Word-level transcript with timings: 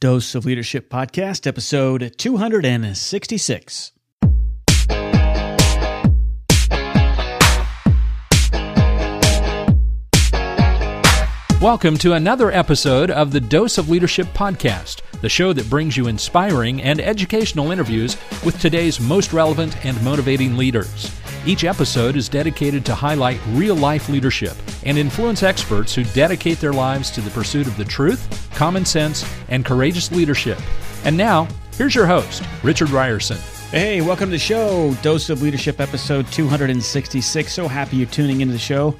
Dose 0.00 0.36
of 0.36 0.44
Leadership 0.44 0.88
Podcast, 0.88 1.44
episode 1.44 2.14
266. 2.18 3.92
Welcome 11.60 11.98
to 11.98 12.12
another 12.12 12.52
episode 12.52 13.10
of 13.10 13.32
the 13.32 13.40
Dose 13.40 13.76
of 13.76 13.88
Leadership 13.88 14.28
Podcast, 14.28 15.00
the 15.20 15.28
show 15.28 15.52
that 15.52 15.68
brings 15.68 15.96
you 15.96 16.06
inspiring 16.06 16.80
and 16.80 17.00
educational 17.00 17.72
interviews 17.72 18.16
with 18.44 18.60
today's 18.60 19.00
most 19.00 19.32
relevant 19.32 19.84
and 19.84 20.00
motivating 20.04 20.56
leaders. 20.56 21.17
Each 21.48 21.64
episode 21.64 22.14
is 22.16 22.28
dedicated 22.28 22.84
to 22.84 22.94
highlight 22.94 23.40
real 23.52 23.74
life 23.74 24.10
leadership 24.10 24.54
and 24.84 24.98
influence 24.98 25.42
experts 25.42 25.94
who 25.94 26.04
dedicate 26.04 26.60
their 26.60 26.74
lives 26.74 27.10
to 27.12 27.22
the 27.22 27.30
pursuit 27.30 27.66
of 27.66 27.74
the 27.78 27.86
truth, 27.86 28.50
common 28.54 28.84
sense, 28.84 29.24
and 29.48 29.64
courageous 29.64 30.12
leadership. 30.12 30.58
And 31.06 31.16
now, 31.16 31.48
here's 31.78 31.94
your 31.94 32.06
host, 32.06 32.42
Richard 32.62 32.88
Rierson. 32.88 33.38
Hey, 33.70 34.02
welcome 34.02 34.26
to 34.26 34.32
the 34.32 34.38
show, 34.38 34.92
Dose 35.00 35.30
of 35.30 35.40
Leadership, 35.40 35.80
episode 35.80 36.30
266. 36.32 37.50
So 37.50 37.66
happy 37.66 37.96
you're 37.96 38.08
tuning 38.08 38.42
into 38.42 38.52
the 38.52 38.58
show. 38.58 38.94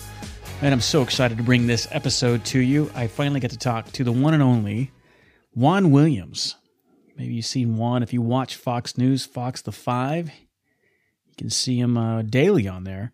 And 0.63 0.73
I'm 0.73 0.81
so 0.81 1.03
excited 1.03 1.37
to 1.37 1.45
bring 1.45 1.67
this 1.67 1.87
episode 1.91 2.47
to 2.47 2.61
you. 2.61 2.91
I 2.95 3.09
finally 3.09 3.41
get 3.41 3.51
to 3.51 3.59
talk 3.59 3.93
to 3.93 4.05
the 4.05 4.13
one 4.13 4.33
and 4.33 4.43
only 4.43 4.91
Juan 5.53 5.91
Williams. 5.91 6.57
Maybe 7.15 7.35
you've 7.35 7.45
seen 7.45 7.77
Juan 7.77 8.03
if 8.03 8.15
you 8.15 8.23
watch 8.23 8.57
Fox 8.57 8.97
News, 8.97 9.27
Fox 9.27 9.61
the 9.61 9.71
Five. 9.71 10.31
You 11.39 11.45
can 11.45 11.51
see 11.51 11.79
him 11.79 11.97
uh, 11.97 12.23
daily 12.23 12.67
on 12.67 12.83
there 12.83 13.13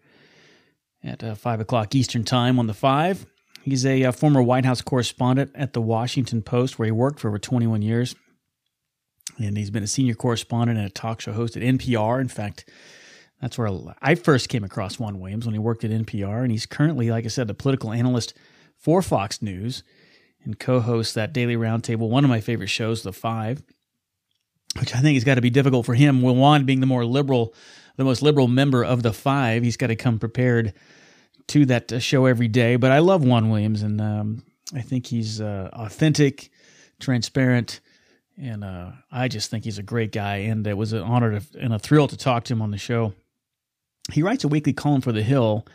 at 1.03 1.23
uh, 1.23 1.35
5 1.35 1.61
o'clock 1.61 1.95
Eastern 1.95 2.25
Time 2.25 2.59
on 2.59 2.67
the 2.67 2.73
5. 2.73 3.27
He's 3.63 3.85
a, 3.85 4.05
uh, 4.05 4.13
former 4.13 4.43
White 4.43 4.65
House 4.65 4.81
correspondent 4.81 5.51
at 5.55 5.75
the 5.75 5.83
Washington 5.83 6.41
Post, 6.41 6.79
where 6.79 6.87
he 6.87 6.93
worked 6.93 7.21
for 7.21 7.29
over 7.29 7.39
21 7.39 7.83
years. 7.83 8.15
And 9.39 9.59
he's 9.59 9.71
been 9.71 9.83
a 9.83 9.87
senior 9.89 10.15
correspondent 10.15 10.79
and 10.79 10.87
a 10.87 10.91
talk 10.91 11.21
show 11.21 11.33
host 11.33 11.55
at 11.57 11.63
NPR. 11.63 12.19
In 12.19 12.29
fact, 12.29 12.67
that's 13.43 13.59
where 13.59 13.69
I 14.01 14.15
first 14.15 14.49
came 14.49 14.65
across 14.65 14.99
Juan 14.99 15.21
Williams 15.21 15.45
when 15.45 15.55
he 15.55 15.59
worked 15.59 15.85
at 15.85 15.91
NPR, 15.91 16.43
and 16.43 16.51
he's 16.51 16.65
currently, 16.65 17.11
like 17.11 17.27
I 17.27 17.29
said, 17.29 17.47
the 17.47 17.53
political 17.53 17.93
analyst 17.93 18.33
for 18.79 19.03
Fox 19.03 19.43
News 19.43 19.83
and 20.45 20.59
co-hosts 20.59 21.13
that 21.13 21.35
daily 21.35 21.57
roundtable, 21.57 22.09
one 22.09 22.25
of 22.25 22.31
my 22.31 22.41
favorite 22.41 22.69
shows, 22.69 23.03
The 23.03 23.13
Five, 23.13 23.63
which 24.79 24.95
I 24.95 25.01
think 25.01 25.17
has 25.17 25.25
got 25.25 25.35
to 25.35 25.43
be 25.43 25.51
difficult 25.51 25.85
for 25.85 25.95
him. 25.95 26.23
Juan 26.23 26.65
being 26.65 26.81
the 26.81 26.87
more 26.87 27.05
liberal, 27.05 27.55
the 27.97 28.05
most 28.05 28.23
liberal 28.23 28.49
member 28.49 28.85
of 28.85 29.03
The 29.03 29.13
Five, 29.13 29.63
he's 29.63 29.77
got 29.77 29.89
to 29.89 29.97
come 29.97 30.19
prepared 30.19 30.75
to 31.49 31.67
that 31.67 31.93
uh, 31.93 31.99
show 31.99 32.27
every 32.27 32.49
day. 32.49 32.77
But 32.77 32.93
I 32.93 32.99
love 32.99 33.25
Juan 33.25 33.51
Williams, 33.51 33.83
and 33.83 34.01
um, 34.01 34.45
I 34.75 34.81
think 34.81 35.07
he's 35.07 35.41
uh, 35.41 35.71
authentic, 35.73 36.51
transparent, 37.01 37.81
and 38.41 38.65
uh, 38.65 38.93
I 39.13 39.29
just 39.29 39.51
think 39.51 39.65
he's 39.65 39.79
a 39.79 39.83
great 39.83 40.13
guy. 40.13 40.37
And 40.37 40.67
it 40.67 40.77
was 40.77 40.93
an 40.93 41.03
honor 41.03 41.39
to, 41.39 41.59
and 41.59 41.73
a 41.73 41.79
thrill 41.79 42.09
to 42.09 42.17
talk 42.17 42.45
to 42.45 42.53
him 42.53 42.63
on 42.63 42.71
the 42.71 42.79
show 42.79 43.15
he 44.13 44.23
writes 44.23 44.45
a 44.45 44.49
weekly 44.49 44.73
column 44.73 45.01
for 45.01 45.13
The 45.13 45.23
Hill. 45.23 45.67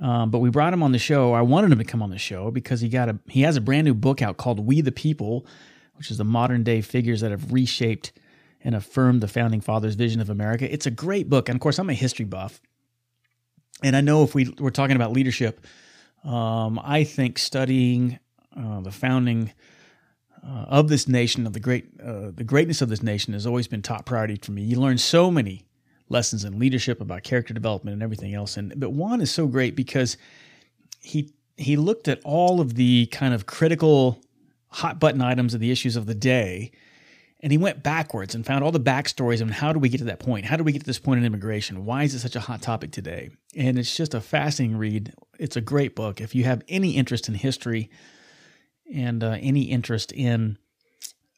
Um, 0.00 0.30
but 0.30 0.38
we 0.38 0.48
brought 0.48 0.72
him 0.72 0.82
on 0.82 0.92
the 0.92 0.98
show. 0.98 1.34
I 1.34 1.42
wanted 1.42 1.72
him 1.72 1.78
to 1.78 1.84
come 1.84 2.02
on 2.02 2.10
the 2.10 2.18
show 2.18 2.50
because 2.50 2.80
he 2.80 2.88
got 2.88 3.10
a 3.10 3.18
he 3.28 3.42
has 3.42 3.56
a 3.56 3.60
brand 3.60 3.84
new 3.84 3.92
book 3.92 4.22
out 4.22 4.38
called 4.38 4.58
We 4.58 4.80
the 4.80 4.92
People, 4.92 5.46
which 5.94 6.10
is 6.10 6.16
the 6.16 6.24
modern 6.24 6.62
day 6.62 6.80
figures 6.80 7.20
that 7.20 7.30
have 7.30 7.52
reshaped 7.52 8.12
and 8.62 8.74
affirm 8.74 9.20
the 9.20 9.28
founding 9.28 9.60
fathers' 9.60 9.94
vision 9.94 10.20
of 10.20 10.30
America. 10.30 10.72
It's 10.72 10.86
a 10.86 10.90
great 10.90 11.28
book, 11.28 11.48
and 11.48 11.56
of 11.56 11.60
course, 11.60 11.78
I'm 11.78 11.90
a 11.90 11.94
history 11.94 12.24
buff, 12.24 12.60
and 13.82 13.96
I 13.96 14.00
know 14.00 14.22
if 14.22 14.34
we 14.34 14.54
we're 14.58 14.70
talking 14.70 14.96
about 14.96 15.12
leadership, 15.12 15.64
um, 16.24 16.80
I 16.82 17.04
think 17.04 17.38
studying 17.38 18.18
uh, 18.56 18.80
the 18.80 18.90
founding 18.90 19.52
uh, 20.46 20.66
of 20.68 20.88
this 20.88 21.08
nation, 21.08 21.46
of 21.46 21.52
the 21.52 21.60
great 21.60 21.88
uh, 22.00 22.30
the 22.34 22.44
greatness 22.44 22.82
of 22.82 22.88
this 22.88 23.02
nation, 23.02 23.32
has 23.32 23.46
always 23.46 23.68
been 23.68 23.82
top 23.82 24.06
priority 24.06 24.36
for 24.36 24.52
me. 24.52 24.62
You 24.62 24.80
learn 24.80 24.98
so 24.98 25.30
many 25.30 25.66
lessons 26.08 26.44
in 26.44 26.58
leadership, 26.58 27.00
about 27.00 27.22
character 27.22 27.54
development, 27.54 27.94
and 27.94 28.02
everything 28.02 28.34
else. 28.34 28.56
And 28.56 28.78
but 28.78 28.90
Juan 28.92 29.20
is 29.20 29.30
so 29.30 29.46
great 29.46 29.76
because 29.76 30.16
he 31.00 31.32
he 31.56 31.76
looked 31.76 32.08
at 32.08 32.20
all 32.24 32.60
of 32.60 32.74
the 32.74 33.06
kind 33.06 33.34
of 33.34 33.46
critical 33.46 34.20
hot 34.68 35.00
button 35.00 35.20
items 35.20 35.54
of 35.54 35.60
the 35.60 35.70
issues 35.70 35.96
of 35.96 36.06
the 36.06 36.14
day 36.14 36.70
and 37.42 37.52
he 37.52 37.58
went 37.58 37.82
backwards 37.82 38.34
and 38.34 38.44
found 38.44 38.62
all 38.62 38.72
the 38.72 38.80
backstories 38.80 39.40
on 39.40 39.48
how 39.48 39.72
do 39.72 39.78
we 39.78 39.88
get 39.88 39.98
to 39.98 40.04
that 40.04 40.20
point? 40.20 40.44
How 40.44 40.56
do 40.56 40.64
we 40.64 40.72
get 40.72 40.80
to 40.80 40.86
this 40.86 40.98
point 40.98 41.18
in 41.18 41.24
immigration? 41.24 41.84
Why 41.84 42.04
is 42.04 42.14
it 42.14 42.20
such 42.20 42.36
a 42.36 42.40
hot 42.40 42.62
topic 42.62 42.92
today? 42.92 43.30
And 43.56 43.78
it's 43.78 43.96
just 43.96 44.14
a 44.14 44.20
fascinating 44.20 44.76
read. 44.76 45.14
It's 45.38 45.56
a 45.56 45.62
great 45.62 45.96
book. 45.96 46.20
If 46.20 46.34
you 46.34 46.44
have 46.44 46.62
any 46.68 46.96
interest 46.96 47.28
in 47.28 47.34
history 47.34 47.90
and 48.92 49.24
uh, 49.24 49.36
any 49.40 49.62
interest 49.62 50.12
in 50.12 50.58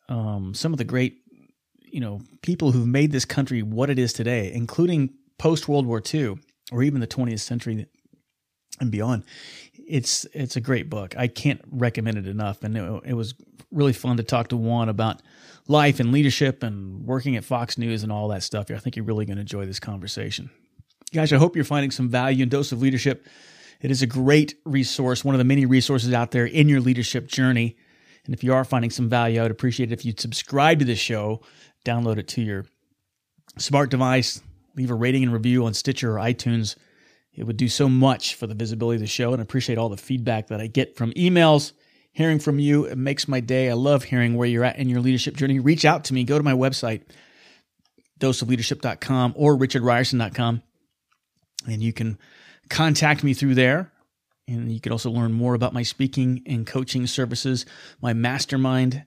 um, 0.08 0.54
some 0.54 0.72
of 0.72 0.78
the 0.78 0.84
great 0.84 1.18
you 1.92 2.00
know 2.00 2.20
people 2.40 2.72
who've 2.72 2.86
made 2.86 3.12
this 3.12 3.24
country 3.24 3.62
what 3.62 3.90
it 3.90 3.98
is 3.98 4.12
today, 4.12 4.50
including 4.52 5.10
post 5.38 5.68
World 5.68 5.86
War 5.86 6.02
II 6.12 6.38
or 6.72 6.82
even 6.82 7.00
the 7.00 7.06
20th 7.06 7.40
century 7.40 7.86
and 8.80 8.90
beyond. 8.90 9.24
It's 9.86 10.26
it's 10.32 10.56
a 10.56 10.60
great 10.60 10.88
book. 10.88 11.14
I 11.16 11.26
can't 11.26 11.60
recommend 11.70 12.18
it 12.18 12.26
enough, 12.26 12.62
and 12.62 12.76
it, 12.76 13.02
it 13.06 13.14
was 13.14 13.34
really 13.70 13.92
fun 13.92 14.16
to 14.18 14.22
talk 14.22 14.48
to 14.48 14.56
Juan 14.56 14.88
about 14.88 15.22
life 15.68 16.00
and 16.00 16.12
leadership 16.12 16.62
and 16.62 17.06
working 17.06 17.36
at 17.36 17.44
Fox 17.44 17.78
News 17.78 18.02
and 18.02 18.12
all 18.12 18.28
that 18.28 18.42
stuff. 18.42 18.70
I 18.70 18.76
think 18.76 18.96
you're 18.96 19.04
really 19.04 19.24
going 19.24 19.36
to 19.36 19.42
enjoy 19.42 19.66
this 19.66 19.80
conversation, 19.80 20.50
guys. 21.12 21.32
I 21.32 21.36
hope 21.36 21.56
you're 21.56 21.64
finding 21.64 21.90
some 21.90 22.08
value 22.08 22.42
in 22.42 22.48
Dose 22.48 22.72
of 22.72 22.82
Leadership. 22.82 23.26
It 23.80 23.90
is 23.90 24.02
a 24.02 24.06
great 24.06 24.54
resource, 24.64 25.24
one 25.24 25.34
of 25.34 25.40
the 25.40 25.44
many 25.44 25.66
resources 25.66 26.12
out 26.12 26.30
there 26.30 26.46
in 26.46 26.68
your 26.68 26.80
leadership 26.80 27.26
journey. 27.26 27.76
And 28.24 28.32
if 28.32 28.44
you 28.44 28.54
are 28.54 28.64
finding 28.64 28.90
some 28.90 29.08
value, 29.08 29.40
I 29.40 29.42
would 29.42 29.50
appreciate 29.50 29.90
it 29.90 29.92
if 29.92 30.04
you'd 30.04 30.20
subscribe 30.20 30.78
to 30.78 30.84
this 30.84 31.00
show 31.00 31.42
download 31.84 32.18
it 32.18 32.28
to 32.28 32.42
your 32.42 32.66
smart 33.58 33.90
device, 33.90 34.40
leave 34.76 34.90
a 34.90 34.94
rating 34.94 35.22
and 35.22 35.32
review 35.32 35.66
on 35.66 35.74
Stitcher 35.74 36.16
or 36.16 36.20
iTunes. 36.20 36.76
It 37.34 37.44
would 37.44 37.56
do 37.56 37.68
so 37.68 37.88
much 37.88 38.34
for 38.34 38.46
the 38.46 38.54
visibility 38.54 38.96
of 38.96 39.00
the 39.00 39.06
show, 39.06 39.32
and 39.32 39.40
appreciate 39.40 39.78
all 39.78 39.88
the 39.88 39.96
feedback 39.96 40.48
that 40.48 40.60
I 40.60 40.66
get 40.66 40.96
from 40.96 41.12
emails, 41.12 41.72
hearing 42.12 42.38
from 42.38 42.58
you. 42.58 42.84
It 42.84 42.98
makes 42.98 43.26
my 43.26 43.40
day. 43.40 43.70
I 43.70 43.74
love 43.74 44.04
hearing 44.04 44.34
where 44.34 44.48
you're 44.48 44.64
at 44.64 44.78
in 44.78 44.88
your 44.88 45.00
leadership 45.00 45.36
journey. 45.36 45.58
Reach 45.58 45.84
out 45.84 46.04
to 46.04 46.14
me. 46.14 46.24
Go 46.24 46.36
to 46.36 46.44
my 46.44 46.52
website, 46.52 47.02
doseofleadership.com 48.20 49.32
or 49.36 49.56
richardrierson.com, 49.56 50.62
and 51.66 51.82
you 51.82 51.92
can 51.92 52.18
contact 52.68 53.24
me 53.24 53.34
through 53.34 53.54
there. 53.54 53.92
And 54.48 54.72
you 54.72 54.80
can 54.80 54.92
also 54.92 55.10
learn 55.10 55.32
more 55.32 55.54
about 55.54 55.72
my 55.72 55.84
speaking 55.84 56.42
and 56.46 56.66
coaching 56.66 57.06
services, 57.06 57.64
my 58.00 58.12
mastermind. 58.12 59.04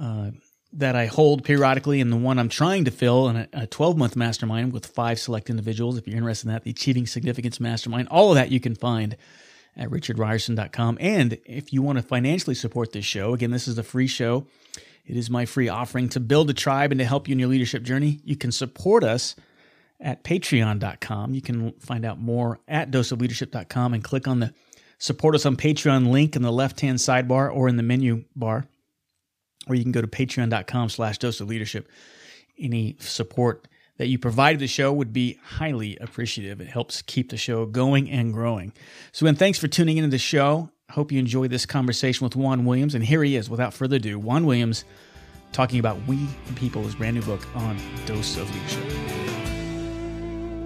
uh, 0.00 0.30
that 0.72 0.94
I 0.94 1.06
hold 1.06 1.44
periodically 1.44 2.00
and 2.00 2.12
the 2.12 2.16
one 2.16 2.38
I'm 2.38 2.48
trying 2.48 2.84
to 2.84 2.90
fill 2.90 3.28
in 3.28 3.48
a 3.52 3.66
12 3.66 3.96
month 3.96 4.16
mastermind 4.16 4.72
with 4.72 4.86
five 4.86 5.18
select 5.18 5.50
individuals. 5.50 5.98
If 5.98 6.06
you're 6.06 6.16
interested 6.16 6.48
in 6.48 6.54
that, 6.54 6.64
the 6.64 6.70
Achieving 6.70 7.06
Significance 7.06 7.58
Mastermind, 7.58 8.08
all 8.08 8.30
of 8.30 8.36
that 8.36 8.50
you 8.50 8.60
can 8.60 8.74
find 8.74 9.16
at 9.76 9.88
richardrierson.com. 9.88 10.98
And 11.00 11.38
if 11.44 11.72
you 11.72 11.82
want 11.82 11.98
to 11.98 12.02
financially 12.02 12.54
support 12.54 12.92
this 12.92 13.04
show, 13.04 13.34
again, 13.34 13.50
this 13.50 13.66
is 13.66 13.78
a 13.78 13.82
free 13.82 14.06
show. 14.06 14.46
It 15.06 15.16
is 15.16 15.28
my 15.28 15.44
free 15.44 15.68
offering 15.68 16.08
to 16.10 16.20
build 16.20 16.50
a 16.50 16.54
tribe 16.54 16.92
and 16.92 17.00
to 17.00 17.04
help 17.04 17.26
you 17.26 17.32
in 17.32 17.38
your 17.40 17.48
leadership 17.48 17.82
journey. 17.82 18.20
You 18.24 18.36
can 18.36 18.52
support 18.52 19.02
us 19.02 19.34
at 20.00 20.22
patreon.com. 20.22 21.34
You 21.34 21.42
can 21.42 21.72
find 21.72 22.04
out 22.04 22.20
more 22.20 22.60
at 22.68 22.90
doseofleadership.com 22.90 23.94
and 23.94 24.04
click 24.04 24.28
on 24.28 24.40
the 24.40 24.54
support 24.98 25.34
us 25.34 25.46
on 25.46 25.56
Patreon 25.56 26.10
link 26.10 26.36
in 26.36 26.42
the 26.42 26.52
left 26.52 26.80
hand 26.80 26.98
sidebar 26.98 27.52
or 27.52 27.68
in 27.68 27.76
the 27.76 27.82
menu 27.82 28.24
bar 28.36 28.66
or 29.70 29.76
you 29.76 29.82
can 29.82 29.92
go 29.92 30.00
to 30.00 30.08
patreon.com 30.08 30.88
slash 30.88 31.18
dose 31.18 31.40
of 31.40 31.48
leadership. 31.48 31.88
Any 32.58 32.96
support 32.98 33.68
that 33.98 34.08
you 34.08 34.18
provide 34.18 34.58
the 34.58 34.66
show 34.66 34.92
would 34.92 35.12
be 35.12 35.38
highly 35.44 35.96
appreciative. 35.98 36.60
It 36.60 36.66
helps 36.66 37.02
keep 37.02 37.30
the 37.30 37.36
show 37.36 37.66
going 37.66 38.10
and 38.10 38.32
growing. 38.32 38.72
So, 39.12 39.26
again, 39.26 39.36
thanks 39.36 39.58
for 39.58 39.68
tuning 39.68 39.96
into 39.96 40.10
the 40.10 40.18
show. 40.18 40.70
Hope 40.90 41.12
you 41.12 41.20
enjoy 41.20 41.46
this 41.46 41.66
conversation 41.66 42.24
with 42.24 42.34
Juan 42.34 42.64
Williams. 42.64 42.96
And 42.96 43.04
here 43.04 43.22
he 43.22 43.36
is, 43.36 43.48
without 43.48 43.72
further 43.72 43.96
ado, 43.96 44.18
Juan 44.18 44.44
Williams 44.44 44.84
talking 45.52 45.78
about 45.78 46.04
We 46.08 46.26
the 46.46 46.52
People, 46.54 46.82
his 46.82 46.96
brand 46.96 47.14
new 47.14 47.22
book 47.22 47.46
on 47.54 47.78
Dose 48.06 48.36
of 48.36 48.52
Leadership. 48.52 48.84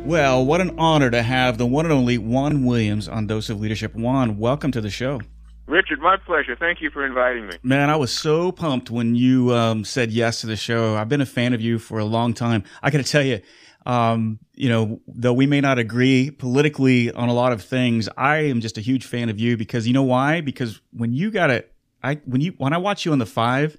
Well, 0.07 0.47
what 0.47 0.61
an 0.63 0.79
honor 0.79 1.11
to 1.11 1.23
have 1.23 1.59
the 1.59 1.67
one 1.67 1.85
and 1.85 1.93
only 1.93 2.17
Juan 2.17 2.65
Williams 2.65 3.09
on 3.09 3.27
Dose 3.27 3.51
of 3.51 3.61
Leadership. 3.61 3.95
Juan, 3.95 4.39
welcome 4.39 4.71
to 4.73 4.81
the 4.81 4.91
show. 4.91 5.21
Richard, 5.67 6.01
my 6.01 6.17
pleasure. 6.17 6.55
Thank 6.55 6.83
you 6.83 6.91
for 6.91 7.07
inviting 7.07 7.47
me. 7.47 7.55
Man, 7.63 7.89
I 7.89 7.97
was 7.97 8.13
so 8.13 8.53
pumped 8.53 8.91
when 8.91 9.15
you 9.15 9.55
um, 9.55 9.85
said 9.85 10.11
yes 10.11 10.43
to 10.43 10.47
the 10.47 10.57
show. 10.57 10.95
I've 10.95 11.09
been 11.09 11.23
a 11.23 11.27
fan 11.27 11.55
of 11.55 11.61
you 11.61 11.79
for 11.79 11.99
a 11.99 12.05
long 12.05 12.35
time. 12.35 12.65
I 12.83 12.91
got 12.91 12.99
to 12.99 13.11
tell 13.11 13.23
you, 13.23 13.41
um, 13.87 14.39
you 14.55 14.69
know, 14.69 15.01
though 15.07 15.33
we 15.33 15.47
may 15.47 15.63
not 15.63 15.79
agree 15.79 16.31
politically 16.31 17.11
on 17.13 17.29
a 17.31 17.35
lot 17.35 17.53
of 17.53 17.63
things, 17.63 18.09
I 18.17 18.37
am 18.37 18.61
just 18.61 18.77
a 18.77 18.83
huge 18.83 19.07
fan 19.07 19.31
of 19.31 19.39
you 19.39 19.57
because 19.57 19.87
you 19.87 19.95
know 19.95 20.03
why? 20.03 20.43
Because 20.43 20.81
when 20.93 21.15
you 21.15 21.31
got 21.31 21.51
it, 21.51 21.73
I 22.03 22.17
when 22.27 22.43
you 22.43 22.53
when 22.59 22.75
I 22.75 22.79
watch 22.79 23.07
you 23.07 23.13
on 23.13 23.19
the 23.19 23.27
five, 23.27 23.79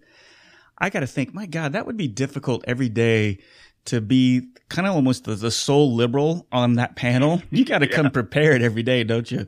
I 0.80 0.90
got 0.90 1.02
to 1.02 1.08
think, 1.08 1.34
my 1.34 1.46
God, 1.46 1.74
that 1.74 1.86
would 1.86 1.98
be 1.98 2.08
difficult 2.08 2.66
every 2.68 2.90
day 2.90 3.40
to 3.86 4.02
be 4.02 4.50
kind 4.70 4.88
of 4.88 4.96
almost 4.96 5.26
the, 5.26 5.36
the 5.36 5.52
sole 5.52 5.94
liberal 5.94 6.48
on 6.52 6.74
that 6.74 6.96
panel. 6.96 7.44
You 7.52 7.64
got 7.64 7.80
to 7.80 7.88
yeah. 7.90 7.96
come 7.96 8.10
prepared 8.10 8.64
every 8.64 8.82
day, 8.82 9.04
don't 9.04 9.30
you? 9.30 9.46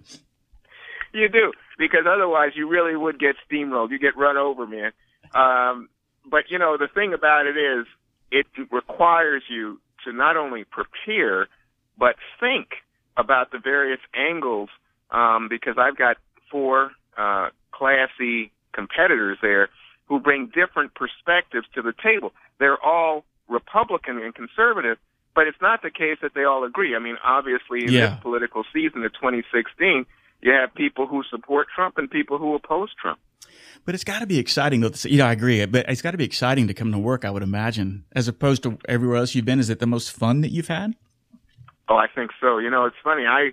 You 1.13 1.29
do 1.29 1.51
because 1.77 2.05
otherwise 2.09 2.51
you 2.55 2.67
really 2.67 2.95
would 2.95 3.19
get 3.19 3.35
steamrolled. 3.49 3.91
You 3.91 3.99
get 3.99 4.17
run 4.17 4.37
over, 4.37 4.65
man. 4.67 4.91
Um, 5.33 5.89
but 6.29 6.45
you 6.49 6.59
know, 6.59 6.77
the 6.77 6.87
thing 6.87 7.13
about 7.13 7.45
it 7.47 7.57
is, 7.57 7.85
it 8.31 8.45
requires 8.71 9.43
you 9.49 9.79
to 10.05 10.11
not 10.11 10.35
only 10.35 10.65
prepare, 10.65 11.47
but 11.97 12.15
think 12.39 12.67
about 13.15 13.51
the 13.51 13.59
various 13.59 14.01
angles. 14.13 14.69
Um, 15.09 15.47
because 15.49 15.75
I've 15.77 15.95
got 15.97 16.17
four 16.51 16.91
uh, 17.17 17.49
classy 17.71 18.51
competitors 18.73 19.37
there 19.41 19.69
who 20.07 20.19
bring 20.19 20.47
different 20.53 20.93
perspectives 20.95 21.65
to 21.75 21.81
the 21.81 21.93
table. 22.03 22.33
They're 22.59 22.81
all 22.83 23.23
Republican 23.47 24.17
and 24.19 24.35
conservative, 24.35 24.97
but 25.33 25.47
it's 25.47 25.61
not 25.61 25.81
the 25.81 25.89
case 25.89 26.17
that 26.21 26.33
they 26.33 26.43
all 26.43 26.65
agree. 26.65 26.93
I 26.95 26.99
mean, 26.99 27.17
obviously, 27.23 27.85
in 27.85 27.93
Yeah. 27.93 28.07
this 28.07 28.19
political 28.21 28.63
season 28.73 29.03
of 29.05 29.13
2016, 29.13 30.05
you 30.41 30.51
have 30.51 30.73
people 30.75 31.07
who 31.07 31.23
support 31.29 31.67
Trump 31.73 31.97
and 31.97 32.09
people 32.09 32.37
who 32.37 32.55
oppose 32.55 32.89
Trump. 33.01 33.19
But 33.85 33.95
it's 33.95 34.03
got 34.03 34.19
to 34.19 34.27
be 34.27 34.39
exciting, 34.39 34.81
though. 34.81 34.91
You 35.03 35.17
know, 35.17 35.25
I 35.25 35.31
agree. 35.31 35.65
But 35.65 35.89
it's 35.89 36.01
got 36.01 36.11
to 36.11 36.17
be 36.17 36.25
exciting 36.25 36.67
to 36.67 36.73
come 36.73 36.91
to 36.91 36.97
work. 36.97 37.23
I 37.25 37.31
would 37.31 37.43
imagine, 37.43 38.05
as 38.13 38.27
opposed 38.27 38.63
to 38.63 38.77
everywhere 38.87 39.17
else 39.17 39.33
you've 39.33 39.45
been. 39.45 39.59
Is 39.59 39.69
it 39.69 39.79
the 39.79 39.87
most 39.87 40.11
fun 40.11 40.41
that 40.41 40.49
you've 40.49 40.67
had? 40.67 40.95
Oh, 41.89 41.95
I 41.95 42.07
think 42.13 42.31
so. 42.41 42.57
You 42.57 42.69
know, 42.69 42.85
it's 42.85 42.97
funny. 43.03 43.25
I, 43.25 43.51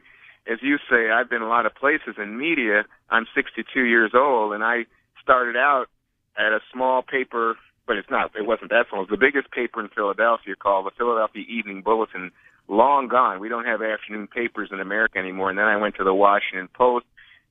as 0.51 0.59
you 0.61 0.79
say, 0.91 1.11
I've 1.11 1.31
been 1.31 1.43
a 1.43 1.49
lot 1.49 1.67
of 1.67 1.75
places 1.75 2.17
in 2.19 2.37
media. 2.37 2.85
I'm 3.11 3.27
62 3.35 3.85
years 3.85 4.13
old, 4.15 4.53
and 4.53 4.65
I 4.65 4.87
started 5.23 5.57
out 5.57 5.87
at 6.37 6.53
a 6.53 6.59
small 6.73 7.03
paper, 7.03 7.57
but 7.87 7.97
it's 7.97 8.11
not. 8.11 8.33
It 8.37 8.47
wasn't 8.47 8.71
that 8.71 8.87
small. 8.91 9.03
It 9.03 9.11
was 9.11 9.19
the 9.19 9.25
biggest 9.25 9.53
paper 9.53 9.81
in 9.81 9.89
Philadelphia 9.89 10.57
called 10.57 10.87
the 10.87 10.91
Philadelphia 10.99 11.45
Evening 11.49 11.83
Bulletin. 11.83 12.33
Long 12.69 13.09
gone. 13.09 13.41
We 13.41 13.49
don't 13.49 13.67
have 13.67 13.83
afternoon 13.83 14.27
papers 14.27 14.71
in 14.73 14.81
America 14.81 15.19
anymore. 15.19 15.51
And 15.51 15.59
then 15.59 15.67
I 15.67 15.77
went 15.77 15.97
to 15.97 16.05
the 16.05 16.15
Washington 16.15 16.69
Post. 16.73 17.07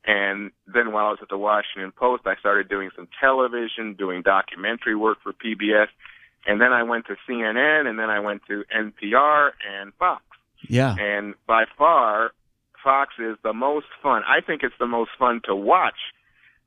And 0.06 0.51
then 0.68 0.92
while 0.92 1.06
I 1.06 1.10
was 1.12 1.19
at 1.21 1.30
the 1.30 1.38
Washington 1.38 1.92
Post, 1.95 2.24
I 2.25 2.36
started 2.38 2.68
doing 2.68 2.89
some 2.95 3.07
television, 3.21 3.94
doing 3.94 4.21
documentary 4.21 4.95
work 4.95 5.19
for 5.24 5.31
PBS. 5.33 5.88
And 6.45 6.60
then 6.60 6.74
I 6.74 6.83
went 6.83 7.06
to 7.07 7.15
CNN, 7.27 7.88
and 7.88 7.98
then 7.98 8.10
I 8.10 8.19
went 8.19 8.42
to 8.48 8.65
NPR 8.75 9.51
and 9.65 9.94
Fox 9.94 10.24
Yeah. 10.68 10.94
and 11.00 11.36
by 11.48 11.65
far 11.77 12.31
Fox 12.83 13.13
is 13.18 13.38
the 13.44 13.54
most 13.54 13.86
fun. 14.01 14.24
I 14.27 14.42
think 14.42 14.62
it's 14.62 14.75
the 14.77 14.88
most 14.88 15.12
fun 15.18 15.39
to 15.45 15.56
watch. 15.56 15.95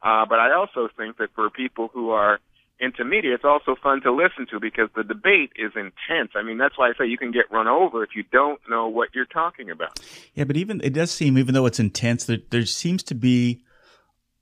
Uh, 0.02 0.25
but 0.25 0.38
I 0.38 0.52
also 0.54 0.88
think 0.96 1.19
that 1.19 1.28
for 1.34 1.50
people 1.50 1.90
who 1.93 2.08
are 2.10 2.40
into 2.78 3.05
media, 3.05 3.34
it's 3.34 3.44
also 3.44 3.75
fun 3.82 4.02
to 4.02 4.12
listen 4.12 4.46
to 4.50 4.61
because 4.61 4.88
the 4.94 5.02
debate 5.02 5.50
is 5.56 5.73
intense. 5.75 6.32
I 6.34 6.43
mean, 6.43 6.58
that's 6.58 6.76
why 6.76 6.88
I 6.88 6.93
say 6.99 7.06
you 7.06 7.19
can 7.19 7.32
get 7.32 7.50
run 7.50 7.69
over 7.69 8.05
if 8.05 8.11
you 8.14 8.23
don't 8.31 8.61
know 8.69 8.88
what 8.88 9.11
you're 9.14 9.25
talking 9.25 9.70
about. 9.70 9.99
Yeah, 10.34 10.44
but 10.44 10.56
even 10.56 10.81
it 10.82 10.93
does 10.93 11.11
seem, 11.11 11.38
even 11.38 11.55
though 11.55 11.67
it's 11.67 11.81
intense, 11.81 12.25
there, 12.25 12.38
there 12.50 12.67
seems 12.67 13.02
to 13.05 13.14
be 13.14 13.62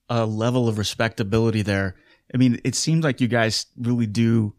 a 0.08 0.26
level 0.26 0.68
of 0.68 0.78
respectability 0.78 1.62
there. 1.62 1.94
I 2.32 2.36
mean, 2.36 2.60
it 2.64 2.74
seems 2.74 3.04
like 3.04 3.20
you 3.20 3.28
guys 3.28 3.66
really 3.78 4.06
do 4.06 4.54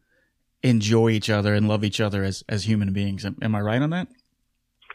enjoy 0.63 1.09
each 1.09 1.29
other 1.29 1.53
and 1.53 1.67
love 1.67 1.83
each 1.83 2.01
other 2.01 2.23
as 2.23 2.43
as 2.49 2.67
human 2.67 2.91
beings. 2.93 3.25
Am, 3.25 3.37
am 3.41 3.55
I 3.55 3.61
right 3.61 3.81
on 3.81 3.91
that? 3.91 4.07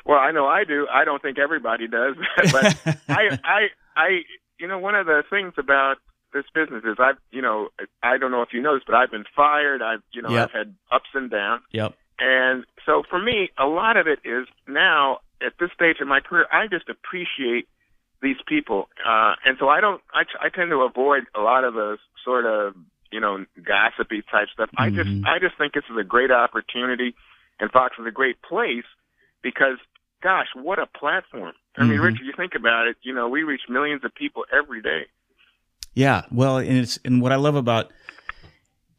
Well, 0.05 0.19
I 0.19 0.33
know 0.33 0.47
I 0.47 0.65
do. 0.65 0.87
I 0.93 1.05
don't 1.05 1.23
think 1.23 1.39
everybody 1.39 1.87
does, 1.87 2.17
but 2.53 2.99
I, 3.09 3.39
I, 3.45 3.67
I, 3.97 4.09
you 4.59 4.67
know, 4.67 4.79
one 4.79 4.95
of 4.95 5.07
the 5.07 5.23
things 5.31 5.53
about 5.59 5.99
this 6.33 6.45
business 6.55 6.83
is 6.85 6.97
I've, 6.99 7.17
you 7.31 7.43
know, 7.43 7.69
I 8.03 8.19
don't 8.19 8.31
know 8.31 8.43
if 8.43 8.53
you 8.53 8.63
know 8.63 8.75
this, 8.75 8.85
but 8.87 8.95
I've 8.95 9.11
been 9.11 9.25
fired. 9.35 9.83
I've, 9.83 10.03
you 10.13 10.23
know, 10.23 10.31
Yep. 10.31 10.45
I've 10.45 10.53
had 10.53 10.75
ups 10.91 11.11
and 11.15 11.31
downs. 11.31 11.63
Yep. 11.73 11.95
And 12.19 12.65
so 12.87 13.03
for 13.09 13.19
me, 13.19 13.51
a 13.59 13.67
lot 13.67 13.97
of 13.97 14.07
it 14.07 14.21
is 14.25 14.47
now 14.69 15.21
at 15.45 15.55
this 15.59 15.71
stage 15.75 15.97
in 16.01 16.09
my 16.09 16.21
career, 16.21 16.47
I 16.53 16.67
just 16.67 16.89
appreciate 16.89 17.67
these 18.23 18.37
people. 18.47 18.89
Uh, 19.05 19.35
and 19.45 19.57
so 19.59 19.69
I 19.69 19.81
don't, 19.81 20.03
I, 20.13 20.25
I 20.41 20.49
tend 20.51 20.71
to 20.71 20.83
avoid 20.83 21.25
a 21.35 21.41
lot 21.41 21.65
of 21.65 21.75
the 21.75 21.97
sort 22.25 22.45
of, 22.45 22.75
you 23.11 23.19
know, 23.21 23.45
gossipy 23.65 24.23
type 24.31 24.49
stuff. 24.53 24.69
I 24.77 24.91
just, 24.91 25.09
Mhm. 25.09 25.27
I 25.27 25.39
just 25.39 25.57
think 25.57 25.73
this 25.73 25.85
is 25.91 25.97
a 25.97 26.05
great 26.05 26.31
opportunity 26.31 27.15
and 27.59 27.71
Fox 27.73 27.99
is 27.99 28.07
a 28.07 28.11
great 28.11 28.41
place 28.43 28.85
because 29.43 29.79
gosh, 30.23 30.49
what 30.55 30.79
a 30.79 30.87
platform. 30.87 31.55
I 31.79 31.85
mean, 31.85 31.99
Mhm. 31.99 32.03
Richard, 32.03 32.27
you 32.27 32.33
think 32.33 32.55
about 32.55 32.87
it, 32.87 32.99
you 33.01 33.15
know, 33.15 33.29
we 33.29 33.43
reach 33.43 33.69
millions 33.71 34.05
of 34.05 34.15
people 34.15 34.45
every 34.53 34.83
day. 34.83 35.07
Yeah, 35.95 36.23
well, 36.31 36.59
and 36.59 36.79
it's 36.79 36.99
and 37.05 37.21
what 37.21 37.33
I 37.33 37.37
love 37.37 37.57
about 37.57 37.93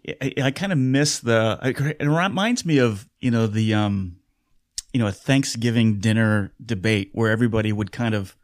I, 0.07 0.33
I 0.43 0.51
kind 0.51 0.71
of 0.71 0.77
miss 0.77 1.19
the 1.19 1.59
it 1.99 2.05
reminds 2.05 2.65
me 2.65 2.79
of 2.79 3.07
you 3.19 3.31
know 3.31 3.47
the 3.47 3.73
um 3.73 4.17
you 4.93 4.99
know 4.99 5.07
a 5.07 5.11
Thanksgiving 5.11 5.99
dinner 5.99 6.53
debate 6.63 7.11
where 7.13 7.31
everybody 7.31 7.71
would 7.71 7.91
kind 7.91 8.15
of 8.15 8.35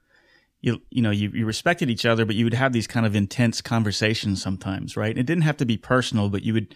you 0.62 0.82
you 0.90 1.02
know 1.02 1.12
you, 1.12 1.30
you 1.34 1.46
respected 1.46 1.90
each 1.90 2.06
other 2.06 2.26
but 2.26 2.36
you 2.36 2.46
would 2.46 2.54
have 2.54 2.74
these 2.74 2.88
kind 2.88 3.06
of 3.06 3.16
intense 3.16 3.62
conversations 3.62 4.42
sometimes 4.42 4.96
right? 4.96 5.18
It 5.18 5.26
didn't 5.26 5.44
have 5.44 5.58
to 5.58 5.66
be 5.66 5.78
personal 5.78 6.30
but 6.30 6.44
you 6.44 6.54
would 6.54 6.76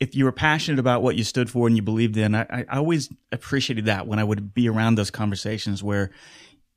if 0.00 0.14
you 0.14 0.24
were 0.24 0.32
passionate 0.32 0.78
about 0.78 1.02
what 1.02 1.16
you 1.16 1.24
stood 1.24 1.50
for 1.50 1.66
and 1.66 1.76
you 1.76 1.82
believed 1.82 2.16
in 2.16 2.34
I, 2.34 2.46
I 2.50 2.76
always 2.76 3.10
appreciated 3.32 3.84
that 3.84 4.06
when 4.06 4.18
I 4.18 4.24
would 4.24 4.54
be 4.54 4.68
around 4.68 4.94
those 4.94 5.10
conversations 5.10 5.82
where 5.82 6.10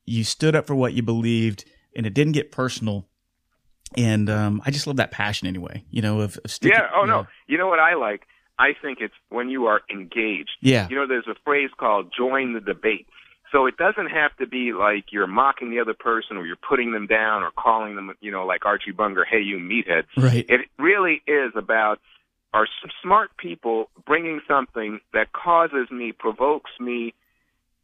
you 0.06 0.24
stood 0.24 0.56
up 0.56 0.68
for 0.68 0.76
what 0.76 0.94
you 0.94 1.04
believed 1.04 1.64
and 1.96 2.06
it 2.06 2.14
didn't 2.14 2.34
get 2.34 2.52
personal 2.52 3.08
and 3.98 4.30
um, 4.30 4.62
I 4.66 4.72
just 4.72 4.88
love 4.88 4.98
that 4.98 5.12
passion 5.12 5.48
anyway. 5.48 5.84
You 5.92 6.02
know, 6.02 6.22
of, 6.22 6.38
of 6.44 6.52
sticking, 6.52 6.78
yeah. 6.78 6.90
Oh 6.94 7.06
no. 7.06 7.28
You 7.48 7.58
know 7.58 7.68
what 7.68 7.80
I 7.80 7.96
like? 7.96 8.24
I 8.58 8.74
think 8.80 9.00
it's 9.02 9.14
when 9.30 9.50
you 9.50 9.68
are 9.68 9.82
engaged. 9.90 10.52
Yeah. 10.62 10.88
You 10.90 10.96
know, 10.96 11.08
there's 11.08 11.28
a 11.28 11.36
phrase 11.46 11.70
called 11.78 12.14
"join 12.16 12.54
the 12.54 12.60
debate." 12.60 13.08
So 13.52 13.66
it 13.66 13.78
doesn't 13.78 14.12
have 14.12 14.36
to 14.38 14.46
be 14.46 14.74
like 14.74 15.06
you're 15.12 15.26
mocking 15.26 15.72
the 15.72 15.80
other 15.80 15.96
person 15.96 16.38
or 16.38 16.46
you're 16.46 16.56
putting 16.56 16.92
them 16.92 17.08
down 17.08 17.42
or 17.42 17.50
calling 17.52 17.96
them, 17.96 18.14
you 18.22 18.32
know, 18.32 18.46
like 18.46 18.66
Archie 18.66 18.92
Bunker, 18.92 19.26
"Hey, 19.26 19.42
you 19.42 19.58
meathead." 19.58 20.04
Right. 20.16 20.46
It 20.48 20.70
really 20.78 21.22
is 21.26 21.54
about 21.56 22.00
are 22.54 22.68
smart 23.02 23.36
people 23.38 23.90
bringing 24.06 24.42
something 24.48 25.00
that 25.14 25.32
causes 25.34 25.90
me, 25.92 26.12
provokes 26.12 26.72
me, 26.80 27.14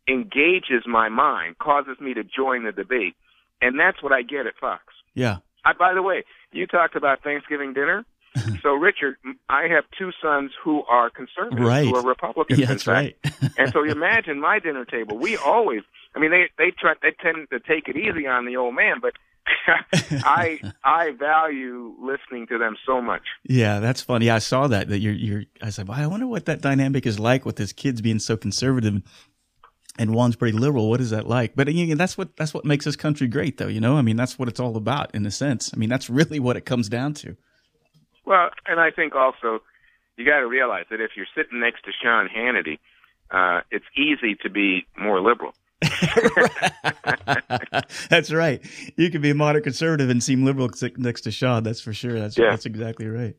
engages 0.08 0.84
my 0.88 1.10
mind, 1.10 1.58
causes 1.60 2.00
me 2.00 2.14
to 2.14 2.24
join 2.24 2.64
the 2.64 2.72
debate, 2.72 3.16
and 3.62 3.80
that's 3.80 4.02
what 4.02 4.12
I 4.12 4.22
get 4.22 4.48
at 4.48 4.56
Fox. 4.60 4.84
Yeah. 5.14 5.38
I, 5.66 5.74
by 5.74 5.94
the 5.94 6.02
way, 6.02 6.24
you 6.52 6.68
talked 6.68 6.96
about 6.96 7.24
Thanksgiving 7.24 7.74
dinner. 7.74 8.06
so, 8.62 8.74
Richard, 8.74 9.16
I 9.50 9.64
have 9.70 9.86
two 9.98 10.12
sons 10.22 10.52
who 10.64 10.84
are 10.84 11.10
conservatives, 11.10 11.62
Right. 11.62 11.86
who 11.88 11.96
are 11.96 12.04
Republicans. 12.06 12.60
Yeah, 12.60 12.66
that's 12.68 12.86
right. 12.88 13.16
and 13.58 13.72
so, 13.72 13.84
you 13.84 13.92
imagine 13.92 14.40
my 14.42 14.60
dinner 14.60 14.84
table. 14.86 15.18
We 15.18 15.38
always, 15.38 15.82
I 16.16 16.20
mean, 16.20 16.32
they 16.32 16.50
they 16.58 16.72
try, 16.72 16.94
they 17.02 17.12
tend 17.22 17.48
to 17.52 17.60
take 17.60 17.88
it 17.88 17.96
easy 17.98 18.28
on 18.28 18.46
the 18.46 18.58
old 18.58 18.76
man, 18.76 18.98
but 19.02 19.14
I 20.26 20.60
I 20.84 21.12
value 21.12 21.94
listening 22.02 22.48
to 22.48 22.58
them 22.58 22.76
so 22.86 23.02
much. 23.02 23.22
Yeah, 23.44 23.80
that's 23.80 24.02
funny. 24.02 24.30
I 24.30 24.40
saw 24.40 24.68
that. 24.68 24.90
That 24.90 25.00
you're, 25.00 25.14
you're. 25.14 25.44
I 25.62 25.70
said, 25.70 25.88
well, 25.88 25.98
I 26.00 26.06
wonder 26.08 26.28
what 26.28 26.46
that 26.46 26.62
dynamic 26.62 27.06
is 27.06 27.20
like 27.20 27.46
with 27.46 27.58
his 27.58 27.72
kids 27.74 28.02
being 28.02 28.20
so 28.20 28.36
conservative, 28.38 29.02
and 29.98 30.12
Juan's 30.12 30.36
pretty 30.36 30.58
liberal. 30.58 30.90
What 30.90 31.02
is 31.02 31.10
that 31.12 31.28
like? 31.28 31.56
But 31.56 31.68
again, 31.68 31.98
that's 31.98 32.18
what 32.18 32.36
that's 32.36 32.54
what 32.54 32.66
makes 32.66 32.86
this 32.86 32.96
country 32.96 33.28
great, 33.28 33.58
though. 33.58 33.68
You 33.68 33.80
know, 33.80 33.98
I 33.98 34.02
mean, 34.02 34.18
that's 34.18 34.38
what 34.38 34.48
it's 34.48 34.60
all 34.60 34.76
about, 34.78 35.14
in 35.16 35.26
a 35.26 35.32
sense. 35.32 35.72
I 35.74 35.78
mean, 35.78 35.90
that's 35.90 36.10
really 36.10 36.40
what 36.40 36.58
it 36.58 36.66
comes 36.66 36.90
down 36.90 37.14
to. 37.16 37.36
Well, 38.26 38.50
and 38.66 38.80
I 38.80 38.92
think 38.92 39.16
also 39.16 39.62
you 40.18 40.26
got 40.26 40.40
to 40.40 40.48
realize 40.48 40.86
that 40.90 41.02
if 41.02 41.12
you're 41.16 41.28
sitting 41.36 41.60
next 41.60 41.84
to 41.86 41.92
Sean 42.04 42.28
Hannity, 42.28 42.80
uh, 43.32 43.62
it's 43.72 43.86
easy 43.96 44.36
to 44.44 44.50
be 44.50 44.86
more 44.98 45.22
liberal. 45.22 45.54
that's 48.10 48.32
right. 48.32 48.62
You 48.98 49.10
can 49.12 49.22
be 49.22 49.30
a 49.32 49.36
moderate 49.36 49.64
conservative 49.64 50.10
and 50.10 50.24
seem 50.24 50.46
liberal 50.46 50.70
next 50.98 51.22
to 51.22 51.32
Sean. 51.32 51.64
That's 51.64 51.82
for 51.82 51.94
sure. 51.94 52.20
That's 52.20 52.38
Yeah. 52.38 52.52
that's 52.52 52.66
exactly 52.66 53.08
right. 53.08 53.36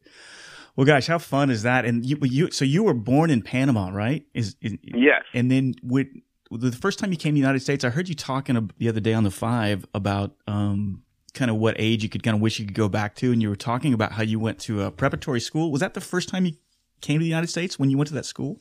Well, 0.76 0.86
gosh, 0.86 1.06
how 1.06 1.18
fun 1.18 1.50
is 1.50 1.62
that? 1.62 1.86
And 1.86 2.04
you, 2.04 2.18
you, 2.22 2.50
so 2.50 2.64
you 2.64 2.82
were 2.82 2.92
born 2.94 3.30
in 3.30 3.40
Panama, 3.40 3.88
right? 3.88 4.26
Is, 4.34 4.56
is 4.60 4.74
Yes. 4.82 5.22
and 5.32 5.50
then 5.50 5.74
with 5.82 6.08
the 6.50 6.72
first 6.72 6.98
time 6.98 7.10
you 7.12 7.18
came 7.18 7.30
to 7.32 7.34
the 7.34 7.40
United 7.40 7.60
States, 7.60 7.84
I 7.84 7.88
heard 7.90 8.08
you 8.08 8.14
talking 8.14 8.70
the 8.78 8.88
other 8.88 9.00
day 9.00 9.14
on 9.14 9.24
the 9.24 9.30
Five 9.30 9.84
about 9.94 10.32
um, 10.46 11.02
kind 11.34 11.50
of 11.50 11.56
what 11.56 11.74
age 11.78 12.02
you 12.02 12.08
could 12.08 12.22
kind 12.22 12.34
of 12.34 12.40
wish 12.40 12.58
you 12.58 12.66
could 12.66 12.74
go 12.74 12.88
back 12.88 13.14
to, 13.16 13.32
and 13.32 13.42
you 13.42 13.48
were 13.48 13.56
talking 13.56 13.92
about 13.92 14.12
how 14.12 14.22
you 14.22 14.38
went 14.38 14.58
to 14.60 14.82
a 14.82 14.90
preparatory 14.90 15.40
school. 15.40 15.70
Was 15.72 15.80
that 15.80 15.94
the 15.94 16.00
first 16.00 16.28
time 16.28 16.46
you 16.46 16.52
came 17.00 17.18
to 17.18 17.22
the 17.22 17.28
United 17.28 17.48
States 17.48 17.78
when 17.78 17.90
you 17.90 17.96
went 17.98 18.08
to 18.08 18.14
that 18.14 18.26
school? 18.26 18.58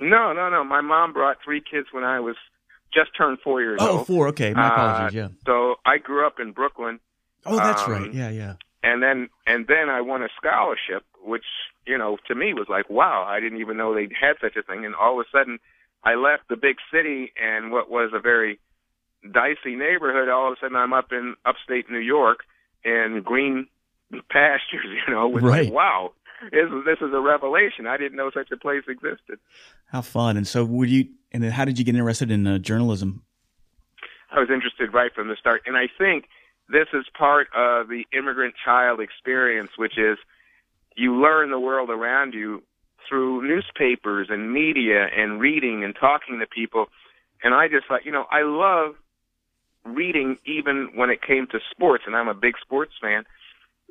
No, 0.00 0.32
no, 0.32 0.50
no. 0.50 0.62
My 0.64 0.80
mom 0.82 1.12
brought 1.12 1.38
three 1.44 1.60
kids 1.62 1.88
when 1.92 2.04
I 2.04 2.20
was 2.20 2.36
just 2.92 3.10
turned 3.16 3.38
four 3.42 3.60
years 3.62 3.78
Oh, 3.80 3.88
old. 3.88 4.00
Oh, 4.00 4.04
four. 4.04 4.28
Okay, 4.28 4.52
my 4.52 4.66
Uh, 4.68 4.72
apologies. 4.72 5.14
Yeah. 5.14 5.28
So 5.46 5.76
I 5.86 5.98
grew 5.98 6.26
up 6.26 6.34
in 6.40 6.52
Brooklyn, 6.52 7.00
Oh, 7.46 7.56
that's 7.56 7.82
um, 7.82 7.92
right. 7.92 8.12
Yeah, 8.12 8.30
yeah. 8.30 8.54
and 8.82 9.02
then 9.02 9.28
and 9.46 9.66
then 9.68 9.88
I 9.88 10.00
won 10.00 10.22
a 10.22 10.28
scholarship, 10.36 11.04
which 11.22 11.44
you 11.86 11.96
know 11.96 12.18
to 12.28 12.34
me 12.34 12.52
was 12.54 12.66
like, 12.68 12.90
wow, 12.90 13.24
I 13.26 13.38
didn't 13.40 13.60
even 13.60 13.76
know 13.76 13.94
they 13.94 14.08
had 14.20 14.34
such 14.40 14.56
a 14.56 14.62
thing. 14.62 14.84
And 14.84 14.94
all 14.96 15.20
of 15.20 15.26
a 15.26 15.30
sudden, 15.36 15.58
I 16.06 16.14
left 16.14 16.44
the 16.48 16.56
big 16.56 16.76
city 16.92 17.32
and 17.36 17.70
what 17.72 17.90
was 17.90 18.12
a 18.14 18.20
very 18.20 18.58
dicey 19.32 19.74
neighborhood. 19.74 20.28
All 20.28 20.46
of 20.52 20.56
a 20.56 20.60
sudden, 20.60 20.76
I'm 20.76 20.92
up 20.92 21.10
in 21.12 21.34
upstate 21.44 21.90
New 21.90 21.98
York 21.98 22.40
in 22.84 23.22
green 23.24 23.66
pastures. 24.30 24.86
You 25.06 25.12
know, 25.12 25.28
with 25.28 25.42
Right. 25.42 25.64
like, 25.66 25.72
wow, 25.74 26.12
this 26.52 26.66
is 26.70 26.84
this 26.84 26.98
is 27.00 27.12
a 27.12 27.20
revelation. 27.20 27.86
I 27.86 27.96
didn't 27.96 28.16
know 28.16 28.30
such 28.32 28.50
a 28.52 28.56
place 28.56 28.84
existed. 28.88 29.38
How 29.86 30.00
fun! 30.02 30.36
And 30.36 30.46
so, 30.46 30.64
would 30.64 30.88
you? 30.88 31.08
And 31.32 31.42
then, 31.42 31.50
how 31.50 31.64
did 31.64 31.78
you 31.78 31.84
get 31.84 31.94
interested 31.96 32.30
in 32.30 32.46
uh, 32.46 32.58
journalism? 32.58 33.22
I 34.30 34.38
was 34.40 34.48
interested 34.50 34.94
right 34.94 35.12
from 35.14 35.28
the 35.28 35.36
start. 35.36 35.62
And 35.66 35.76
I 35.76 35.88
think 35.98 36.26
this 36.68 36.88
is 36.92 37.04
part 37.16 37.48
of 37.54 37.88
the 37.88 38.04
immigrant 38.12 38.54
child 38.64 39.00
experience, 39.00 39.70
which 39.76 39.98
is 39.98 40.18
you 40.96 41.20
learn 41.20 41.50
the 41.50 41.60
world 41.60 41.90
around 41.90 42.32
you 42.34 42.62
through 43.08 43.46
newspapers 43.46 44.28
and 44.30 44.52
media 44.52 45.06
and 45.16 45.40
reading 45.40 45.84
and 45.84 45.94
talking 45.94 46.40
to 46.40 46.46
people. 46.46 46.86
And 47.42 47.54
I 47.54 47.68
just 47.68 47.86
thought, 47.86 48.04
you 48.04 48.12
know, 48.12 48.24
I 48.30 48.42
love 48.42 48.96
reading 49.84 50.38
even 50.44 50.90
when 50.94 51.10
it 51.10 51.22
came 51.22 51.46
to 51.48 51.60
sports, 51.70 52.04
and 52.06 52.16
I'm 52.16 52.28
a 52.28 52.34
big 52.34 52.54
sports 52.60 52.92
fan. 53.00 53.24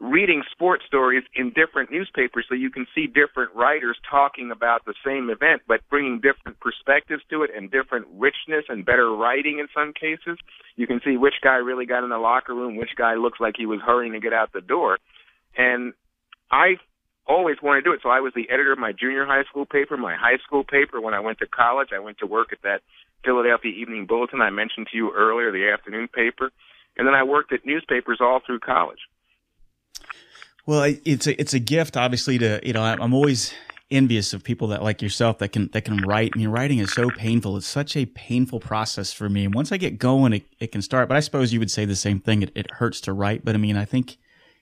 Reading 0.01 0.43
sports 0.51 0.83
stories 0.85 1.23
in 1.33 1.53
different 1.53 1.89
newspapers 1.89 2.45
so 2.49 2.55
you 2.55 2.69
can 2.69 2.85
see 2.93 3.07
different 3.07 3.55
writers 3.55 3.97
talking 4.09 4.51
about 4.51 4.83
the 4.83 4.93
same 5.05 5.29
event 5.29 5.61
but 5.69 5.79
bringing 5.89 6.19
different 6.19 6.59
perspectives 6.59 7.23
to 7.29 7.43
it 7.43 7.51
and 7.55 7.71
different 7.71 8.05
richness 8.11 8.65
and 8.67 8.85
better 8.85 9.09
writing 9.15 9.59
in 9.59 9.67
some 9.73 9.93
cases. 9.93 10.37
You 10.75 10.85
can 10.85 10.99
see 11.05 11.15
which 11.15 11.35
guy 11.41 11.55
really 11.55 11.85
got 11.85 12.03
in 12.03 12.09
the 12.09 12.17
locker 12.17 12.53
room 12.53 12.75
which 12.75 12.97
guy 12.97 13.15
looks 13.15 13.39
like 13.39 13.55
he 13.57 13.65
was 13.65 13.79
hurrying 13.79 14.11
to 14.11 14.19
get 14.19 14.33
out 14.33 14.51
the 14.51 14.59
door. 14.59 14.97
And 15.57 15.93
i 16.51 16.75
always 17.27 17.57
wanted 17.61 17.81
to 17.81 17.89
do 17.89 17.93
it 17.93 17.99
so 18.01 18.09
i 18.09 18.19
was 18.19 18.33
the 18.35 18.49
editor 18.49 18.71
of 18.71 18.79
my 18.79 18.91
junior 18.91 19.25
high 19.25 19.43
school 19.43 19.65
paper 19.65 19.97
my 19.97 20.15
high 20.15 20.37
school 20.45 20.63
paper 20.63 21.01
when 21.01 21.13
i 21.13 21.19
went 21.19 21.39
to 21.39 21.47
college 21.47 21.89
i 21.93 21.99
went 21.99 22.17
to 22.17 22.25
work 22.27 22.51
at 22.51 22.61
that 22.63 22.81
philadelphia 23.23 23.71
evening 23.71 24.05
bulletin 24.05 24.41
i 24.41 24.49
mentioned 24.49 24.87
to 24.91 24.97
you 24.97 25.11
earlier 25.15 25.51
the 25.51 25.69
afternoon 25.69 26.07
paper 26.07 26.51
and 26.97 27.07
then 27.07 27.13
i 27.13 27.23
worked 27.23 27.51
at 27.51 27.65
newspapers 27.65 28.19
all 28.21 28.39
through 28.45 28.59
college 28.59 28.99
well, 30.65 30.95
it's 31.05 31.27
a 31.27 31.39
it's 31.39 31.53
a 31.53 31.59
gift, 31.59 31.95
obviously. 31.95 32.37
To 32.39 32.59
you 32.63 32.73
know, 32.73 32.81
I'm 32.81 33.13
always 33.13 33.53
envious 33.91 34.33
of 34.33 34.43
people 34.43 34.69
that 34.69 34.81
like 34.81 35.01
yourself 35.01 35.37
that 35.37 35.49
can 35.49 35.69
that 35.73 35.85
can 35.85 35.97
write. 35.97 36.31
I 36.33 36.39
mean, 36.39 36.49
writing 36.49 36.79
is 36.79 36.91
so 36.91 37.09
painful. 37.11 37.55
It's 37.57 37.67
such 37.67 37.95
a 37.95 38.07
painful 38.07 38.59
process 38.59 39.13
for 39.13 39.29
me. 39.29 39.45
And 39.45 39.53
once 39.53 39.71
I 39.71 39.77
get 39.77 39.99
going, 39.99 40.33
it, 40.33 40.43
it 40.59 40.71
can 40.71 40.81
start. 40.81 41.07
But 41.07 41.17
I 41.17 41.19
suppose 41.19 41.53
you 41.53 41.59
would 41.59 41.69
say 41.69 41.85
the 41.85 41.95
same 41.95 42.19
thing. 42.19 42.41
It, 42.41 42.51
it 42.55 42.71
hurts 42.71 42.99
to 43.01 43.13
write, 43.13 43.45
but 43.45 43.53
I 43.53 43.59
mean, 43.59 43.77
I 43.77 43.85
think 43.85 44.17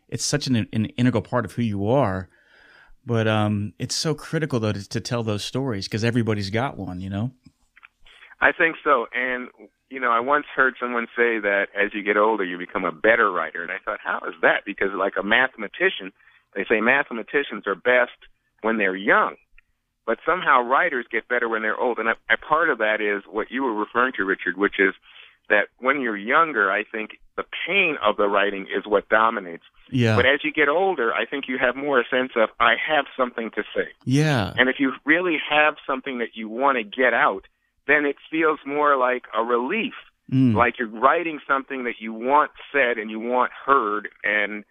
it's 0.09 0.25
such 0.25 0.47
an, 0.47 0.67
an 0.73 0.85
integral 0.97 1.21
part 1.21 1.45
of 1.45 1.53
who 1.53 1.61
you 1.61 1.87
are. 1.87 2.27
But 3.05 3.27
um, 3.27 3.73
it's 3.79 3.95
so 3.95 4.13
critical 4.13 4.59
though 4.59 4.71
to, 4.71 4.87
to 4.89 5.01
tell 5.01 5.23
those 5.23 5.43
stories 5.43 5.87
because 5.87 6.03
everybody's 6.03 6.49
got 6.49 6.77
one. 6.77 7.01
You 7.01 7.09
know. 7.09 7.31
I 8.41 8.51
think 8.51 8.75
so, 8.83 9.05
and 9.13 9.49
you 9.93 9.99
know, 9.99 10.09
I 10.09 10.21
once 10.21 10.45
heard 10.55 10.73
someone 10.79 11.05
say 11.15 11.37
that 11.37 11.67
as 11.77 11.93
you 11.93 12.01
get 12.01 12.17
older, 12.17 12.43
you 12.43 12.57
become 12.57 12.83
a 12.83 12.91
better 12.91 13.31
writer. 13.31 13.61
And 13.61 13.71
I 13.71 13.77
thought, 13.85 13.99
how 14.03 14.17
is 14.27 14.33
that? 14.41 14.65
Because 14.65 14.89
like 14.97 15.13
a 15.19 15.23
mathematician, 15.23 16.11
they 16.55 16.65
say 16.67 16.81
mathematicians 16.81 17.67
are 17.67 17.75
best 17.75 18.17
when 18.61 18.79
they're 18.79 18.95
young. 18.95 19.35
But 20.07 20.17
somehow 20.25 20.63
writers 20.63 21.05
get 21.11 21.27
better 21.27 21.47
when 21.47 21.61
they're 21.61 21.79
old. 21.79 21.99
And 21.99 22.09
a, 22.09 22.15
part 22.37 22.71
of 22.71 22.79
that 22.79 23.01
is 23.01 23.21
what 23.29 23.51
you 23.51 23.61
were 23.61 23.75
referring 23.75 24.13
to, 24.17 24.25
Richard, 24.25 24.57
which 24.57 24.79
is 24.79 24.95
that 25.49 25.67
when 25.79 26.01
you're 26.01 26.17
younger, 26.17 26.71
I 26.71 26.83
think 26.83 27.11
the 27.35 27.43
pain 27.67 27.97
of 28.03 28.17
the 28.17 28.27
writing 28.27 28.67
is 28.75 28.85
what 28.85 29.09
dominates. 29.09 29.63
Yeah. 29.89 30.15
But 30.15 30.25
as 30.25 30.43
you 30.43 30.51
get 30.51 30.69
older, 30.69 31.13
I 31.13 31.25
think 31.25 31.45
you 31.47 31.57
have 31.59 31.75
more 31.75 31.99
a 31.99 32.03
sense 32.09 32.31
of, 32.35 32.49
I 32.59 32.75
have 32.87 33.05
something 33.17 33.51
to 33.51 33.63
say. 33.75 33.89
Yeah. 34.05 34.53
And 34.55 34.69
if 34.69 34.77
you 34.79 34.93
really 35.05 35.37
have 35.49 35.75
something 35.85 36.19
that 36.19 36.29
you 36.35 36.49
want 36.49 36.77
to 36.77 36.83
get 36.83 37.13
out, 37.13 37.45
then 37.87 38.05
it 38.05 38.15
feels 38.31 38.59
more 38.65 38.97
like 38.97 39.23
a 39.35 39.43
relief. 39.43 39.93
Mm. 40.31 40.55
Like 40.55 40.79
you're 40.79 40.87
writing 40.87 41.39
something 41.47 41.83
that 41.83 41.95
you 41.99 42.13
want 42.13 42.51
said 42.71 42.97
and 42.97 43.11
you 43.11 43.19
want 43.19 43.51
heard 43.65 44.07
and 44.23 44.63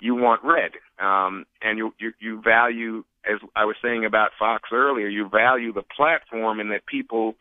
you 0.00 0.14
want 0.14 0.44
read. 0.44 0.72
Um, 0.98 1.46
and 1.62 1.78
you, 1.78 1.94
you, 1.98 2.12
you 2.20 2.40
value, 2.42 3.04
as 3.24 3.40
I 3.56 3.64
was 3.64 3.76
saying 3.82 4.04
about 4.04 4.30
Fox 4.38 4.68
earlier, 4.72 5.08
you 5.08 5.28
value 5.28 5.72
the 5.72 5.82
platform 5.82 6.60
and 6.60 6.70
that 6.72 6.84
people 6.86 7.34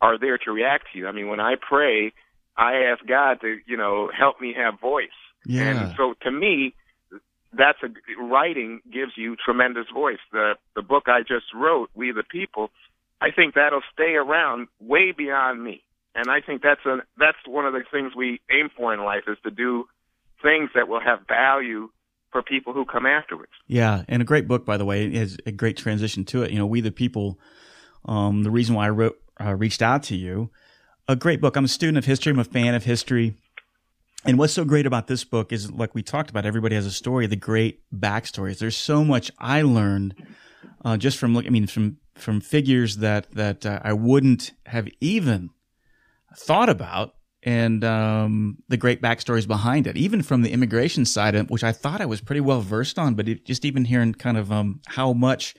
are 0.00 0.18
there 0.18 0.38
to 0.38 0.50
react 0.50 0.86
to 0.92 0.98
you. 0.98 1.06
I 1.06 1.12
mean, 1.12 1.28
when 1.28 1.40
I 1.40 1.54
pray, 1.60 2.12
I 2.56 2.90
ask 2.92 3.04
God 3.06 3.40
to, 3.42 3.58
you 3.66 3.76
know, 3.76 4.10
help 4.16 4.40
me 4.40 4.54
have 4.56 4.80
voice. 4.80 5.08
Yeah. 5.46 5.62
And 5.62 5.94
so 5.96 6.14
to 6.22 6.30
me, 6.30 6.74
that's 7.52 7.78
a 7.82 7.88
writing 8.22 8.80
gives 8.92 9.12
you 9.16 9.36
tremendous 9.36 9.86
voice. 9.92 10.18
The 10.32 10.54
the 10.76 10.82
book 10.82 11.04
I 11.06 11.20
just 11.20 11.46
wrote, 11.54 11.90
We 11.94 12.12
the 12.12 12.22
People, 12.22 12.70
I 13.20 13.30
think 13.30 13.54
that'll 13.54 13.82
stay 13.92 14.14
around 14.14 14.68
way 14.80 15.12
beyond 15.12 15.62
me. 15.62 15.82
And 16.14 16.30
I 16.30 16.40
think 16.40 16.62
that's 16.62 16.84
a 16.86 16.98
that's 17.18 17.38
one 17.46 17.66
of 17.66 17.72
the 17.72 17.82
things 17.90 18.12
we 18.16 18.40
aim 18.50 18.70
for 18.76 18.92
in 18.92 19.00
life 19.00 19.24
is 19.26 19.38
to 19.44 19.50
do 19.50 19.86
things 20.42 20.70
that 20.74 20.88
will 20.88 21.00
have 21.00 21.20
value 21.28 21.90
for 22.32 22.42
people 22.42 22.72
who 22.72 22.84
come 22.84 23.06
afterwards. 23.06 23.52
Yeah, 23.66 24.04
and 24.08 24.22
a 24.22 24.24
great 24.24 24.46
book, 24.46 24.64
by 24.64 24.76
the 24.76 24.84
way, 24.84 25.06
it 25.06 25.14
has 25.14 25.36
a 25.46 25.52
great 25.52 25.76
transition 25.76 26.24
to 26.26 26.42
it. 26.42 26.50
You 26.50 26.58
know, 26.58 26.66
we 26.66 26.80
the 26.80 26.92
people. 26.92 27.38
Um, 28.06 28.44
the 28.44 28.50
reason 28.50 28.74
why 28.74 28.86
I 28.86 28.90
wrote 28.90 29.20
uh, 29.40 29.54
reached 29.54 29.82
out 29.82 30.02
to 30.04 30.16
you, 30.16 30.50
a 31.10 31.16
great 31.16 31.40
book. 31.40 31.56
I'm 31.56 31.64
a 31.64 31.68
student 31.68 31.98
of 31.98 32.04
history. 32.04 32.30
I'm 32.30 32.38
a 32.38 32.44
fan 32.44 32.74
of 32.74 32.84
history. 32.84 33.34
And 34.24 34.38
what's 34.38 34.52
so 34.52 34.64
great 34.64 34.86
about 34.86 35.08
this 35.08 35.24
book 35.24 35.52
is, 35.52 35.72
like 35.72 35.92
we 35.92 36.02
talked 36.02 36.30
about, 36.30 36.46
everybody 36.46 36.76
has 36.76 36.86
a 36.86 36.92
story. 36.92 37.26
The 37.26 37.34
great 37.34 37.80
backstories. 37.92 38.58
There's 38.58 38.76
so 38.76 39.02
much 39.02 39.32
I 39.38 39.62
learned 39.62 40.14
uh, 40.84 40.96
just 40.96 41.18
from 41.18 41.34
looking. 41.34 41.48
I 41.48 41.52
mean, 41.52 41.66
from 41.66 41.96
from 42.14 42.40
figures 42.40 42.98
that 42.98 43.32
that 43.32 43.66
uh, 43.66 43.80
I 43.82 43.92
wouldn't 43.92 44.52
have 44.66 44.88
even 45.00 45.50
thought 46.36 46.68
about, 46.68 47.14
and 47.42 47.82
um, 47.82 48.58
the 48.68 48.76
great 48.76 49.02
backstories 49.02 49.48
behind 49.48 49.88
it, 49.88 49.96
even 49.96 50.22
from 50.22 50.42
the 50.42 50.52
immigration 50.52 51.04
side, 51.06 51.34
which 51.50 51.64
I 51.64 51.72
thought 51.72 52.00
I 52.00 52.06
was 52.06 52.20
pretty 52.20 52.40
well 52.40 52.60
versed 52.60 53.00
on, 53.00 53.14
but 53.14 53.28
it, 53.28 53.44
just 53.44 53.64
even 53.64 53.86
hearing 53.86 54.14
kind 54.14 54.36
of 54.36 54.52
um, 54.52 54.80
how 54.86 55.12
much 55.12 55.56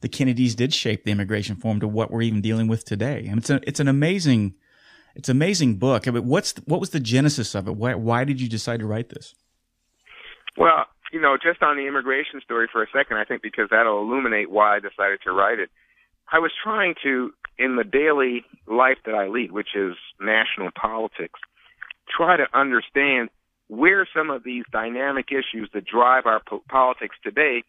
the 0.00 0.08
Kennedys 0.08 0.54
did 0.54 0.72
shape 0.72 1.04
the 1.04 1.10
immigration 1.10 1.56
form 1.56 1.80
to 1.80 1.88
what 1.88 2.12
we're 2.12 2.22
even 2.22 2.40
dealing 2.40 2.68
with 2.68 2.84
today, 2.84 3.26
and 3.26 3.38
it's 3.38 3.50
a 3.50 3.60
it's 3.66 3.80
an 3.80 3.88
amazing 3.88 4.54
it's 5.14 5.28
an 5.28 5.36
amazing 5.36 5.76
book. 5.76 6.08
I 6.08 6.10
mean, 6.10 6.26
what's 6.26 6.54
what 6.66 6.80
was 6.80 6.90
the 6.90 7.00
genesis 7.00 7.54
of 7.54 7.68
it? 7.68 7.76
Why 7.76 7.94
why 7.94 8.24
did 8.24 8.40
you 8.40 8.48
decide 8.48 8.80
to 8.80 8.86
write 8.86 9.08
this? 9.08 9.34
Well, 10.56 10.86
you 11.12 11.20
know, 11.20 11.36
just 11.36 11.62
on 11.62 11.76
the 11.76 11.86
immigration 11.86 12.40
story 12.42 12.68
for 12.72 12.82
a 12.82 12.86
second, 12.92 13.18
I 13.18 13.24
think 13.24 13.42
because 13.42 13.68
that'll 13.70 14.00
illuminate 14.00 14.50
why 14.50 14.76
I 14.76 14.80
decided 14.80 15.20
to 15.24 15.32
write 15.32 15.58
it. 15.58 15.70
I 16.32 16.38
was 16.38 16.50
trying 16.62 16.94
to, 17.02 17.30
in 17.58 17.76
the 17.76 17.84
daily 17.84 18.44
life 18.66 18.96
that 19.04 19.14
I 19.14 19.28
lead, 19.28 19.52
which 19.52 19.76
is 19.76 19.94
national 20.18 20.70
politics, 20.80 21.38
try 22.08 22.38
to 22.38 22.46
understand 22.54 23.28
where 23.68 24.08
some 24.14 24.30
of 24.30 24.42
these 24.42 24.64
dynamic 24.72 25.26
issues 25.30 25.68
that 25.74 25.84
drive 25.84 26.24
our 26.24 26.40
po- 26.46 26.62
politics 26.70 27.16
today 27.22 27.62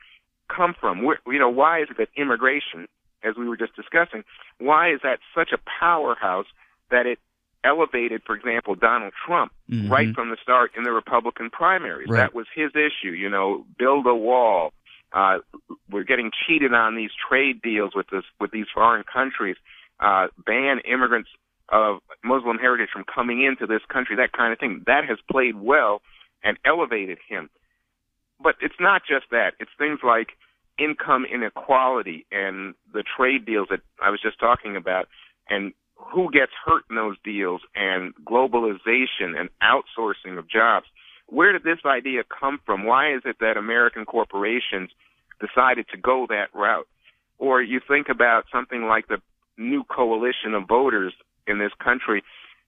come 0.53 0.73
from. 0.79 1.03
Where, 1.03 1.19
you 1.27 1.39
know, 1.39 1.49
why 1.49 1.81
is 1.81 1.89
it 1.91 1.97
that 1.97 2.09
immigration, 2.15 2.87
as 3.23 3.35
we 3.37 3.47
were 3.47 3.57
just 3.57 3.75
discussing, 3.75 4.23
why 4.59 4.93
is 4.93 5.01
that 5.03 5.19
such 5.35 5.51
a 5.53 5.59
powerhouse 5.79 6.47
that 6.91 7.05
it 7.05 7.19
elevated, 7.63 8.21
for 8.25 8.35
example, 8.35 8.75
Donald 8.75 9.13
Trump 9.25 9.51
Mhm. 9.69 9.89
right 9.89 10.13
from 10.13 10.29
the 10.29 10.37
start 10.37 10.71
in 10.75 10.83
the 10.83 10.91
Republican 10.91 11.49
primaries? 11.49 12.09
Right. 12.09 12.19
That 12.19 12.33
was 12.33 12.47
his 12.53 12.71
issue. 12.75 13.11
You 13.11 13.29
know, 13.29 13.65
build 13.77 14.05
a 14.07 14.15
wall, 14.15 14.73
uh, 15.13 15.39
we're 15.89 16.03
getting 16.03 16.31
cheated 16.45 16.73
on 16.73 16.95
these 16.95 17.11
trade 17.13 17.61
deals 17.61 17.93
with 17.95 18.07
this 18.07 18.25
with 18.39 18.51
these 18.51 18.67
foreign 18.73 19.03
countries. 19.03 19.57
Uh, 19.99 20.27
ban 20.45 20.79
immigrants 20.79 21.29
of 21.69 22.01
Muslim 22.23 22.57
heritage 22.57 22.89
from 22.91 23.03
coming 23.05 23.41
into 23.41 23.65
this 23.65 23.83
country. 23.85 24.15
That 24.15 24.31
kind 24.31 24.51
of 24.51 24.59
thing. 24.59 24.83
That 24.85 25.05
has 25.05 25.19
played 25.31 25.55
well 25.55 26.01
and 26.43 26.57
elevated 26.65 27.19
him. 27.27 27.49
But 28.39 28.55
it's 28.59 28.79
not 28.79 29.03
just 29.05 29.29
that. 29.31 29.53
It's 29.59 29.71
things 29.77 29.99
like 30.03 30.37
income 30.77 31.25
inequality 31.25 32.25
and 32.31 32.73
the 32.91 33.03
trade 33.03 33.45
deals 33.45 33.67
that 33.69 33.81
I 34.01 34.09
was 34.09 34.19
just 34.21 34.39
talking 34.39 34.75
about, 34.75 35.07
and 35.49 35.73
who 36.11 36.31
gets 36.31 36.51
hurt 36.65 36.83
in 36.89 36.95
those 36.95 37.17
deals, 37.23 37.61
and 37.75 38.13
globalization 38.25 39.39
and 39.39 39.49
outsourcing 39.61 40.37
of 40.37 40.49
jobs 40.49 40.85
where 41.27 41.51
did 41.51 41.63
this 41.63 41.79
idea 41.85 42.21
come 42.23 42.59
from? 42.65 42.85
Why 42.85 43.13
is 43.13 43.21
it 43.25 43.37
that 43.39 43.57
American 43.57 44.05
corporations 44.05 44.89
decided 45.39 45.87
to 45.89 45.97
go 45.97 46.27
that 46.29 46.53
route? 46.53 46.87
Or 47.39 47.61
you 47.61 47.81
think 47.85 48.07
about 48.09 48.45
something 48.51 48.83
like 48.83 49.07
the 49.07 49.17
new 49.57 49.83
coalition 49.83 50.53
of 50.53 50.67
voters 50.67 51.13
in 51.47 51.59
this 51.59 51.71
country, 51.83 52.23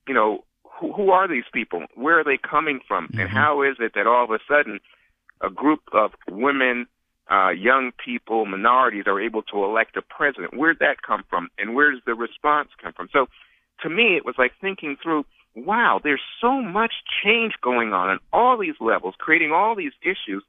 you 0.08 0.14
know, 0.14 0.44
who, 0.80 0.92
who 0.94 1.12
are 1.12 1.28
these 1.28 1.46
people? 1.54 1.86
Where 1.96 2.20
are 2.20 2.24
they 2.24 2.38
coming 2.38 2.80
from? 2.88 3.10
And 3.14 3.30
Mhm. 3.30 3.34
how 3.34 3.62
is 3.62 3.78
it 3.80 3.94
that 3.94 4.08
all 4.08 4.24
of 4.24 4.32
a 4.32 4.40
sudden 4.48 4.80
a 5.42 5.50
group 5.50 5.82
of 5.92 6.14
women, 6.30 6.88
uh, 7.32 7.50
young 7.50 7.92
people, 8.04 8.46
minorities 8.46 9.06
are 9.08 9.20
able 9.20 9.42
to 9.44 9.64
elect 9.64 9.98
a 9.98 10.02
president? 10.02 10.58
Where'd 10.58 10.80
that 10.80 11.02
come 11.06 11.24
from? 11.30 11.50
And 11.58 11.76
where's 11.76 12.02
the 12.06 12.14
response 12.14 12.70
come 12.82 12.94
from? 12.94 13.10
So 13.12 13.28
to 13.82 13.90
me, 13.90 14.16
it 14.16 14.26
was 14.26 14.36
like 14.38 14.52
thinking 14.62 14.98
through 15.02 15.26
wow, 15.56 16.02
there's 16.04 16.22
so 16.42 16.62
much 16.62 16.92
change 17.24 17.54
going 17.62 17.94
on 17.94 18.10
on 18.10 18.20
all 18.34 18.58
these 18.58 18.76
levels, 18.80 19.16
creating 19.18 19.52
all 19.52 19.76
these 19.76 19.94
issues. 20.02 20.44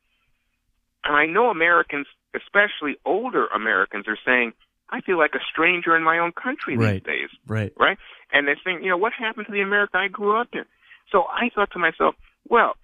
And 1.04 1.14
I 1.14 1.26
know 1.26 1.50
Americans, 1.50 2.06
especially 2.34 2.96
older 3.04 3.46
Americans, 3.46 4.06
are 4.08 4.18
saying, 4.26 4.52
I 4.90 5.00
feel 5.00 5.18
like 5.18 5.34
a 5.34 5.44
stranger 5.50 5.96
in 5.96 6.02
my 6.02 6.18
own 6.18 6.32
country 6.32 6.76
Right. 6.76 6.94
these 6.94 7.02
days, 7.02 7.30
Right. 7.46 7.72
right? 7.78 7.98
And 8.32 8.46
they're 8.46 8.58
saying, 8.64 8.82
you 8.82 8.90
know, 8.90 8.96
what 8.96 9.12
happened 9.12 9.46
to 9.46 9.52
the 9.52 9.60
America 9.60 9.96
I 9.96 10.08
grew 10.08 10.36
up 10.36 10.48
in? 10.52 10.64
So 11.10 11.24
I 11.24 11.50
thought 11.54 11.70
to 11.72 11.78
myself, 11.78 12.16
well, 12.48 12.76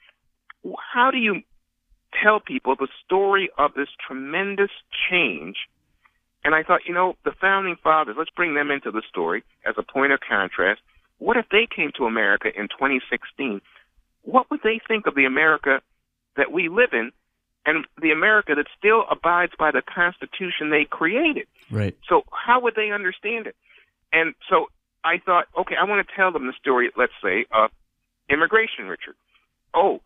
how 0.92 1.10
do 1.10 1.18
you 1.18 1.42
tell 2.22 2.40
people 2.40 2.74
the 2.76 2.88
story 3.04 3.50
of 3.58 3.74
this 3.74 3.88
tremendous 4.06 4.70
change? 5.10 5.56
And 6.44 6.54
I 6.54 6.62
thought, 6.62 6.80
you 6.86 6.94
know, 6.94 7.14
the 7.24 7.32
founding 7.40 7.76
fathers, 7.82 8.16
let's 8.18 8.30
bring 8.30 8.54
them 8.54 8.70
into 8.70 8.90
the 8.90 9.02
story 9.08 9.44
as 9.64 9.74
a 9.78 9.82
point 9.82 10.12
of 10.12 10.20
contrast. 10.20 10.80
What 11.18 11.36
if 11.36 11.46
they 11.50 11.68
came 11.74 11.92
to 11.96 12.06
America 12.06 12.48
in 12.48 12.66
2016? 12.68 13.60
What 14.22 14.50
would 14.50 14.60
they 14.64 14.80
think 14.88 15.06
of 15.06 15.14
the 15.14 15.24
America 15.24 15.80
that 16.36 16.50
we 16.50 16.68
live 16.68 16.90
in 16.92 17.12
and 17.64 17.86
the 18.00 18.10
America 18.10 18.54
that 18.56 18.66
still 18.76 19.04
abides 19.10 19.52
by 19.58 19.70
the 19.70 19.82
Constitution 19.82 20.70
they 20.70 20.84
created. 20.84 21.46
Right. 21.70 21.96
So 22.08 22.22
how 22.32 22.60
would 22.62 22.74
they 22.74 22.90
understand 22.90 23.46
it? 23.46 23.56
And 24.12 24.34
so 24.50 24.66
I 25.04 25.18
thought, 25.24 25.46
okay, 25.56 25.76
I 25.80 25.84
want 25.84 26.06
to 26.06 26.14
tell 26.14 26.32
them 26.32 26.46
the 26.46 26.52
story, 26.58 26.90
let's 26.96 27.12
say, 27.22 27.46
of 27.52 27.70
immigration, 28.28 28.86
Richard. 28.86 29.14
Oh, 29.74 30.00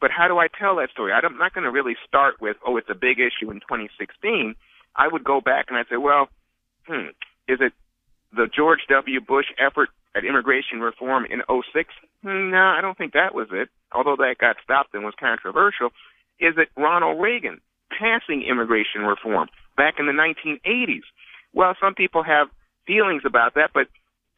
but 0.00 0.10
how 0.10 0.28
do 0.28 0.38
I 0.38 0.48
tell 0.48 0.76
that 0.76 0.90
story? 0.90 1.12
I'm 1.12 1.38
not 1.38 1.54
going 1.54 1.64
to 1.64 1.70
really 1.70 1.96
start 2.06 2.40
with, 2.40 2.56
oh, 2.66 2.76
it's 2.76 2.90
a 2.90 2.94
big 2.94 3.18
issue 3.18 3.50
in 3.50 3.60
2016. 3.60 4.54
I 4.94 5.08
would 5.08 5.24
go 5.24 5.40
back 5.40 5.66
and 5.68 5.78
I'd 5.78 5.88
say, 5.90 5.96
well, 5.96 6.28
hmm, 6.86 7.08
is 7.48 7.58
it 7.60 7.72
the 8.34 8.46
George 8.54 8.80
W. 8.88 9.20
Bush 9.20 9.46
effort 9.58 9.88
at 10.14 10.24
immigration 10.24 10.80
reform 10.80 11.26
in 11.26 11.40
06? 11.48 11.88
Hmm, 12.22 12.50
no, 12.50 12.74
I 12.76 12.80
don't 12.80 12.96
think 12.96 13.12
that 13.12 13.34
was 13.34 13.48
it, 13.52 13.68
although 13.92 14.16
that 14.16 14.36
got 14.38 14.56
stopped 14.62 14.94
and 14.94 15.04
was 15.04 15.14
controversial. 15.18 15.90
Is 16.40 16.54
it 16.56 16.68
Ronald 16.76 17.20
Reagan 17.20 17.60
passing 17.90 18.42
immigration 18.42 19.02
reform 19.02 19.48
back 19.76 19.94
in 19.98 20.06
the 20.06 20.12
1980s? 20.12 21.04
Well, 21.54 21.74
some 21.80 21.94
people 21.94 22.22
have 22.22 22.48
feelings 22.86 23.22
about 23.24 23.54
that, 23.54 23.70
but 23.72 23.88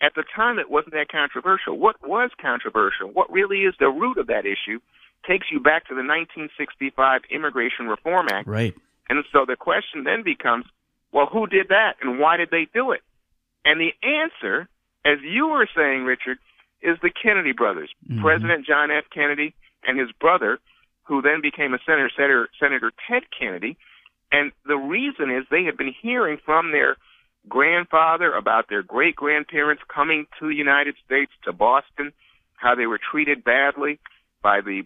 at 0.01 0.15
the 0.15 0.25
time 0.35 0.59
it 0.59 0.71
wasn't 0.71 0.95
that 0.95 1.09
controversial. 1.11 1.77
What 1.77 1.97
was 2.07 2.31
controversial? 2.41 3.11
What 3.13 3.33
really 3.33 3.63
is 3.63 3.75
the 3.79 3.89
root 3.89 4.19
of 4.19 4.29
that 4.29 4.47
issue? 4.47 4.79
Takes 5.27 5.47
you 5.53 5.61
back 5.61 5.89
to 5.89 5.95
the 5.95 6.07
1965 6.07 7.23
Immigration 7.31 7.87
Reform 7.87 8.29
Act. 8.31 8.49
Right. 8.49 8.75
And 9.09 9.25
so 9.33 9.45
the 9.47 9.57
question 9.57 10.05
then 10.05 10.23
becomes, 10.23 10.65
well, 11.13 11.27
who 11.27 11.47
did 11.47 11.69
that 11.69 11.95
and 12.01 12.19
why 12.19 12.37
did 12.37 12.51
they 12.51 12.67
do 12.73 12.93
it? 12.93 13.01
And 13.65 13.81
the 13.81 13.93
answer, 14.03 14.69
as 15.05 15.19
you 15.23 15.49
were 15.49 15.69
saying, 15.75 16.05
Richard, 16.05 16.39
is 16.83 16.97
the 17.03 17.11
Kennedy 17.11 17.53
brothers. 17.53 17.91
Mm-hmm. 18.09 18.23
President 18.23 18.67
John 18.67 18.91
F. 18.91 19.05
Kennedy 19.13 19.55
and 19.87 19.99
his 19.99 20.11
brother, 20.21 20.59
who 21.05 21.23
then 21.23 21.41
became 21.43 21.75
a 21.75 21.79
senator, 21.85 22.11
Senator, 22.15 22.49
Senator 22.61 22.93
Ted 23.09 23.25
Kennedy. 23.37 23.77
And 24.31 24.53
the 24.67 24.77
reason 24.77 25.31
is 25.31 25.45
they 25.51 25.65
had 25.65 25.77
been 25.77 25.95
hearing 26.01 26.39
from 26.45 26.73
their 26.73 26.97
grandfather 27.49 28.33
about 28.33 28.69
their 28.69 28.83
great 28.83 29.17
grandparents 29.17 29.83
coming 29.93 30.27
to 30.39 30.49
the 30.49 30.55
United 30.55 30.95
States, 31.05 31.33
to 31.45 31.53
Boston, 31.53 32.13
how 32.57 32.75
they 32.75 32.87
were 32.87 33.01
treated 33.11 33.43
badly 33.43 33.99
by 34.43 34.61
the 34.61 34.83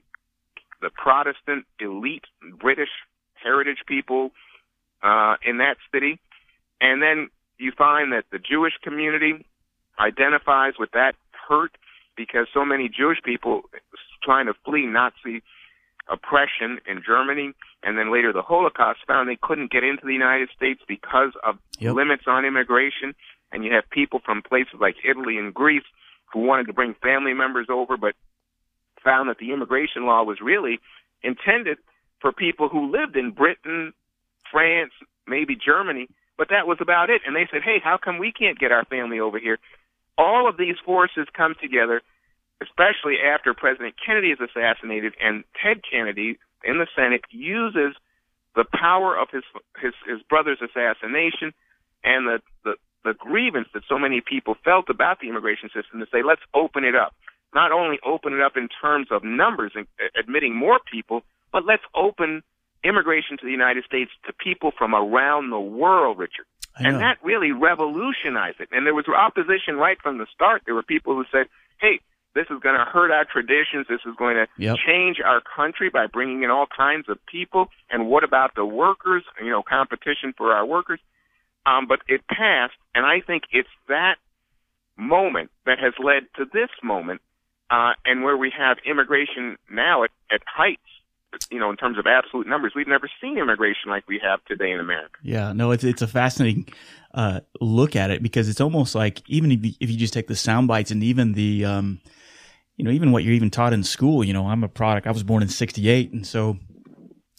the 0.82 0.90
Protestant 0.90 1.64
elite 1.80 2.24
British 2.60 2.90
heritage 3.34 3.78
people 3.86 4.32
uh, 5.02 5.36
in 5.44 5.58
that 5.58 5.76
city. 5.92 6.20
And 6.80 7.00
then 7.00 7.30
you 7.58 7.72
find 7.76 8.12
that 8.12 8.24
the 8.30 8.38
Jewish 8.38 8.74
community 8.82 9.46
identifies 9.98 10.74
with 10.78 10.90
that 10.92 11.14
hurt 11.48 11.76
because 12.16 12.46
so 12.52 12.64
many 12.64 12.88
Jewish 12.88 13.18
people 13.24 13.62
trying 14.22 14.46
to 14.46 14.54
flee 14.64 14.86
Nazi 14.86 15.42
oppression 16.10 16.78
in 16.86 17.02
Germany 17.06 17.52
and 17.82 17.96
then 17.96 18.12
later 18.12 18.32
the 18.32 18.42
Holocaust 18.42 19.00
found 19.06 19.28
they 19.28 19.38
couldn't 19.40 19.70
get 19.70 19.84
into 19.84 20.04
the 20.04 20.12
United 20.12 20.48
States 20.54 20.80
because 20.86 21.32
of 21.44 21.56
yep. 21.78 21.94
limits 21.94 22.24
on 22.26 22.44
immigration. 22.44 23.14
And 23.52 23.64
you 23.64 23.72
have 23.72 23.88
people 23.90 24.20
from 24.24 24.42
places 24.42 24.74
like 24.80 24.96
Italy 25.08 25.36
and 25.36 25.54
Greece 25.54 25.84
who 26.32 26.40
wanted 26.40 26.66
to 26.66 26.72
bring 26.72 26.94
family 27.02 27.34
members 27.34 27.66
over 27.70 27.96
but 27.96 28.14
found 29.02 29.28
that 29.28 29.38
the 29.38 29.52
immigration 29.52 30.06
law 30.06 30.22
was 30.22 30.38
really 30.40 30.80
intended 31.22 31.78
for 32.20 32.32
people 32.32 32.68
who 32.68 32.90
lived 32.90 33.16
in 33.16 33.32
Britain, 33.32 33.92
France, 34.50 34.92
maybe 35.26 35.56
Germany, 35.56 36.08
but 36.38 36.48
that 36.50 36.66
was 36.66 36.78
about 36.80 37.10
it. 37.10 37.22
And 37.26 37.36
they 37.36 37.48
said, 37.50 37.62
hey, 37.64 37.78
how 37.82 37.98
come 38.02 38.18
we 38.18 38.32
can't 38.32 38.58
get 38.58 38.72
our 38.72 38.84
family 38.84 39.20
over 39.20 39.38
here? 39.38 39.58
All 40.18 40.48
of 40.48 40.56
these 40.56 40.76
forces 40.84 41.26
come 41.36 41.54
together, 41.60 42.02
especially 42.60 43.16
after 43.24 43.54
President 43.54 43.94
Kennedy 44.04 44.28
is 44.28 44.38
assassinated 44.40 45.14
and 45.20 45.44
Ted 45.62 45.80
Kennedy 45.88 46.38
in 46.64 46.78
the 46.78 46.86
Senate 46.94 47.22
uses 47.30 47.96
the 48.54 48.64
power 48.72 49.16
of 49.18 49.28
his 49.32 49.42
his, 49.80 49.94
his 50.06 50.20
brother's 50.28 50.60
assassination 50.60 51.52
and 52.04 52.26
the, 52.28 52.38
the 52.64 52.74
the 53.04 53.14
grievance 53.14 53.68
that 53.74 53.82
so 53.88 53.98
many 53.98 54.20
people 54.20 54.54
felt 54.64 54.88
about 54.88 55.18
the 55.20 55.28
immigration 55.28 55.70
system 55.74 55.98
to 55.98 56.06
say, 56.12 56.22
let's 56.22 56.42
open 56.54 56.84
it 56.84 56.94
up. 56.94 57.14
Not 57.54 57.72
only 57.72 57.98
open 58.04 58.32
it 58.32 58.40
up 58.40 58.56
in 58.56 58.68
terms 58.80 59.08
of 59.10 59.24
numbers 59.24 59.72
and 59.74 59.86
admitting 60.18 60.54
more 60.54 60.80
people, 60.90 61.22
but 61.52 61.66
let's 61.66 61.82
open 61.94 62.42
immigration 62.82 63.36
to 63.38 63.44
the 63.44 63.52
United 63.52 63.84
States 63.84 64.10
to 64.26 64.32
people 64.32 64.72
from 64.76 64.94
around 64.94 65.50
the 65.50 65.60
world, 65.60 66.18
Richard. 66.18 66.46
And 66.78 67.00
that 67.00 67.18
really 67.22 67.52
revolutionized 67.52 68.60
it. 68.60 68.68
And 68.72 68.86
there 68.86 68.94
was 68.94 69.04
opposition 69.06 69.76
right 69.76 69.98
from 70.02 70.16
the 70.18 70.26
start. 70.34 70.62
There 70.64 70.74
were 70.74 70.82
people 70.82 71.14
who 71.14 71.24
said, 71.30 71.46
hey, 71.80 72.00
this 72.34 72.46
is 72.50 72.58
going 72.62 72.78
to 72.78 72.84
hurt 72.84 73.10
our 73.10 73.26
traditions. 73.26 73.86
This 73.88 74.00
is 74.06 74.14
going 74.16 74.36
to 74.36 74.46
yep. 74.56 74.76
change 74.86 75.20
our 75.22 75.42
country 75.54 75.90
by 75.90 76.06
bringing 76.06 76.44
in 76.44 76.50
all 76.50 76.66
kinds 76.66 77.10
of 77.10 77.18
people. 77.26 77.68
And 77.90 78.08
what 78.08 78.24
about 78.24 78.54
the 78.54 78.64
workers? 78.64 79.22
You 79.42 79.50
know, 79.50 79.62
competition 79.62 80.32
for 80.36 80.52
our 80.52 80.64
workers. 80.64 81.00
Um, 81.66 81.86
but 81.86 82.00
it 82.08 82.26
passed, 82.26 82.74
and 82.94 83.06
I 83.06 83.20
think 83.20 83.44
it's 83.52 83.68
that 83.88 84.16
moment 84.96 85.50
that 85.66 85.78
has 85.78 85.92
led 86.02 86.22
to 86.36 86.44
this 86.44 86.70
moment, 86.82 87.20
uh, 87.72 87.94
and 88.04 88.22
where 88.22 88.36
we 88.36 88.52
have 88.56 88.76
immigration 88.84 89.56
now 89.70 90.04
at, 90.04 90.10
at 90.30 90.42
heights 90.46 90.82
you 91.50 91.58
know, 91.58 91.70
in 91.70 91.76
terms 91.76 91.98
of 91.98 92.06
absolute 92.06 92.46
numbers, 92.46 92.72
we've 92.76 92.86
never 92.86 93.08
seen 93.20 93.38
immigration 93.38 93.88
like 93.88 94.06
we 94.06 94.20
have 94.22 94.44
today 94.44 94.70
in 94.70 94.80
America. 94.80 95.14
Yeah, 95.22 95.54
no, 95.54 95.70
it's 95.70 95.82
it's 95.82 96.02
a 96.02 96.06
fascinating 96.06 96.68
uh, 97.14 97.40
look 97.58 97.96
at 97.96 98.10
it 98.10 98.22
because 98.22 98.50
it's 98.50 98.60
almost 98.60 98.94
like 98.94 99.22
even 99.30 99.50
if 99.50 99.64
you, 99.64 99.72
if 99.80 99.90
you 99.90 99.96
just 99.96 100.12
take 100.12 100.26
the 100.26 100.36
sound 100.36 100.68
bites 100.68 100.90
and 100.90 101.02
even 101.02 101.32
the, 101.32 101.64
um, 101.64 102.00
you 102.76 102.84
know, 102.84 102.90
even 102.90 103.12
what 103.12 103.24
you're 103.24 103.32
even 103.32 103.50
taught 103.50 103.72
in 103.72 103.82
school. 103.82 104.22
You 104.22 104.34
know, 104.34 104.46
I'm 104.46 104.62
a 104.62 104.68
product. 104.68 105.06
I 105.06 105.10
was 105.10 105.22
born 105.22 105.42
in 105.42 105.48
'68, 105.48 106.12
and 106.12 106.26
so 106.26 106.58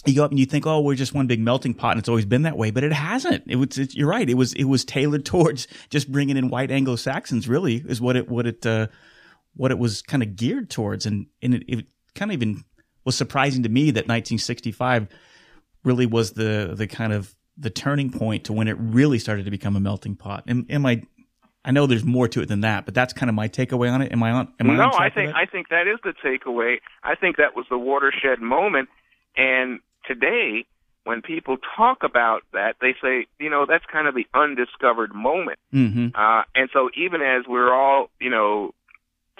you 0.06 0.16
go 0.16 0.24
up 0.24 0.32
and 0.32 0.40
you 0.40 0.46
think, 0.46 0.66
oh, 0.66 0.82
we're 0.82 0.96
just 0.96 1.14
one 1.14 1.28
big 1.28 1.40
melting 1.40 1.76
pot, 1.76 1.92
and 1.92 2.00
it's 2.00 2.10
always 2.10 2.26
been 2.26 2.42
that 2.44 2.58
way, 2.58 2.72
but 2.72 2.84
it 2.84 2.94
hasn't. 2.94 3.44
It 3.48 3.58
was. 3.58 3.78
It, 3.78 3.94
you're 3.94 4.10
right. 4.10 4.28
It 4.28 4.36
was. 4.36 4.54
It 4.54 4.66
was 4.66 4.84
tailored 4.84 5.26
towards 5.28 5.68
just 5.90 6.12
bringing 6.12 6.38
in 6.38 6.50
white 6.50 6.72
Anglo 6.72 6.96
Saxons. 6.96 7.48
Really, 7.48 7.84
is 7.88 8.02
what 8.02 8.16
it 8.16 8.28
what 8.28 8.48
it 8.48 8.66
uh, 8.66 8.88
what 9.56 9.72
it 9.72 9.78
was 9.78 10.02
kind 10.02 10.24
of 10.24 10.36
geared 10.36 10.70
towards, 10.70 11.06
and 11.06 11.28
and 11.42 11.56
it, 11.56 11.64
it 11.68 11.86
kind 12.16 12.32
of 12.32 12.34
even 12.34 12.64
was 13.06 13.16
surprising 13.16 13.64
to 13.64 13.70
me 13.70 13.92
that 13.92 14.08
1965 14.08 15.08
really 15.84 16.06
was 16.06 16.34
the 16.34 16.74
the 16.76 16.88
kind 16.88 17.14
of 17.14 17.36
the 17.58 17.70
turning 17.70 18.10
point 18.10 18.46
to 18.46 18.54
when 18.54 18.68
it 18.68 18.76
really 18.80 19.20
started 19.20 19.46
to 19.46 19.52
become 19.52 19.76
a 19.76 19.80
melting 19.80 20.16
pot. 20.16 20.44
Am, 20.48 20.66
am 20.70 20.86
I? 20.86 21.04
I 21.66 21.72
know 21.72 21.88
there's 21.88 22.04
more 22.04 22.28
to 22.28 22.42
it 22.42 22.48
than 22.48 22.62
that, 22.62 22.84
but 22.86 22.94
that's 22.94 23.14
kind 23.14 23.30
of 23.30 23.36
my 23.36 23.48
takeaway 23.48 23.92
on 23.92 24.02
it. 24.02 24.12
Am 24.12 24.22
I 24.22 24.32
on? 24.32 24.54
Am 24.60 24.70
I 24.70 24.76
no, 24.76 24.92
I 24.92 25.10
think 25.10 25.34
I 25.36 25.46
think 25.46 25.70
that 25.70 25.88
is 25.88 26.00
the 26.04 26.14
takeaway. 26.24 26.78
I 27.04 27.16
think 27.16 27.38
that 27.38 27.56
was 27.56 27.66
the 27.70 27.78
watershed 27.78 28.42
moment. 28.42 28.90
And 29.36 29.80
today, 30.06 30.66
when 31.06 31.22
people 31.22 31.58
talk 31.76 32.04
about 32.04 32.42
that, 32.54 32.76
they 32.82 32.96
say, 33.02 33.28
you 33.40 33.50
know, 33.50 33.66
that's 33.68 33.86
kind 33.92 34.08
of 34.08 34.16
the 34.16 34.28
undiscovered 34.34 35.14
moment. 35.14 35.60
Mm-hmm. 35.74 36.08
Uh, 36.16 36.44
and 36.56 36.70
so, 36.74 36.90
even 36.96 37.22
as 37.22 37.46
we're 37.48 37.74
all, 37.74 38.10
you 38.20 38.30
know, 38.30 38.74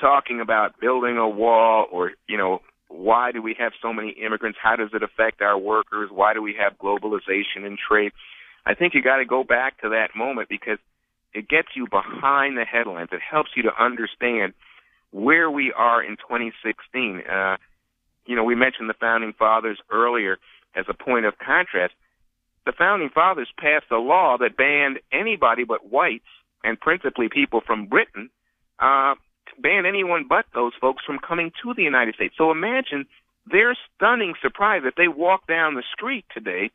talking 0.04 0.42
about 0.42 0.82
building 0.82 1.18
a 1.18 1.30
wall 1.30 1.88
or 1.90 2.12
you 2.28 2.38
know 2.38 2.60
why 2.90 3.32
do 3.32 3.42
we 3.42 3.56
have 3.58 3.72
so 3.82 3.94
many 3.94 4.12
immigrants? 4.12 4.60
How 4.62 4.76
does 4.76 4.90
it 4.94 5.02
affect 5.02 5.42
our 5.42 5.58
workers? 5.58 6.10
Why 6.12 6.34
do 6.34 6.42
we 6.42 6.56
have 6.60 6.78
globalization 6.78 7.66
and 7.66 7.78
trade? 7.78 8.12
I 8.66 8.76
think 8.76 8.94
you 8.94 9.02
got 9.02 9.18
to 9.18 9.26
go 9.26 9.44
back 9.44 9.82
to 9.82 9.90
that 9.90 10.10
moment 10.16 10.50
because 10.50 10.78
it 11.34 11.48
gets 11.50 11.70
you 11.76 11.88
behind 11.88 12.58
the 12.58 12.66
headlines. 12.66 13.10
It 13.12 13.22
helps 13.28 13.52
you 13.56 13.64
to 13.64 13.72
understand 13.82 14.54
where 15.12 15.50
we 15.50 15.74
are 15.76 16.04
in 16.04 16.18
2016. 16.18 17.22
Uh, 17.22 17.58
you 18.26 18.36
know, 18.36 18.44
we 18.44 18.56
mentioned 18.56 18.90
the 18.90 19.00
founding 19.00 19.34
fathers 19.34 19.80
earlier 19.90 20.38
as 20.76 20.86
a 20.88 20.94
point 20.94 21.26
of 21.26 21.34
contrast. 21.40 21.94
The 22.66 22.74
founding 22.78 23.10
fathers 23.10 23.50
passed 23.58 23.92
a 23.92 23.98
law 23.98 24.38
that 24.40 24.56
banned 24.56 25.00
anybody 25.12 25.64
but 25.64 25.92
whites 25.92 26.30
and 26.64 26.80
principally 26.80 27.28
people 27.28 27.62
from 27.66 27.88
Britain 27.88 28.30
uh, 28.80 29.16
ban 29.62 29.86
anyone 29.86 30.26
but 30.28 30.46
those 30.54 30.74
folks 30.80 31.04
from 31.06 31.20
coming 31.20 31.52
to 31.64 31.74
the 31.74 31.84
United 31.84 32.16
States. 32.16 32.36
So 32.38 32.52
imagine 32.52 33.06
their 33.46 33.76
stunning 33.96 34.34
surprise 34.42 34.82
if 34.86 34.96
they 34.96 35.08
walked 35.08 35.48
down 35.48 35.76
the 35.76 35.84
street 35.94 36.26
today 36.34 36.72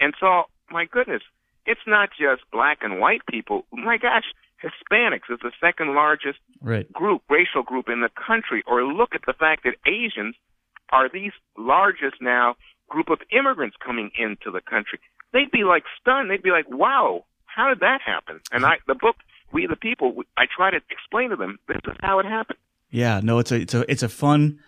and 0.00 0.14
saw, 0.18 0.44
my 0.70 0.84
goodness, 0.84 1.22
it's 1.66 1.80
not 1.86 2.10
just 2.10 2.42
black 2.50 2.78
and 2.82 2.98
white 3.00 3.22
people. 3.30 3.64
My 3.72 3.96
gosh, 3.96 4.24
Hispanics 4.62 5.30
is 5.30 5.38
the 5.42 5.52
second 5.60 5.94
largest 5.94 6.38
right. 6.60 6.90
group, 6.92 7.22
racial 7.30 7.62
group 7.62 7.88
in 7.88 8.00
the 8.00 8.10
country. 8.10 8.62
Or 8.66 8.84
look 8.84 9.14
at 9.14 9.22
the 9.26 9.32
fact 9.32 9.64
that 9.64 9.74
Asians 9.86 10.34
are 10.90 11.08
the 11.08 11.30
largest 11.56 12.16
now 12.20 12.56
group 12.88 13.08
of 13.08 13.18
immigrants 13.30 13.76
coming 13.84 14.10
into 14.18 14.50
the 14.50 14.60
country. 14.60 14.98
They'd 15.32 15.50
be 15.50 15.64
like 15.64 15.84
stunned. 16.00 16.30
They'd 16.30 16.42
be 16.42 16.50
like, 16.50 16.68
wow, 16.68 17.24
how 17.46 17.68
did 17.68 17.80
that 17.80 18.00
happen? 18.04 18.40
And 18.50 18.64
I, 18.66 18.78
the 18.86 18.94
book 18.94 19.16
we 19.52 19.66
the 19.66 19.76
people, 19.76 20.14
I 20.36 20.44
try 20.54 20.70
to 20.70 20.78
explain 20.90 21.30
to 21.30 21.36
them 21.36 21.58
this 21.68 21.78
is 21.86 21.96
how 22.00 22.18
it 22.18 22.26
happened. 22.26 22.58
Yeah, 22.90 23.20
no, 23.22 23.38
it's 23.38 23.52
a 23.52 23.56
it's 23.56 23.74
a 23.74 23.90
it's 23.90 24.02
a 24.02 24.08
fun 24.08 24.60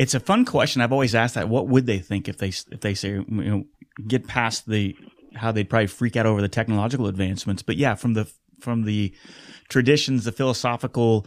it's 0.00 0.14
a 0.14 0.20
fun 0.20 0.46
question. 0.46 0.80
I've 0.80 0.92
always 0.92 1.14
asked 1.14 1.34
that. 1.34 1.50
What 1.50 1.68
would 1.68 1.84
they 1.84 1.98
think 1.98 2.26
if 2.26 2.38
they 2.38 2.48
if 2.48 2.80
they 2.80 2.94
say 2.94 3.10
you 3.10 3.24
know 3.28 3.64
get 4.08 4.26
past 4.26 4.66
the 4.66 4.96
how 5.34 5.52
they'd 5.52 5.68
probably 5.68 5.88
freak 5.88 6.16
out 6.16 6.24
over 6.24 6.40
the 6.40 6.48
technological 6.48 7.06
advancements? 7.06 7.62
But 7.62 7.76
yeah, 7.76 7.94
from 7.94 8.14
the 8.14 8.26
from 8.60 8.84
the 8.84 9.14
traditions, 9.68 10.24
the 10.24 10.32
philosophical 10.32 11.26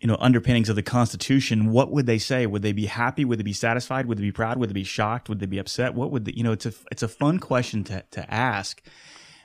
you 0.00 0.06
know 0.06 0.16
underpinnings 0.20 0.68
of 0.68 0.76
the 0.76 0.84
Constitution, 0.84 1.72
what 1.72 1.90
would 1.90 2.06
they 2.06 2.18
say? 2.18 2.46
Would 2.46 2.62
they 2.62 2.70
be 2.70 2.86
happy? 2.86 3.24
Would 3.24 3.40
they 3.40 3.44
be 3.44 3.52
satisfied? 3.52 4.06
Would 4.06 4.18
they 4.18 4.22
be 4.22 4.32
proud? 4.32 4.56
Would 4.58 4.70
they 4.70 4.74
be 4.74 4.84
shocked? 4.84 5.28
Would 5.28 5.40
they 5.40 5.46
be 5.46 5.58
upset? 5.58 5.94
What 5.94 6.12
would 6.12 6.24
the, 6.24 6.36
you 6.36 6.44
know? 6.44 6.52
It's 6.52 6.66
a 6.66 6.72
it's 6.92 7.02
a 7.02 7.08
fun 7.08 7.40
question 7.40 7.82
to 7.84 8.04
to 8.12 8.32
ask. 8.32 8.80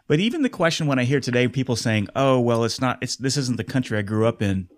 But 0.07 0.19
even 0.19 0.41
the 0.41 0.49
question 0.49 0.87
when 0.87 0.99
I 0.99 1.03
hear 1.03 1.19
today 1.19 1.47
people 1.47 1.75
saying, 1.75 2.07
"Oh, 2.15 2.39
well, 2.39 2.63
it's 2.63 2.79
not. 2.79 2.97
It's 3.01 3.17
this 3.17 3.37
isn't 3.37 3.57
the 3.57 3.63
country 3.63 3.97
I 3.97 4.01
grew 4.01 4.25
up 4.25 4.41
in." 4.41 4.69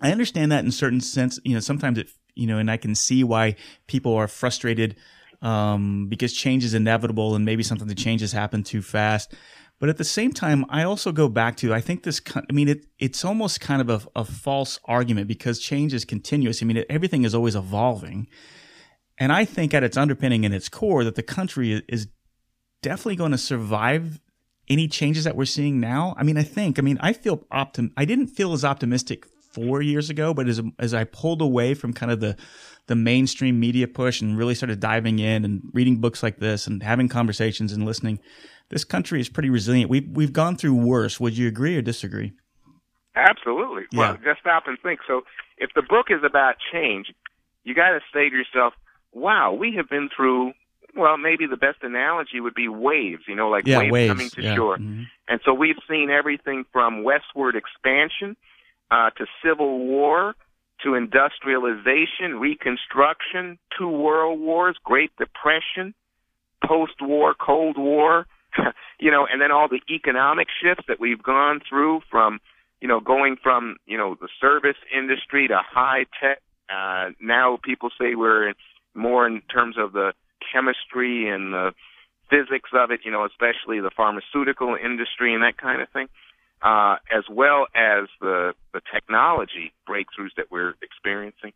I 0.00 0.12
understand 0.12 0.50
that 0.52 0.64
in 0.64 0.70
certain 0.70 1.00
sense. 1.00 1.38
You 1.44 1.54
know, 1.54 1.60
sometimes 1.60 1.98
it 1.98 2.10
you 2.34 2.46
know, 2.46 2.58
and 2.58 2.70
I 2.70 2.76
can 2.76 2.94
see 2.94 3.24
why 3.24 3.56
people 3.86 4.14
are 4.14 4.28
frustrated 4.28 4.96
um, 5.42 6.06
because 6.08 6.32
change 6.32 6.64
is 6.64 6.74
inevitable 6.74 7.34
and 7.34 7.44
maybe 7.44 7.62
something 7.62 7.88
the 7.88 7.94
changes 7.94 8.32
happen 8.32 8.62
too 8.62 8.82
fast. 8.82 9.34
But 9.78 9.88
at 9.88 9.96
the 9.96 10.04
same 10.04 10.32
time, 10.32 10.66
I 10.68 10.82
also 10.82 11.10
go 11.10 11.28
back 11.28 11.56
to 11.58 11.72
I 11.72 11.80
think 11.80 12.02
this. 12.02 12.20
I 12.34 12.52
mean, 12.52 12.68
it 12.68 12.86
it's 12.98 13.24
almost 13.24 13.60
kind 13.60 13.80
of 13.80 13.88
a, 13.88 14.20
a 14.20 14.24
false 14.26 14.78
argument 14.84 15.26
because 15.26 15.58
change 15.58 15.94
is 15.94 16.04
continuous. 16.04 16.62
I 16.62 16.66
mean, 16.66 16.78
it, 16.78 16.86
everything 16.90 17.24
is 17.24 17.34
always 17.34 17.56
evolving, 17.56 18.26
and 19.18 19.32
I 19.32 19.46
think 19.46 19.72
at 19.72 19.82
its 19.82 19.96
underpinning 19.96 20.44
and 20.44 20.54
its 20.54 20.68
core 20.68 21.02
that 21.04 21.14
the 21.14 21.22
country 21.22 21.82
is 21.88 22.08
definitely 22.82 23.16
going 23.16 23.32
to 23.32 23.38
survive 23.38 24.20
any 24.70 24.88
changes 24.88 25.24
that 25.24 25.36
we're 25.36 25.44
seeing 25.44 25.80
now. 25.80 26.14
I 26.16 26.22
mean, 26.22 26.38
I 26.38 26.42
think. 26.42 26.78
I 26.78 26.82
mean, 26.82 26.96
I 27.00 27.12
feel 27.12 27.38
optim. 27.52 27.90
I 27.96 28.06
didn't 28.06 28.28
feel 28.28 28.54
as 28.54 28.64
optimistic 28.64 29.26
four 29.52 29.82
years 29.82 30.08
ago, 30.08 30.32
but 30.32 30.48
as 30.48 30.62
as 30.78 30.94
I 30.94 31.04
pulled 31.04 31.42
away 31.42 31.74
from 31.74 31.92
kind 31.92 32.10
of 32.10 32.20
the 32.20 32.36
the 32.86 32.96
mainstream 32.96 33.60
media 33.60 33.86
push 33.86 34.20
and 34.22 34.38
really 34.38 34.54
started 34.54 34.80
diving 34.80 35.18
in 35.18 35.44
and 35.44 35.60
reading 35.74 35.96
books 35.96 36.22
like 36.22 36.38
this 36.38 36.66
and 36.66 36.82
having 36.82 37.08
conversations 37.08 37.72
and 37.72 37.84
listening 37.84 38.18
this 38.70 38.84
country 38.84 39.20
is 39.20 39.28
pretty 39.28 39.50
resilient. 39.50 39.90
We've 39.90 40.08
we've 40.08 40.32
gone 40.32 40.56
through 40.56 40.74
worse. 40.74 41.20
Would 41.20 41.36
you 41.36 41.46
agree 41.46 41.76
or 41.76 41.82
disagree? 41.82 42.32
Absolutely. 43.14 43.82
Yeah. 43.92 43.98
Well, 43.98 44.18
just 44.24 44.40
stop 44.40 44.64
and 44.66 44.78
think. 44.82 45.00
So, 45.06 45.22
if 45.58 45.70
the 45.74 45.82
book 45.82 46.06
is 46.08 46.22
about 46.24 46.54
change, 46.72 47.12
you 47.64 47.74
got 47.74 47.90
to 47.90 48.00
say 48.14 48.30
to 48.30 48.34
yourself, 48.34 48.74
"Wow, 49.12 49.52
we 49.52 49.74
have 49.76 49.88
been 49.88 50.08
through." 50.16 50.52
Well, 50.96 51.16
maybe 51.16 51.46
the 51.46 51.56
best 51.56 51.78
analogy 51.82 52.40
would 52.40 52.54
be 52.54 52.68
waves. 52.68 53.22
You 53.26 53.34
know, 53.36 53.48
like 53.48 53.66
Yeah, 53.66 53.78
waves, 53.78 53.92
waves, 53.92 54.10
coming 54.12 54.30
to 54.30 54.42
yeah. 54.42 54.54
shore. 54.54 54.76
Mhm. 54.78 55.06
And 55.28 55.40
so 55.44 55.54
we've 55.54 55.78
seen 55.88 56.10
everything 56.10 56.64
from 56.72 57.02
westward 57.04 57.56
expansion 57.56 58.36
uh, 58.90 59.10
to 59.10 59.26
civil 59.44 59.78
war 59.78 60.34
to 60.82 60.94
industrialization, 60.94 62.38
reconstruction, 62.40 63.58
two 63.76 63.88
world 63.88 64.40
wars, 64.40 64.76
Great 64.84 65.10
Depression, 65.16 65.94
post-war 66.64 67.34
Cold 67.34 67.76
War, 67.78 68.26
you 68.98 69.10
know, 69.10 69.26
and 69.30 69.40
then 69.40 69.52
all 69.52 69.68
the 69.68 69.80
economic 69.90 70.48
shifts 70.62 70.84
that 70.88 70.98
we've 70.98 71.22
gone 71.22 71.60
through 71.68 72.00
from, 72.10 72.40
you 72.80 72.88
know, 72.88 73.00
going 73.00 73.36
from, 73.42 73.76
you 73.86 73.96
know, 73.96 74.16
the 74.20 74.28
service 74.40 74.76
industry 74.92 75.48
to 75.48 75.58
high 75.58 76.06
tech. 76.20 76.40
Uh, 76.68 77.10
now 77.20 77.58
people 77.62 77.90
say 78.00 78.14
we're 78.14 78.52
more 78.94 79.26
in 79.26 79.42
terms 79.42 79.76
of 79.78 79.92
the 79.92 80.12
chemistry 80.52 81.28
and 81.28 81.52
the 81.52 81.72
physics 82.28 82.70
of 82.72 82.90
it, 82.90 83.00
you 83.04 83.10
know, 83.10 83.24
especially 83.24 83.80
the 83.80 83.90
pharmaceutical 83.96 84.76
industry 84.82 85.34
and 85.34 85.42
that 85.42 85.56
kind 85.58 85.82
of 85.82 85.88
thing, 85.90 86.08
uh, 86.62 86.96
as 87.10 87.24
well 87.30 87.66
as 87.74 88.08
the 88.20 88.52
the 88.72 88.80
technology 88.92 89.72
breakthroughs 89.88 90.34
that 90.36 90.50
we're 90.50 90.74
experiencing. 90.82 91.52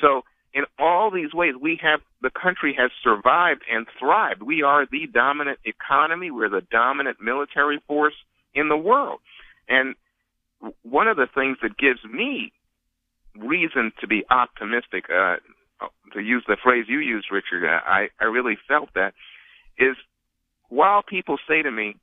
So 0.00 0.22
in 0.54 0.64
all 0.78 1.10
these 1.10 1.32
ways, 1.32 1.54
we 1.60 1.78
have 1.82 2.00
the 2.22 2.30
country 2.30 2.74
has 2.78 2.90
survived 3.02 3.62
and 3.70 3.86
thrived. 3.98 4.42
We 4.42 4.62
are 4.62 4.86
the 4.90 5.06
dominant 5.06 5.58
economy. 5.64 6.30
We're 6.30 6.48
the 6.48 6.66
dominant 6.70 7.18
military 7.20 7.80
force 7.86 8.14
in 8.54 8.68
the 8.68 8.76
world. 8.76 9.20
And 9.68 9.94
one 10.82 11.08
of 11.08 11.16
the 11.16 11.28
things 11.32 11.58
that 11.62 11.76
gives 11.76 12.00
me 12.04 12.52
reason 13.36 13.92
to 14.00 14.06
be 14.06 14.24
optimistic, 14.30 15.04
uh, 15.10 15.36
to 16.12 16.20
use 16.20 16.44
the 16.46 16.56
phrase 16.62 16.86
you 16.88 16.98
used, 16.98 17.28
Richard, 17.30 17.64
uh, 17.64 17.80
I, 17.84 18.08
I 18.20 18.24
really 18.24 18.58
felt 18.66 18.90
that, 18.94 19.14
is 19.78 19.96
while 20.68 21.02
people 21.02 21.36
say 21.48 21.62
to 21.62 21.70
me, 21.70 21.96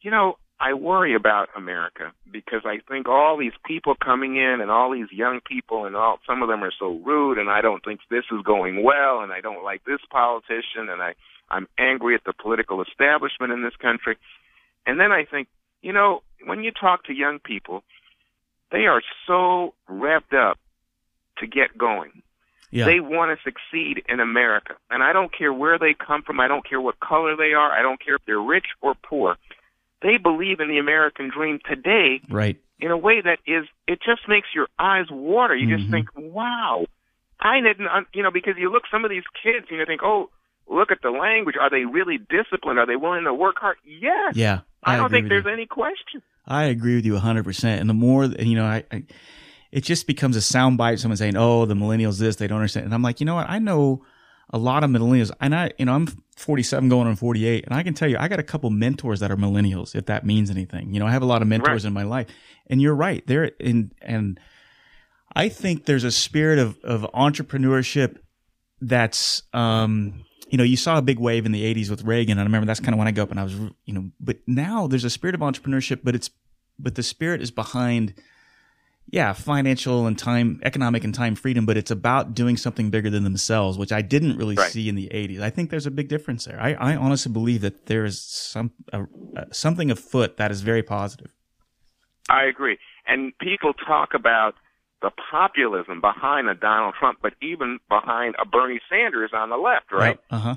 you 0.00 0.10
know, 0.10 0.36
I 0.60 0.74
worry 0.74 1.14
about 1.16 1.48
America 1.56 2.12
because 2.30 2.62
I 2.64 2.78
think 2.88 3.08
all 3.08 3.36
these 3.36 3.52
people 3.66 3.94
coming 3.96 4.36
in 4.36 4.60
and 4.60 4.70
all 4.70 4.92
these 4.92 5.10
young 5.10 5.40
people 5.44 5.86
and 5.86 5.96
all 5.96 6.18
some 6.24 6.40
of 6.40 6.48
them 6.48 6.62
are 6.62 6.72
so 6.78 7.00
rude 7.04 7.38
and 7.38 7.50
I 7.50 7.60
don't 7.60 7.84
think 7.84 7.98
this 8.10 8.24
is 8.30 8.42
going 8.44 8.84
well 8.84 9.22
and 9.22 9.32
I 9.32 9.40
don't 9.40 9.64
like 9.64 9.84
this 9.84 9.98
politician 10.12 10.88
and 10.88 11.02
I 11.02 11.14
I'm 11.50 11.66
angry 11.78 12.14
at 12.14 12.22
the 12.24 12.32
political 12.32 12.82
establishment 12.82 13.52
in 13.52 13.62
this 13.62 13.76
country. 13.80 14.16
And 14.86 14.98
then 15.00 15.12
I 15.12 15.24
think, 15.28 15.48
you 15.82 15.92
know, 15.92 16.22
when 16.46 16.62
you 16.62 16.70
talk 16.70 17.04
to 17.04 17.12
young 17.12 17.40
people, 17.40 17.82
they 18.70 18.86
are 18.86 19.02
so 19.26 19.74
revved 19.90 20.32
up 20.34 20.58
to 21.38 21.46
get 21.46 21.76
going. 21.76 22.22
Yeah. 22.72 22.86
They 22.86 23.00
want 23.00 23.38
to 23.38 23.42
succeed 23.44 24.02
in 24.08 24.18
America. 24.18 24.74
And 24.90 25.02
I 25.02 25.12
don't 25.12 25.30
care 25.32 25.52
where 25.52 25.78
they 25.78 25.94
come 25.94 26.22
from. 26.22 26.40
I 26.40 26.48
don't 26.48 26.66
care 26.68 26.80
what 26.80 26.98
color 27.00 27.36
they 27.36 27.52
are. 27.52 27.70
I 27.70 27.82
don't 27.82 28.02
care 28.02 28.16
if 28.16 28.22
they're 28.26 28.40
rich 28.40 28.64
or 28.80 28.94
poor. 28.94 29.36
They 30.00 30.16
believe 30.16 30.58
in 30.58 30.68
the 30.68 30.78
American 30.78 31.30
dream 31.30 31.60
today 31.68 32.22
right. 32.30 32.56
in 32.80 32.90
a 32.90 32.96
way 32.96 33.20
that 33.20 33.38
is, 33.46 33.66
it 33.86 34.00
just 34.04 34.22
makes 34.26 34.48
your 34.54 34.68
eyes 34.78 35.06
water. 35.10 35.54
You 35.54 35.76
just 35.76 35.88
Mhm. 35.88 35.92
think, 35.92 36.08
wow, 36.16 36.86
I 37.38 37.60
didn't, 37.60 37.88
you 38.14 38.22
know, 38.22 38.30
because 38.30 38.54
you 38.56 38.72
look 38.72 38.84
some 38.90 39.04
of 39.04 39.10
these 39.10 39.22
kids 39.42 39.66
and 39.68 39.78
you 39.78 39.84
think, 39.84 40.02
oh, 40.02 40.30
look 40.66 40.90
at 40.90 41.02
the 41.02 41.10
language. 41.10 41.56
Are 41.60 41.68
they 41.70 41.84
really 41.84 42.18
disciplined? 42.18 42.78
Are 42.78 42.86
they 42.86 42.96
willing 42.96 43.24
to 43.24 43.34
work 43.34 43.56
hard? 43.58 43.76
Yes. 43.84 44.34
Yeah. 44.34 44.60
I, 44.82 44.96
don't 44.96 45.10
think 45.10 45.28
there's 45.28 45.44
you. 45.44 45.50
any 45.50 45.66
question. 45.66 46.22
I 46.46 46.64
agree 46.64 46.96
with 46.96 47.04
you 47.04 47.14
100%. 47.14 47.80
And 47.80 47.88
the 47.88 47.94
more, 47.94 48.24
you 48.24 48.56
know, 48.56 48.64
I, 48.64 48.84
I 48.90 49.04
it 49.72 49.82
just 49.82 50.06
becomes 50.06 50.36
a 50.36 50.40
soundbite. 50.40 51.00
Someone 51.00 51.16
saying, 51.16 51.36
"Oh, 51.36 51.64
the 51.66 51.74
millennials 51.74 52.18
this, 52.18 52.36
they 52.36 52.46
don't 52.46 52.58
understand." 52.58 52.84
And 52.84 52.94
I'm 52.94 53.02
like, 53.02 53.18
you 53.20 53.26
know 53.26 53.34
what? 53.34 53.48
I 53.48 53.58
know 53.58 54.04
a 54.50 54.58
lot 54.58 54.84
of 54.84 54.90
millennials, 54.90 55.30
and 55.40 55.54
I, 55.54 55.70
you 55.78 55.86
know, 55.86 55.94
I'm 55.94 56.06
47 56.36 56.88
going 56.90 57.08
on 57.08 57.16
48, 57.16 57.64
and 57.64 57.74
I 57.74 57.82
can 57.82 57.94
tell 57.94 58.08
you, 58.08 58.18
I 58.20 58.28
got 58.28 58.38
a 58.38 58.42
couple 58.42 58.68
mentors 58.68 59.20
that 59.20 59.30
are 59.30 59.36
millennials, 59.36 59.94
if 59.94 60.06
that 60.06 60.26
means 60.26 60.50
anything. 60.50 60.92
You 60.92 61.00
know, 61.00 61.06
I 61.06 61.10
have 61.10 61.22
a 61.22 61.26
lot 61.26 61.40
of 61.40 61.48
mentors 61.48 61.84
Right. 61.84 61.88
in 61.88 61.92
my 61.94 62.02
life, 62.02 62.26
and 62.68 62.82
you're 62.82 62.94
right. 62.94 63.26
There, 63.26 63.44
in 63.58 63.92
and 64.02 64.38
I 65.34 65.48
think 65.48 65.86
there's 65.86 66.04
a 66.04 66.10
spirit 66.10 66.58
of 66.58 66.78
of 66.84 67.06
entrepreneurship 67.14 68.18
that's 68.80 69.42
um 69.54 70.24
you 70.50 70.58
know 70.58 70.64
you 70.64 70.76
saw 70.76 70.98
a 70.98 71.02
big 71.02 71.18
wave 71.18 71.46
in 71.46 71.52
the 71.52 71.62
80s 71.74 71.88
with 71.88 72.02
Reagan 72.02 72.32
and 72.32 72.40
I 72.40 72.44
remember 72.44 72.66
that's 72.66 72.80
kind 72.80 72.92
of 72.94 72.98
when 72.98 73.06
I 73.08 73.12
grew 73.12 73.22
up 73.22 73.30
and 73.30 73.38
I 73.40 73.44
was 73.44 73.54
you 73.54 73.94
know 73.94 74.10
but 74.20 74.38
now 74.46 74.86
there's 74.88 75.04
a 75.04 75.10
spirit 75.10 75.34
of 75.36 75.40
entrepreneurship 75.40 76.00
but 76.02 76.14
it's 76.16 76.30
but 76.78 76.96
the 76.96 77.02
spirit 77.04 77.40
is 77.40 77.50
behind 77.52 78.14
yeah 79.10 79.32
financial 79.32 80.06
and 80.06 80.18
time 80.18 80.60
economic 80.64 81.04
and 81.04 81.14
time 81.14 81.34
freedom 81.34 81.66
but 81.66 81.76
it's 81.76 81.90
about 81.90 82.34
doing 82.34 82.56
something 82.56 82.90
bigger 82.90 83.10
than 83.10 83.24
themselves 83.24 83.76
which 83.78 83.92
I 83.92 84.02
didn't 84.02 84.36
really 84.36 84.56
Right. 84.56 84.70
see 84.70 84.88
in 84.88 84.94
the 84.94 85.08
80s 85.12 85.40
I 85.42 85.50
think 85.50 85.70
there's 85.70 85.86
a 85.86 85.90
big 85.90 86.08
difference 86.08 86.44
there 86.44 86.60
I, 86.60 86.72
I 86.74 86.96
honestly 86.96 87.32
believe 87.32 87.60
that 87.62 87.86
there 87.86 88.04
is 88.04 88.20
some 88.20 88.72
a, 88.92 89.06
something 89.50 89.90
afoot 89.90 90.36
that 90.36 90.50
is 90.50 90.60
very 90.62 90.82
positive 90.82 91.30
I 92.30 92.44
agree. 92.44 92.78
And 93.06 93.36
people 93.38 93.72
talk 93.74 94.14
about 94.14 94.54
the 95.02 95.10
populism 95.30 96.00
behind 96.00 96.48
a 96.48 96.54
Donald 96.54 96.94
Trump, 96.98 97.18
but 97.20 97.34
even 97.42 97.80
behind 97.88 98.36
a 98.40 98.46
Bernie 98.46 98.80
Sanders 98.88 99.32
on 99.34 99.50
the 99.50 99.56
left, 99.56 99.90
right? 99.90 100.18
uh-huh 100.30 100.54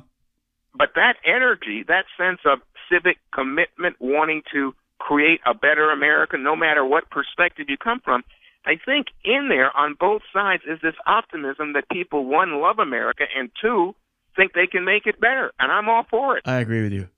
But 0.78 0.90
that 0.96 1.16
energy, 1.26 1.84
that 1.88 2.06
sense 2.18 2.40
of 2.46 2.60
civic 2.90 3.18
commitment, 3.34 3.96
wanting 4.00 4.44
to 4.54 4.76
create 5.00 5.40
a 5.46 5.54
better 5.54 5.92
America, 5.92 6.38
no 6.38 6.56
matter 6.56 6.86
what 6.86 7.10
perspective 7.10 7.68
you 7.70 7.78
come 7.78 8.00
from, 8.04 8.24
I 8.66 8.78
think 8.84 9.08
in 9.24 9.48
there 9.50 9.76
on 9.76 9.96
both 10.00 10.24
sides 10.34 10.64
is 10.68 10.80
this 10.82 10.96
optimism 11.06 11.74
that 11.74 11.88
people, 11.90 12.26
one, 12.26 12.60
love 12.62 12.80
America, 12.80 13.24
and 13.38 13.50
two, 13.62 13.96
think 14.36 14.54
they 14.54 14.68
can 14.68 14.84
make 14.84 15.06
it 15.06 15.20
better. 15.22 15.52
And 15.60 15.72
I'm 15.72 15.88
all 15.88 16.06
for 16.10 16.38
it. 16.38 16.44
I 16.46 16.56
agree 16.56 16.84
with 16.84 16.92
you. 16.94 17.10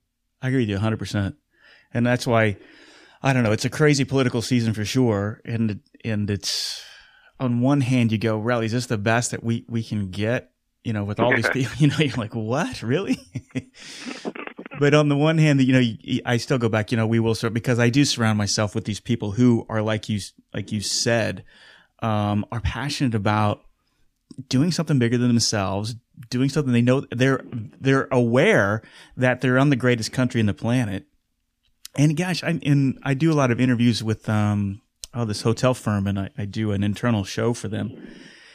I 0.42 0.48
agree 0.48 0.60
with 0.62 0.68
you 0.68 0.78
100%. 0.78 1.34
And 1.92 2.06
that's 2.06 2.26
why 2.26 2.56
I 3.22 3.32
don't 3.32 3.42
know, 3.42 3.52
it's 3.52 3.64
a 3.64 3.70
crazy 3.70 4.04
political 4.04 4.42
season 4.42 4.74
for 4.74 4.84
sure 4.84 5.40
and 5.44 5.80
and 6.04 6.30
it's 6.30 6.84
on 7.40 7.60
one 7.60 7.80
hand 7.80 8.12
you 8.12 8.18
go, 8.18 8.38
"Really, 8.38 8.66
is 8.66 8.72
this 8.72 8.86
the 8.86 8.98
best 8.98 9.30
that 9.30 9.42
we 9.42 9.64
we 9.68 9.82
can 9.82 10.10
get?" 10.10 10.50
You 10.84 10.92
know, 10.92 11.04
with 11.04 11.20
all 11.20 11.34
these 11.34 11.48
people, 11.52 11.72
you 11.78 11.88
know, 11.88 11.98
you're 11.98 12.16
like, 12.16 12.34
"What? 12.34 12.82
Really?" 12.82 13.18
but 14.78 14.94
on 14.94 15.08
the 15.08 15.16
one 15.16 15.38
hand, 15.38 15.60
you 15.60 15.72
know, 15.72 16.22
I 16.24 16.36
still 16.36 16.58
go 16.58 16.68
back, 16.68 16.90
you 16.92 16.96
know, 16.96 17.06
we 17.06 17.18
will 17.18 17.34
start 17.34 17.52
because 17.52 17.78
I 17.78 17.90
do 17.90 18.04
surround 18.04 18.38
myself 18.38 18.74
with 18.74 18.84
these 18.84 19.00
people 19.00 19.32
who 19.32 19.66
are 19.68 19.82
like 19.82 20.08
you 20.08 20.20
like 20.54 20.72
you 20.72 20.80
said, 20.80 21.44
um 22.00 22.46
are 22.52 22.60
passionate 22.60 23.14
about 23.14 23.62
doing 24.48 24.70
something 24.70 24.98
bigger 24.98 25.18
than 25.18 25.28
themselves, 25.28 25.96
doing 26.30 26.48
something 26.48 26.72
they 26.72 26.82
know 26.82 27.04
they're 27.10 27.42
they're 27.80 28.08
aware 28.12 28.82
that 29.16 29.40
they're 29.40 29.58
on 29.58 29.70
the 29.70 29.76
greatest 29.76 30.12
country 30.12 30.40
in 30.40 30.46
the 30.46 30.54
planet. 30.54 31.06
And 31.96 32.16
gosh, 32.16 32.44
I 32.44 32.60
and 32.64 32.98
I 33.02 33.14
do 33.14 33.32
a 33.32 33.34
lot 33.34 33.50
of 33.50 33.60
interviews 33.60 34.02
with 34.04 34.28
um 34.28 34.80
oh 35.12 35.24
this 35.24 35.42
hotel 35.42 35.74
firm, 35.74 36.06
and 36.06 36.18
I, 36.18 36.30
I 36.38 36.44
do 36.44 36.72
an 36.72 36.82
internal 36.82 37.24
show 37.24 37.52
for 37.52 37.68
them. 37.68 38.08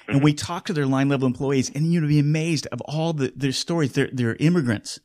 And 0.08 0.22
we 0.22 0.34
talk 0.34 0.66
to 0.66 0.74
their 0.74 0.86
line 0.86 1.10
level 1.10 1.28
employees, 1.28 1.72
and 1.74 1.92
you'd 1.92 2.08
be 2.08 2.20
amazed 2.20 2.68
of 2.68 2.82
all 2.82 3.14
the 3.14 3.34
their 3.36 3.52
stories. 3.52 3.94
They're 3.94 4.10
they're 4.12 4.36
immigrants, 4.36 5.00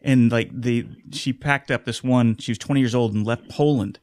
and 0.00 0.30
like 0.30 0.50
the 0.52 0.86
she 1.12 1.32
packed 1.32 1.70
up 1.70 1.84
this 1.84 2.02
one. 2.02 2.36
She 2.38 2.50
was 2.50 2.58
20 2.58 2.80
years 2.80 2.94
old 2.94 3.14
and 3.14 3.26
left 3.26 3.48
Poland, 3.48 3.98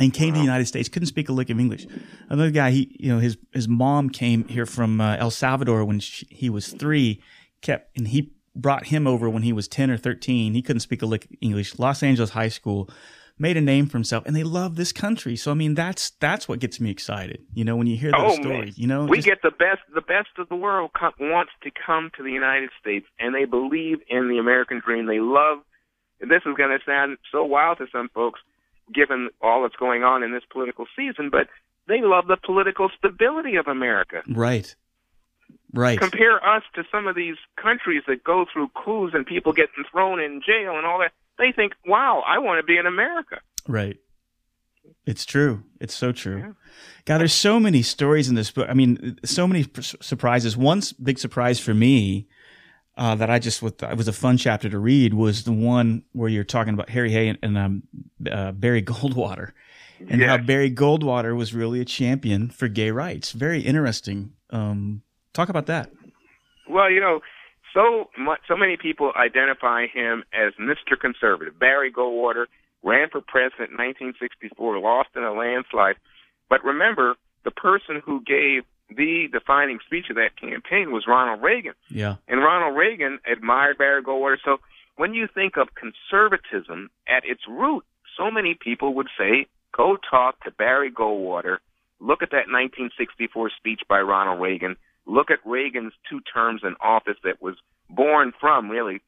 and 0.00 0.12
came 0.12 0.34
to 0.34 0.38
the 0.38 0.44
United 0.44 0.66
States. 0.66 0.88
Couldn't 0.88 1.06
speak 1.06 1.28
a 1.28 1.32
lick 1.32 1.50
of 1.50 1.58
English. 1.58 1.86
Another 2.28 2.50
guy, 2.50 2.70
he 2.70 2.96
you 2.98 3.12
know 3.12 3.18
his 3.18 3.38
his 3.52 3.68
mom 3.68 4.10
came 4.10 4.46
here 4.48 4.66
from 4.66 5.00
uh, 5.00 5.16
El 5.16 5.30
Salvador 5.30 5.84
when 5.84 6.00
she, 6.00 6.26
he 6.30 6.50
was 6.50 6.68
three. 6.68 7.22
Kept 7.62 7.96
and 7.96 8.08
he 8.08 8.32
brought 8.54 8.86
him 8.86 9.06
over 9.06 9.28
when 9.30 9.42
he 9.42 9.52
was 9.52 9.68
ten 9.68 9.90
or 9.90 9.96
thirteen. 9.96 10.54
He 10.54 10.62
couldn't 10.62 10.80
speak 10.80 11.02
a 11.02 11.06
lick 11.06 11.24
of 11.24 11.30
English. 11.40 11.78
Los 11.78 12.02
Angeles 12.02 12.30
high 12.30 12.48
school 12.48 12.90
made 13.38 13.56
a 13.56 13.60
name 13.60 13.86
for 13.86 13.98
himself, 13.98 14.24
and 14.26 14.34
they 14.34 14.42
love 14.42 14.76
this 14.76 14.92
country. 14.92 15.36
So 15.36 15.50
I 15.50 15.54
mean, 15.54 15.74
that's 15.74 16.10
that's 16.20 16.48
what 16.48 16.58
gets 16.58 16.80
me 16.80 16.90
excited. 16.90 17.44
You 17.54 17.64
know, 17.64 17.76
when 17.76 17.86
you 17.86 17.96
hear 17.96 18.10
those 18.12 18.32
Oh, 18.38 18.42
stories, 18.42 18.76
man. 18.78 18.82
you 18.82 18.86
know, 18.86 19.04
we 19.04 19.18
just- 19.18 19.26
get 19.26 19.42
the 19.42 19.50
best 19.50 19.80
the 19.94 20.00
best 20.00 20.28
of 20.38 20.48
the 20.48 20.56
world 20.56 20.90
wants 21.20 21.52
to 21.62 21.70
come 21.86 22.10
to 22.16 22.22
the 22.22 22.32
United 22.32 22.70
States 22.80 23.06
and 23.18 23.34
they 23.34 23.44
believe 23.44 23.98
in 24.08 24.28
the 24.28 24.38
American 24.38 24.80
dream. 24.84 25.06
They 25.06 25.20
love 25.20 25.58
and 26.20 26.30
this 26.30 26.42
is 26.46 26.54
going 26.56 26.70
to 26.70 26.78
sound 26.86 27.18
so 27.30 27.44
wild 27.44 27.76
to 27.78 27.86
some 27.92 28.08
folks 28.14 28.40
given 28.94 29.28
all 29.42 29.62
that's 29.62 29.76
going 29.76 30.02
on 30.02 30.22
in 30.22 30.32
this 30.32 30.44
political 30.50 30.86
season, 30.96 31.28
but 31.28 31.48
they 31.88 32.00
love 32.00 32.26
the 32.26 32.36
political 32.38 32.88
stability 32.96 33.56
of 33.56 33.66
America. 33.66 34.22
right, 34.28 34.74
right, 35.74 35.98
Compare 35.98 36.36
us 36.48 36.62
to 36.74 36.84
some 36.90 37.06
of 37.06 37.14
these 37.16 37.36
countries 37.60 38.02
that 38.06 38.24
go 38.24 38.46
through 38.50 38.68
coups 38.74 39.12
and 39.14 39.26
people 39.26 39.52
getting 39.52 39.84
thrown 39.90 40.20
in 40.20 40.40
jail 40.40 40.76
and 40.78 40.86
all 40.86 40.98
that. 41.00 41.12
They 41.38 41.52
think, 41.52 41.72
"Wow, 41.86 42.22
I 42.26 42.38
want 42.38 42.58
to 42.60 42.64
be 42.64 42.76
in 42.76 42.86
America." 42.86 43.40
right. 43.66 43.96
It's 45.04 45.24
true. 45.24 45.62
It's 45.80 45.94
so 45.94 46.10
true. 46.10 46.38
Yeah. 46.38 46.52
God, 47.04 47.18
there's 47.18 47.32
so 47.32 47.60
many 47.60 47.82
stories 47.82 48.28
in 48.28 48.34
this 48.34 48.50
book. 48.50 48.66
I 48.68 48.74
mean, 48.74 49.18
so 49.24 49.46
many 49.46 49.64
surprises. 49.82 50.56
One 50.56 50.82
big 51.00 51.18
surprise 51.18 51.60
for 51.60 51.74
me 51.74 52.26
uh, 52.96 53.14
that 53.14 53.30
I 53.30 53.38
just 53.38 53.62
with 53.62 53.82
it 53.82 53.96
was 53.96 54.08
a 54.08 54.12
fun 54.12 54.36
chapter 54.36 54.68
to 54.68 54.78
read 54.78 55.14
was 55.14 55.44
the 55.44 55.52
one 55.52 56.02
where 56.12 56.28
you're 56.28 56.44
talking 56.44 56.74
about 56.74 56.90
Harry 56.90 57.10
Hay 57.12 57.28
and, 57.28 57.38
and 57.42 57.58
um, 57.58 57.82
uh, 58.30 58.52
Barry 58.52 58.82
Goldwater, 58.82 59.52
and 60.08 60.22
how 60.22 60.38
Barry 60.38 60.70
Goldwater 60.70 61.36
was 61.36 61.54
really 61.54 61.80
a 61.80 61.84
champion 61.84 62.50
for 62.50 62.68
gay 62.68 62.90
rights. 62.90 63.32
Very 63.32 63.60
interesting. 63.60 64.32
Um, 64.50 65.02
talk 65.34 65.48
about 65.48 65.66
that. 65.66 65.90
Well, 66.68 66.90
you 66.90 67.00
know, 67.00 67.20
so 67.76 68.08
much, 68.18 68.40
so 68.48 68.56
many 68.56 68.76
people 68.80 69.12
identify 69.14 69.86
him 69.86 70.24
as 70.32 70.54
Mr. 70.58 70.98
Conservative. 70.98 71.58
Barry 71.58 71.92
Goldwater 71.92 72.46
ran 72.82 73.08
for 73.10 73.20
president 73.20 73.76
in 73.76 73.78
1964, 74.16 74.78
lost 74.78 75.10
in 75.14 75.22
a 75.22 75.32
landslide. 75.32 75.96
But 76.48 76.64
remember, 76.64 77.16
the 77.44 77.50
person 77.50 78.00
who 78.04 78.22
gave 78.24 78.64
the 78.88 79.26
defining 79.32 79.78
speech 79.84 80.06
of 80.10 80.16
that 80.16 80.40
campaign 80.40 80.92
was 80.92 81.04
Ronald 81.06 81.42
Reagan. 81.42 81.74
Yeah. 81.90 82.16
And 82.28 82.40
Ronald 82.40 82.76
Reagan 82.76 83.18
admired 83.30 83.78
Barry 83.78 84.02
Goldwater. 84.02 84.38
So 84.44 84.58
when 84.96 85.12
you 85.12 85.28
think 85.32 85.56
of 85.56 85.68
conservatism 85.74 86.88
at 87.06 87.24
its 87.24 87.42
root, 87.48 87.84
so 88.16 88.30
many 88.30 88.54
people 88.58 88.94
would 88.94 89.08
say, 89.18 89.46
go 89.76 89.98
talk 90.10 90.42
to 90.44 90.50
Barry 90.50 90.90
Goldwater. 90.90 91.58
Look 92.00 92.22
at 92.22 92.30
that 92.30 92.48
1964 92.48 93.50
speech 93.58 93.80
by 93.88 94.00
Ronald 94.00 94.40
Reagan. 94.40 94.76
Look 95.06 95.30
at 95.30 95.38
Reagan's 95.44 95.92
two 96.10 96.20
terms 96.32 96.62
in 96.64 96.74
office 96.80 97.16
that 97.24 97.40
was 97.40 97.54
born 97.88 98.32
from 98.40 98.68
really 98.68 99.00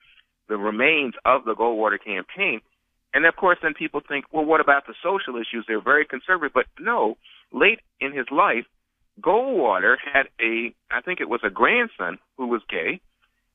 the 0.49 0.57
remains 0.57 1.15
of 1.25 1.45
the 1.45 1.55
Goldwater 1.55 1.99
campaign. 2.03 2.61
And 3.15 3.27
of 3.27 3.37
course, 3.37 3.59
then 3.63 3.75
people 3.75 4.01
think, 4.07 4.27
well, 4.33 4.45
what 4.45 4.61
about 4.61 4.87
the 4.87 4.95
social 5.03 5.37
issues? 5.37 5.65
They're 5.67 5.83
very 5.83 6.05
conservative. 6.05 6.53
But 6.55 6.67
no, 6.79 7.17
late 7.53 7.81
in 8.01 8.13
his 8.13 8.27
life, 8.31 8.65
Goldwater 9.21 9.97
had 10.13 10.27
a, 10.41 10.75
I 10.91 11.01
think 11.01 11.21
it 11.21 11.29
was 11.29 11.41
a 11.43 11.51
grandson 11.51 12.19
who 12.37 12.47
was 12.47 12.63
gay 12.69 13.01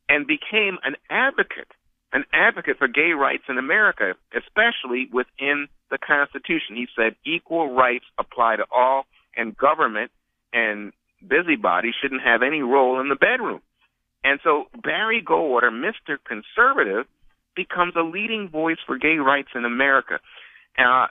and 0.10 0.28
became 0.28 0.78
an 0.84 0.96
advocate, 1.10 1.72
an 2.12 2.26
advocate 2.34 2.78
for 2.78 2.88
gay 2.88 3.12
rights 3.12 3.44
in 3.48 3.58
America, 3.58 4.14
especially 4.36 5.08
within 5.12 5.68
the 5.90 5.98
Constitution. 5.98 6.76
He 6.76 6.88
said 6.96 7.16
equal 7.26 7.74
rights 7.74 8.06
apply 8.18 8.58
to 8.58 8.66
all, 8.72 9.06
and 9.38 9.56
government 9.56 10.12
and 10.52 10.92
busybodies 11.28 11.94
shouldn't 12.02 12.22
have 12.24 12.42
any 12.44 12.62
role 12.62 13.00
in 13.00 13.10
the 13.10 13.16
bedroom. 13.16 13.62
And 14.24 14.40
so 14.44 14.66
Barry 14.82 15.22
Goldwater, 15.22 15.70
Mr. 15.72 16.18
Conservative, 16.26 17.06
becomes 17.56 17.94
a 17.96 18.02
leading 18.02 18.50
voice 18.50 18.78
for 18.86 18.98
gay 18.98 19.18
rights 19.18 19.50
in 19.56 19.66
America. 19.66 20.20
Uh, 20.78 21.08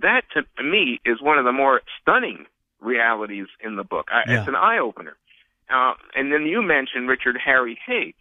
that 0.00 0.22
to 0.34 0.62
me 0.62 1.00
is 1.04 1.20
one 1.20 1.38
of 1.38 1.44
the 1.44 1.52
more 1.52 1.80
stunning 2.00 2.46
realities 2.80 3.46
in 3.62 3.76
the 3.76 3.84
book. 3.84 4.08
I, 4.10 4.30
Yeah. 4.30 4.38
It's 4.40 4.48
an 4.48 4.56
eye 4.56 4.78
opener. 4.78 5.16
Uh, 5.68 5.94
and 6.14 6.32
then 6.32 6.42
you 6.46 6.62
mentioned 6.62 7.08
Richard 7.08 7.36
Harry 7.44 7.78
Hay. 7.86 8.14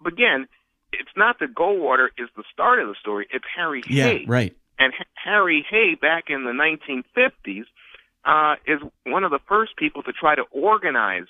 But 0.00 0.12
again, 0.12 0.46
it's 0.92 1.10
not 1.16 1.38
that 1.40 1.54
Goldwater 1.54 2.08
is 2.18 2.28
the 2.36 2.44
start 2.52 2.78
of 2.78 2.88
the 2.88 2.94
story. 3.00 3.26
It's 3.32 3.44
Harry 3.56 3.82
Yeah. 3.86 4.04
Hay. 4.04 4.24
Right. 4.26 4.56
And 4.78 4.92
H- 4.98 5.06
Harry 5.14 5.64
Hay, 5.70 5.94
back 6.00 6.24
in 6.28 6.44
the 6.44 6.52
1950s, 6.52 7.64
uh, 8.24 8.54
is 8.66 8.80
one 9.04 9.24
of 9.24 9.30
the 9.30 9.40
first 9.48 9.76
people 9.76 10.02
to 10.04 10.12
try 10.12 10.34
to 10.34 10.44
organize 10.52 11.26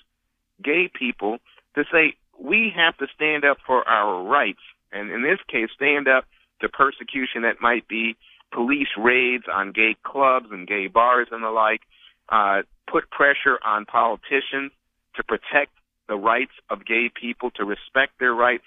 gay 0.62 0.90
people 0.92 1.38
to 1.74 1.84
say 1.90 2.14
we 2.38 2.72
have 2.74 2.96
to 2.98 3.06
stand 3.14 3.44
up 3.44 3.58
for 3.66 3.86
our 3.88 4.22
rights, 4.22 4.60
and 4.92 5.10
in 5.10 5.22
this 5.22 5.38
case, 5.48 5.68
stand 5.74 6.08
up 6.08 6.24
to 6.60 6.68
persecution 6.68 7.42
that 7.42 7.60
might 7.60 7.88
be 7.88 8.16
police 8.52 8.88
raids 8.98 9.44
on 9.52 9.72
gay 9.72 9.96
clubs 10.04 10.46
and 10.50 10.66
gay 10.66 10.86
bars 10.86 11.28
and 11.30 11.42
the 11.42 11.50
like, 11.50 11.80
uh, 12.28 12.62
put 12.90 13.10
pressure 13.10 13.58
on 13.64 13.84
politicians 13.86 14.70
to 15.16 15.22
protect 15.24 15.72
the 16.08 16.16
rights 16.16 16.52
of 16.70 16.84
gay 16.84 17.10
people, 17.14 17.50
to 17.52 17.64
respect 17.64 18.12
their 18.18 18.34
rights, 18.34 18.64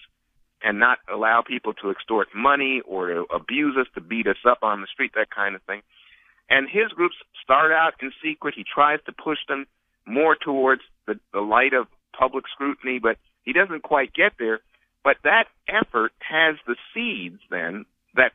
and 0.64 0.80
not 0.80 0.98
allow 1.14 1.44
people 1.46 1.74
to 1.74 1.92
extort 1.92 2.28
money 2.36 2.82
or 2.88 3.08
to 3.08 3.26
abuse 3.34 3.76
us, 3.80 3.88
to 3.94 4.02
beat 4.02 4.28
us 4.28 4.38
up 4.48 4.60
on 4.64 4.82
the 4.82 4.88
street, 4.92 5.12
that 5.16 5.30
kind 5.30 5.56
of 5.56 5.62
thing. 5.64 5.82
And 6.50 6.68
his 6.70 6.92
groups 6.96 7.16
start 7.44 7.72
out 7.72 7.94
in 8.02 8.12
secret. 8.24 8.54
He 8.56 8.64
tries 8.64 9.00
to 9.06 9.12
push 9.12 9.40
them 9.48 9.66
more 10.06 10.36
towards 10.36 10.82
the, 11.08 11.20
the 11.34 11.42
light 11.42 11.74
of 11.74 11.88
public 12.18 12.46
scrutiny, 12.54 13.00
but 13.00 13.18
he 13.44 13.54
doesn't 13.54 13.84
quite 13.84 14.14
get 14.14 14.34
there. 14.38 14.60
But 15.04 15.18
that 15.24 15.46
effort 15.68 16.14
has 16.20 16.56
the 16.66 16.76
seeds 16.94 17.40
then 17.50 17.86
that 18.16 18.32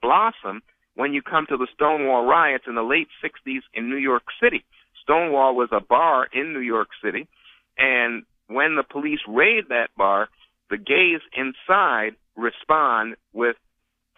blossom 0.00 0.62
when 0.94 1.14
you 1.14 1.22
come 1.22 1.46
to 1.48 1.56
the 1.56 1.68
Stonewall 1.74 2.26
riots 2.26 2.64
in 2.66 2.74
the 2.74 2.82
late 2.82 3.08
60s 3.24 3.60
in 3.74 3.88
New 3.88 3.96
York 3.96 4.24
City. 4.42 4.64
Stonewall 5.02 5.54
was 5.54 5.70
a 5.72 5.80
bar 5.80 6.28
in 6.32 6.52
New 6.52 6.60
York 6.60 6.88
City, 7.02 7.28
and 7.78 8.24
when 8.46 8.76
the 8.76 8.82
police 8.82 9.20
raid 9.26 9.64
that 9.68 9.88
bar, 9.96 10.28
the 10.70 10.76
gays 10.76 11.20
inside 11.34 12.14
respond 12.36 13.16
with 13.32 13.56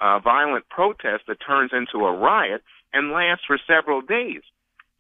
a 0.00 0.20
violent 0.20 0.68
protest 0.68 1.24
that 1.28 1.38
turns 1.46 1.70
into 1.72 2.04
a 2.04 2.12
riot 2.12 2.62
and 2.94 3.12
lasts 3.12 3.44
for 3.46 3.59
several 3.66 4.00
days. 4.00 4.40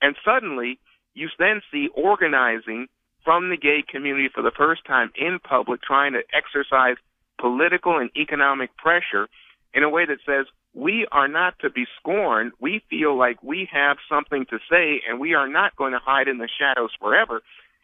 And 0.02 0.16
suddenly, 0.24 0.78
you 1.14 1.28
then 1.38 1.62
see 1.72 1.88
organizing 1.94 2.88
from 3.24 3.48
the 3.48 3.56
gay 3.56 3.82
community 3.88 4.28
for 4.34 4.42
the 4.42 4.52
first 4.54 4.84
time 4.84 5.10
in 5.16 5.38
public, 5.38 5.80
trying 5.80 6.12
to 6.12 6.22
exercise 6.34 6.96
political 7.40 7.98
and 7.98 8.10
economic 8.16 8.76
pressure 8.76 9.28
in 9.72 9.82
a 9.82 9.88
way 9.88 10.04
that 10.04 10.18
says, 10.26 10.46
we 10.74 11.06
are 11.12 11.28
not 11.28 11.58
to 11.60 11.70
be 11.70 11.84
scorned. 11.98 12.52
We 12.60 12.82
feel 12.90 13.16
like 13.16 13.42
we 13.42 13.68
have 13.72 13.96
something 14.08 14.44
to 14.50 14.58
say, 14.70 15.00
and 15.08 15.20
we 15.20 15.34
are 15.34 15.48
not 15.48 15.76
going 15.76 15.92
to 15.92 15.98
hide 15.98 16.28
in 16.28 16.38
the 16.38 16.48
shadows 16.58 16.90
forever. 17.00 17.42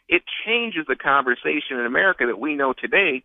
It 0.08 0.22
changes 0.44 0.86
the 0.88 0.96
conversation 0.96 1.78
in 1.78 1.86
America 1.86 2.26
that 2.26 2.40
we 2.40 2.56
know 2.56 2.74
today 2.74 3.22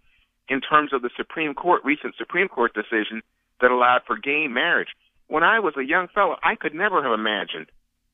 in 0.48 0.62
terms 0.62 0.93
of 0.93 1.02
the 1.02 1.10
Supreme 1.17 1.56
Court, 1.56 1.82
recent 1.84 2.15
Supreme 2.15 2.48
Court 2.48 2.74
decision 2.74 3.24
that 3.60 3.71
allowed 3.71 4.02
for 4.06 4.17
gay 4.17 4.48
marriage. 4.48 4.89
When 5.27 5.43
I 5.43 5.59
was 5.59 5.73
a 5.77 5.83
young 5.83 6.07
fellow, 6.13 6.35
I 6.43 6.55
could 6.55 6.73
never 6.73 7.01
have 7.03 7.13
imagined 7.13 7.67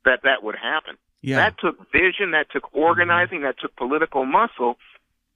that 0.05 0.21
that 0.23 0.43
would 0.43 0.55
happen. 0.55 0.97
Yeah. 1.21 1.37
That 1.37 1.55
took 1.59 1.91
vision, 1.91 2.31
that 2.31 2.47
took 2.51 2.73
organizing, 2.73 3.41
that 3.41 3.59
took 3.59 3.75
political 3.75 4.25
muscle, 4.25 4.77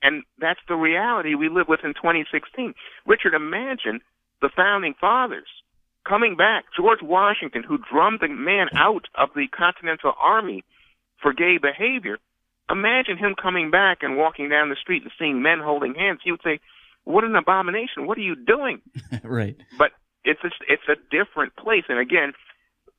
and 0.01 0.23
that's 0.39 0.59
the 0.67 0.75
reality 0.75 1.35
we 1.35 1.49
live 1.49 1.67
with 1.67 1.81
in 1.83 1.93
2016. 1.93 2.73
Richard, 3.05 3.33
imagine 3.33 4.01
the 4.41 4.49
founding 4.55 4.95
fathers 4.99 5.47
coming 6.07 6.35
back, 6.35 6.65
George 6.77 7.01
Washington, 7.01 7.63
who 7.63 7.77
drummed 7.91 8.19
the 8.21 8.27
man 8.27 8.67
out 8.75 9.05
of 9.15 9.29
the 9.35 9.47
Continental 9.47 10.13
Army 10.19 10.63
for 11.21 11.33
gay 11.33 11.57
behavior. 11.57 12.17
Imagine 12.69 13.17
him 13.17 13.35
coming 13.39 13.69
back 13.69 13.99
and 14.01 14.17
walking 14.17 14.49
down 14.49 14.69
the 14.69 14.75
street 14.75 15.03
and 15.03 15.11
seeing 15.19 15.41
men 15.41 15.59
holding 15.59 15.93
hands. 15.93 16.19
He 16.23 16.31
would 16.31 16.41
say, 16.43 16.59
"What 17.03 17.23
an 17.23 17.35
abomination! 17.35 18.07
What 18.07 18.17
are 18.17 18.21
you 18.21 18.35
doing?" 18.35 18.81
right. 19.23 19.55
But 19.77 19.91
it's 20.25 20.43
a, 20.43 20.49
it's 20.67 20.87
a 20.89 20.95
different 21.09 21.55
place, 21.55 21.83
and 21.89 21.99
again, 21.99 22.33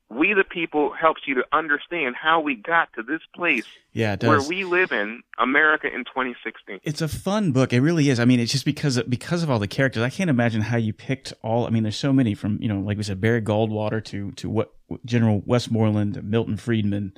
we 0.09 0.35
the 0.35 0.45
people 0.45 0.93
helps 0.93 1.23
you 1.27 1.35
to 1.35 1.45
understand 1.53 2.15
how 2.15 2.41
we 2.41 2.55
got 2.55 2.93
to 2.95 3.03
this 3.03 3.21
place 3.35 3.67
Yeah. 3.93 4.17
Where 4.21 4.41
we 4.41 4.65
live 4.65 4.93
in 4.93 5.23
America 5.39 5.89
in 5.89 6.05
2016. 6.05 6.81
It's 6.85 7.01
a 7.01 7.09
fun 7.09 7.51
book. 7.53 7.73
It 7.73 7.81
really 7.81 8.09
is. 8.09 8.21
I 8.21 8.25
mean, 8.25 8.39
it's 8.39 8.53
just 8.53 8.65
because 8.65 8.99
of, 8.99 9.11
because 9.11 9.43
of 9.43 9.51
all 9.51 9.59
the 9.59 9.67
characters. 9.67 10.03
I 10.03 10.11
can't 10.11 10.31
imagine 10.31 10.61
how 10.61 10.77
you 10.77 10.93
picked 10.93 11.33
all. 11.43 11.67
I 11.67 11.71
mean, 11.71 11.83
there's 11.83 11.99
so 11.99 12.13
many 12.13 12.35
from 12.35 12.59
you 12.61 12.69
know, 12.69 12.81
like 12.81 12.97
we 12.97 13.03
said, 13.03 13.21
Barry 13.21 13.43
Goldwater 13.43 14.05
to 14.05 14.31
to 14.33 14.49
what 14.49 14.73
General 15.05 15.43
Westmoreland, 15.45 16.23
Milton 16.23 16.57
Friedman, 16.57 17.15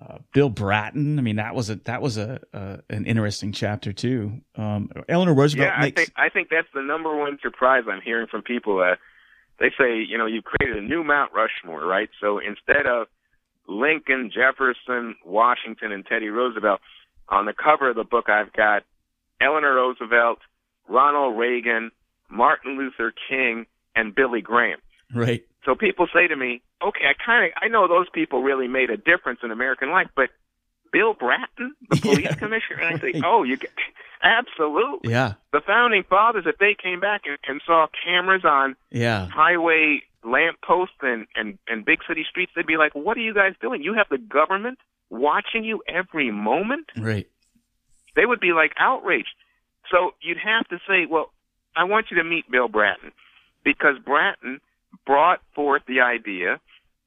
uh, 0.00 0.18
Bill 0.32 0.48
Bratton. 0.48 1.18
I 1.18 1.22
mean, 1.22 1.36
that 1.36 1.54
was 1.54 1.68
a 1.68 1.76
that 1.76 2.00
was 2.00 2.16
a, 2.16 2.40
a 2.54 2.78
an 2.88 3.04
interesting 3.04 3.52
chapter 3.52 3.92
too. 3.92 4.40
Um, 4.56 4.90
Eleanor 5.08 5.34
Roosevelt 5.34 5.68
Yeah, 5.68 5.76
I 5.76 5.80
makes 5.82 6.00
think 6.00 6.12
I 6.16 6.28
think 6.30 6.48
that's 6.50 6.68
the 6.72 6.82
number 6.82 7.14
one 7.14 7.38
surprise 7.42 7.84
I'm 7.90 8.00
hearing 8.00 8.26
from 8.26 8.42
people. 8.42 8.80
Uh, 8.80 8.96
they 9.60 9.70
say, 9.78 10.02
you 10.08 10.18
know, 10.18 10.26
you've 10.26 10.44
created 10.44 10.82
a 10.82 10.86
new 10.86 11.04
Mount 11.04 11.32
Rushmore, 11.32 11.86
right? 11.86 12.08
So 12.20 12.38
instead 12.38 12.86
of 12.86 13.06
Lincoln, 13.68 14.32
Jefferson, 14.34 15.14
Washington, 15.24 15.92
and 15.92 16.04
Teddy 16.04 16.28
Roosevelt, 16.28 16.80
on 17.28 17.44
the 17.44 17.52
cover 17.52 17.90
of 17.90 17.96
the 17.96 18.04
book, 18.04 18.28
I've 18.28 18.52
got 18.52 18.82
Eleanor 19.40 19.74
Roosevelt, 19.74 20.38
Ronald 20.88 21.38
Reagan, 21.38 21.92
Martin 22.28 22.76
Luther 22.76 23.12
King, 23.28 23.66
and 23.94 24.14
Billy 24.14 24.40
Graham. 24.40 24.78
Right. 25.14 25.42
So 25.64 25.74
people 25.74 26.08
say 26.12 26.26
to 26.26 26.36
me, 26.36 26.62
okay, 26.82 27.04
I 27.04 27.14
kind 27.24 27.44
of, 27.44 27.50
I 27.62 27.68
know 27.68 27.86
those 27.86 28.08
people 28.12 28.42
really 28.42 28.66
made 28.66 28.90
a 28.90 28.96
difference 28.96 29.40
in 29.42 29.50
American 29.50 29.90
life, 29.90 30.08
but 30.16 30.30
Bill 30.92 31.14
Bratton, 31.14 31.74
the 31.88 31.96
police 32.02 32.24
yeah. 32.24 32.34
commissioner, 32.34 32.80
and 32.82 32.96
I 32.96 33.00
say, 33.00 33.20
oh, 33.24 33.42
you 33.42 33.56
get, 33.56 33.70
absolutely. 34.22 35.10
Yeah. 35.10 35.34
The 35.52 35.60
founding 35.66 36.04
fathers, 36.08 36.44
if 36.46 36.58
they 36.58 36.76
came 36.80 37.00
back 37.00 37.22
and, 37.26 37.38
and 37.46 37.60
saw 37.66 37.86
cameras 38.04 38.44
on 38.44 38.76
yeah. 38.90 39.28
highway 39.28 40.02
lampposts 40.24 40.96
and, 41.02 41.26
and, 41.34 41.58
and 41.68 41.84
big 41.84 42.00
city 42.06 42.24
streets, 42.28 42.52
they'd 42.54 42.66
be 42.66 42.76
like, 42.76 42.94
what 42.94 43.16
are 43.16 43.20
you 43.20 43.34
guys 43.34 43.54
doing? 43.60 43.82
You 43.82 43.94
have 43.94 44.08
the 44.10 44.18
government 44.18 44.78
watching 45.08 45.64
you 45.64 45.82
every 45.88 46.30
moment? 46.30 46.86
Right. 46.96 47.28
They 48.16 48.26
would 48.26 48.40
be 48.40 48.52
like 48.52 48.72
outraged. 48.78 49.34
So 49.90 50.12
you'd 50.20 50.38
have 50.38 50.68
to 50.68 50.78
say, 50.86 51.06
well, 51.08 51.32
I 51.76 51.84
want 51.84 52.06
you 52.10 52.16
to 52.18 52.24
meet 52.24 52.50
Bill 52.50 52.68
Bratton 52.68 53.12
because 53.64 53.96
Bratton 54.04 54.60
brought 55.06 55.40
forth 55.54 55.82
the 55.86 56.00
idea 56.00 56.60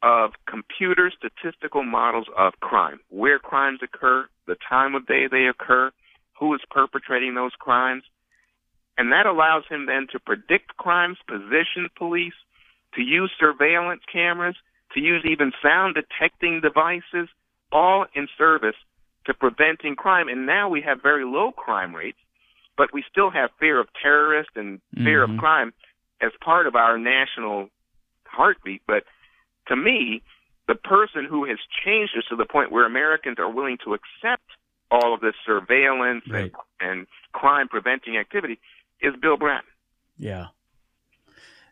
of 0.04 0.32
computer 0.48 1.12
statistical 1.18 1.82
models 1.82 2.28
of 2.38 2.54
crime, 2.60 3.00
where 3.10 3.40
crimes 3.40 3.80
occur, 3.82 4.28
the 4.46 4.58
time 4.70 4.94
of 4.96 5.08
day 5.08 5.28
they 5.32 5.46
occur, 5.46 5.92
who 6.38 6.54
is 6.54 6.60
perpetrating 6.70 7.34
those 7.36 7.54
crimes. 7.58 8.04
And 8.98 9.12
that 9.14 9.26
allows 9.26 9.64
him 9.70 9.86
then 9.86 10.08
to 10.12 10.20
predict 10.20 10.76
crimes, 10.78 11.18
position 11.28 11.90
police, 11.98 12.34
to 12.96 13.02
use 13.02 13.32
surveillance 13.40 14.02
cameras, 14.12 14.56
to 14.94 15.00
use 15.00 15.26
even 15.26 15.52
sound 15.64 15.96
detecting 15.96 16.62
devices, 16.62 17.30
all 17.72 18.06
in 18.14 18.28
service 18.38 18.76
to 19.26 19.34
preventing 19.34 19.96
crime. 19.96 20.28
And 20.28 20.46
now 20.46 20.70
we 20.70 20.82
have 20.82 21.02
very 21.02 21.26
low 21.26 21.52
crime 21.52 21.96
rates, 21.96 22.20
but 22.78 22.94
we 22.94 23.04
still 23.10 23.32
have 23.32 23.50
fear 23.60 23.80
of 23.80 23.88
terrorists 24.02 24.54
and 24.56 24.82
fear 24.96 25.24
mm-hmm. 25.24 25.36
of 25.36 25.40
crime 25.40 25.74
as 26.22 26.32
part 26.44 26.68
of 26.68 26.76
our 26.76 26.98
national 26.98 27.70
heartbeat. 28.26 28.82
But 28.86 29.04
to 29.68 29.76
me, 29.76 30.22
the 30.68 30.76
person 30.76 31.26
who 31.30 31.46
has 31.46 31.58
changed 31.86 32.14
us 32.18 32.24
to 32.30 32.36
the 32.36 32.46
point 32.46 32.72
where 32.72 32.86
Americans 32.86 33.38
are 33.40 33.50
willing 33.50 33.78
to 33.86 33.94
accept 33.94 34.44
all 34.92 35.14
of 35.14 35.22
this 35.22 35.34
surveillance 35.46 36.24
right. 36.30 36.44
and, 36.44 36.52
and 36.80 37.08
crime 37.32 37.68
preventing 37.68 38.18
activity 38.18 38.60
is 39.02 39.14
Bill 39.22 39.38
Bratton. 39.38 39.70
Yeah. 40.18 40.48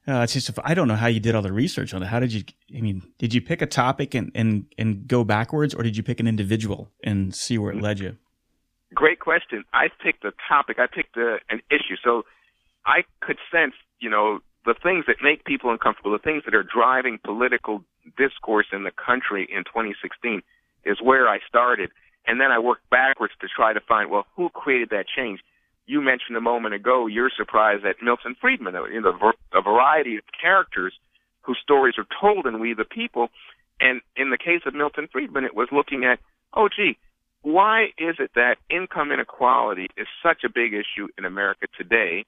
Uh, 0.07 0.21
it's 0.23 0.33
just 0.33 0.49
I 0.63 0.73
don't 0.73 0.87
know 0.87 0.95
how 0.95 1.07
you 1.07 1.19
did 1.19 1.35
all 1.35 1.43
the 1.43 1.53
research 1.53 1.93
on 1.93 2.01
it. 2.01 2.07
How 2.07 2.19
did 2.19 2.33
you? 2.33 2.43
I 2.75 2.81
mean, 2.81 3.03
did 3.19 3.35
you 3.35 3.41
pick 3.41 3.61
a 3.61 3.67
topic 3.67 4.15
and 4.15 4.31
and 4.33 4.65
and 4.79 5.07
go 5.07 5.23
backwards, 5.23 5.75
or 5.75 5.83
did 5.83 5.95
you 5.95 6.01
pick 6.01 6.19
an 6.19 6.27
individual 6.27 6.89
and 7.03 7.35
see 7.35 7.59
where 7.59 7.71
it 7.71 7.79
led 7.79 7.99
you? 7.99 8.17
Great 8.95 9.19
question. 9.19 9.63
I 9.73 9.89
picked 10.03 10.25
a 10.25 10.33
topic. 10.49 10.79
I 10.79 10.87
picked 10.87 11.17
a, 11.17 11.37
an 11.49 11.61
issue. 11.69 11.95
So 12.03 12.23
I 12.85 13.03
could 13.21 13.37
sense, 13.51 13.73
you 13.99 14.09
know, 14.09 14.39
the 14.65 14.75
things 14.81 15.05
that 15.07 15.17
make 15.23 15.43
people 15.45 15.71
uncomfortable, 15.71 16.11
the 16.11 16.19
things 16.19 16.43
that 16.45 16.55
are 16.55 16.63
driving 16.63 17.19
political 17.23 17.83
discourse 18.17 18.67
in 18.71 18.83
the 18.83 18.91
country 18.91 19.47
in 19.51 19.63
2016 19.63 20.41
is 20.85 20.97
where 21.01 21.27
I 21.27 21.39
started. 21.47 21.89
And 22.27 22.39
then 22.39 22.51
I 22.51 22.59
worked 22.59 22.89
backwards 22.89 23.33
to 23.41 23.47
try 23.47 23.73
to 23.73 23.79
find, 23.81 24.11
well, 24.11 24.27
who 24.35 24.49
created 24.49 24.89
that 24.91 25.05
change? 25.07 25.39
You 25.87 26.01
mentioned 26.01 26.37
a 26.37 26.41
moment 26.41 26.75
ago 26.75 27.07
you're 27.07 27.31
surprised 27.35 27.85
at 27.85 27.95
Milton 28.01 28.35
Friedman, 28.39 28.75
you 28.93 29.01
know, 29.01 29.33
a 29.53 29.61
variety 29.61 30.17
of 30.17 30.23
characters 30.39 30.93
whose 31.41 31.57
stories 31.61 31.95
are 31.97 32.05
told 32.21 32.45
in 32.45 32.59
We 32.59 32.73
the 32.73 32.85
People. 32.85 33.29
And 33.79 34.01
in 34.15 34.29
the 34.29 34.37
case 34.37 34.61
of 34.65 34.75
Milton 34.75 35.07
Friedman, 35.11 35.43
it 35.43 35.55
was 35.55 35.69
looking 35.71 36.05
at, 36.05 36.19
oh, 36.53 36.69
gee, 36.69 36.97
why 37.41 37.85
is 37.97 38.15
it 38.19 38.31
that 38.35 38.57
income 38.69 39.11
inequality 39.11 39.87
is 39.97 40.07
such 40.21 40.43
a 40.45 40.49
big 40.49 40.73
issue 40.73 41.07
in 41.17 41.25
America 41.25 41.65
today? 41.75 42.25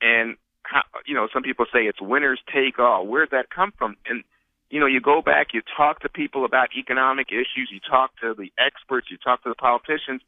And 0.00 0.36
how, 0.66 0.82
you 1.06 1.14
know, 1.14 1.28
some 1.32 1.42
people 1.42 1.66
say 1.72 1.80
it's 1.80 2.00
winners 2.00 2.40
take 2.52 2.78
all. 2.78 3.06
Where'd 3.06 3.30
that 3.30 3.50
come 3.50 3.72
from? 3.78 3.96
And 4.06 4.24
you 4.68 4.80
know, 4.80 4.86
you 4.86 5.00
go 5.00 5.22
back, 5.22 5.48
you 5.54 5.62
talk 5.76 6.00
to 6.00 6.08
people 6.08 6.44
about 6.44 6.68
economic 6.76 7.28
issues, 7.30 7.70
you 7.70 7.78
talk 7.78 8.10
to 8.20 8.34
the 8.34 8.52
experts, 8.58 9.08
you 9.10 9.16
talk 9.16 9.42
to 9.44 9.48
the 9.48 9.54
politicians, 9.54 10.22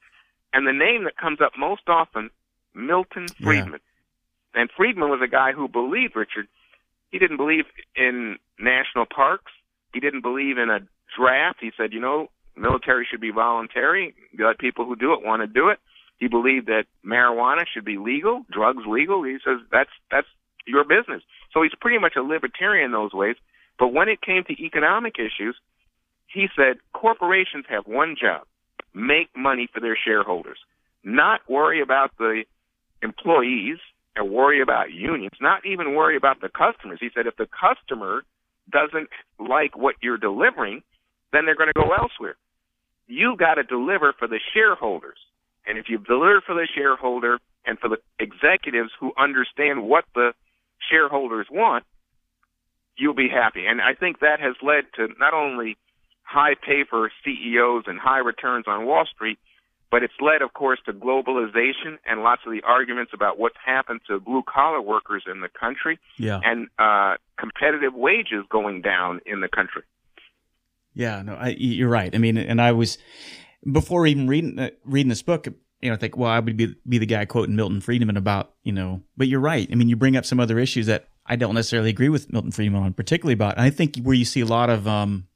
and 0.53 0.67
the 0.67 0.73
name 0.73 1.05
that 1.05 1.17
comes 1.17 1.41
up 1.41 1.53
most 1.59 1.89
often, 1.89 2.31
Milton 2.75 3.27
Friedman. 3.43 3.81
Yeah. 4.55 4.61
And 4.61 4.71
Friedman 4.77 5.11
was 5.11 5.21
a 5.23 5.29
guy 5.29 5.53
who 5.53 5.69
believed, 5.69 6.15
Richard, 6.17 6.47
he 7.11 7.19
didn't 7.19 7.37
believe 7.37 7.65
in 7.97 8.39
national 8.59 9.07
parks. 9.07 9.53
He 9.93 10.01
didn't 10.01 10.23
believe 10.23 10.59
in 10.59 10.71
a 10.71 10.81
draft. 11.17 11.59
He 11.61 11.73
said, 11.77 11.93
you 11.93 12.01
know, 12.01 12.31
military 12.57 13.07
should 13.11 13.21
be 13.21 13.31
voluntary. 13.31 14.15
Let 14.39 14.59
people 14.59 14.85
who 14.85 14.97
do 14.97 15.13
it 15.15 15.25
want 15.25 15.43
to 15.43 15.47
do 15.47 15.69
it. 15.69 15.79
He 16.19 16.29
believed 16.29 16.67
that 16.67 16.85
marijuana 17.05 17.63
should 17.73 17.85
be 17.85 17.97
legal, 17.97 18.45
drugs 18.51 18.83
legal. 18.87 19.23
He 19.23 19.39
says 19.45 19.59
that's 19.71 19.91
that's 20.11 20.27
your 20.67 20.85
business. 20.85 21.23
So 21.53 21.63
he's 21.63 21.73
pretty 21.81 21.99
much 21.99 22.15
a 22.17 22.23
libertarian 22.23 22.87
in 22.87 22.93
those 22.93 23.13
ways. 23.13 23.37
But 23.79 23.89
when 23.89 24.09
it 24.09 24.21
came 24.21 24.43
to 24.45 24.53
economic 24.63 25.15
issues, 25.19 25.57
he 26.27 26.49
said 26.57 26.79
corporations 26.93 27.65
have 27.69 27.87
one 27.87 28.17
job: 28.21 28.47
make 28.93 29.29
money 29.37 29.69
for 29.73 29.81
their 29.81 29.97
shareholders, 29.97 30.59
not 31.05 31.41
worry 31.49 31.81
about 31.81 32.11
the 32.19 32.45
employees 33.03 33.79
and 34.17 34.31
worry 34.31 34.61
about 34.61 34.93
unions, 34.93 35.39
not 35.41 35.65
even 35.65 35.95
worry 35.95 36.17
about 36.17 36.41
the 36.41 36.49
customers. 36.49 36.99
He 37.01 37.11
said 37.15 37.27
if 37.27 37.37
the 37.37 37.47
customer 37.47 38.23
doesn't 38.71 39.09
like 39.39 39.77
what 39.77 39.95
you're 40.03 40.19
delivering, 40.19 40.83
then 41.33 41.47
they're 41.47 41.57
going 41.57 41.73
to 41.73 41.81
go 41.81 41.95
elsewhere. 41.95 42.37
You 43.07 43.37
got 43.39 43.55
to 43.55 43.63
deliver 43.63 44.13
for 44.19 44.27
the 44.27 44.41
shareholders. 44.53 45.19
And 45.69 45.79
if 45.79 45.89
you 45.89 45.99
deliver 45.99 46.41
for 46.41 46.55
the 46.55 46.67
shareholder 46.75 47.39
and 47.67 47.79
for 47.79 47.89
the 47.89 47.99
executives 48.19 48.91
who 48.99 49.13
understand 49.19 49.85
what 49.85 50.05
the 50.15 50.33
shareholders 50.91 51.47
want, 51.51 51.85
you'll 52.97 53.15
be 53.15 53.29
happy. 53.29 53.67
And 53.67 53.81
I 53.81 53.95
think 53.95 54.21
that 54.21 54.41
has 54.41 54.57
led 54.63 54.85
to 54.97 55.09
not 55.21 55.35
only 55.35 55.77
high 56.23 56.55
pay 56.55 56.85
for 56.89 57.11
CEOs 57.25 57.85
and 57.87 57.99
high 57.99 58.19
returns 58.19 58.65
on 58.67 58.87
Wall 58.87 59.05
Street, 59.15 59.39
but 59.91 60.03
it's 60.03 60.15
led, 60.21 60.43
of 60.43 60.53
course, 60.53 60.79
to 60.87 60.93
globalization 60.93 61.97
and 62.05 62.23
lots 62.23 62.43
of 62.47 62.53
the 62.53 62.63
arguments 62.63 63.13
about 63.15 63.39
what's 63.39 63.57
happened 63.65 64.01
to 64.07 64.21
blue 64.21 64.43
collar 64.43 64.83
workers 64.83 65.25
in 65.31 65.41
the 65.41 65.49
country 65.49 65.99
yeah. 66.19 66.41
and 66.45 66.69
uh, 66.79 67.17
competitive 67.39 67.95
wages 67.95 68.45
going 68.51 68.83
down 68.83 69.21
in 69.25 69.41
the 69.41 69.49
country. 69.49 69.83
Yeah, 70.93 71.23
no, 71.23 71.35
I, 71.35 71.49
you're 71.59 71.89
right. 71.89 72.15
I 72.15 72.19
mean, 72.19 72.37
and 72.37 72.61
I 72.61 72.73
was 72.73 72.99
before 73.71 74.07
even 74.07 74.29
reading 74.29 74.59
uh, 74.59 74.71
reading 74.85 75.09
this 75.09 75.23
book, 75.23 75.47
you 75.81 75.91
know, 75.91 75.97
think, 75.97 76.17
well, 76.17 76.31
I 76.31 76.41
would 76.41 76.57
be 76.57 76.75
be 76.89 76.99
the 76.99 77.07
guy 77.07 77.25
quoting 77.25 77.57
Milton 77.57 77.81
Friedman 77.81 78.17
about, 78.17 78.55
you 78.63 78.73
know, 78.73 79.03
but 79.17 79.29
you're 79.29 79.41
right. 79.41 79.69
I 79.71 79.75
mean, 79.75 79.89
you 79.89 79.97
bring 79.97 80.17
up 80.17 80.25
some 80.25 80.41
other 80.41 80.59
issues 80.59 80.87
that 80.87 81.09
I 81.27 81.37
don't 81.37 81.55
necessarily 81.55 81.91
agree 81.91 82.09
with 82.09 82.33
Milton 82.33 82.53
Friedman 82.53 82.83
on, 82.83 82.93
particularly 82.95 83.35
about. 83.35 83.55
And 83.55 83.63
I 83.63 83.71
think 83.71 83.99
where 83.99 84.15
you 84.15 84.25
see 84.25 84.41
a 84.41 84.47
lot 84.47 84.71
of 84.71 84.89
um, 84.89 85.29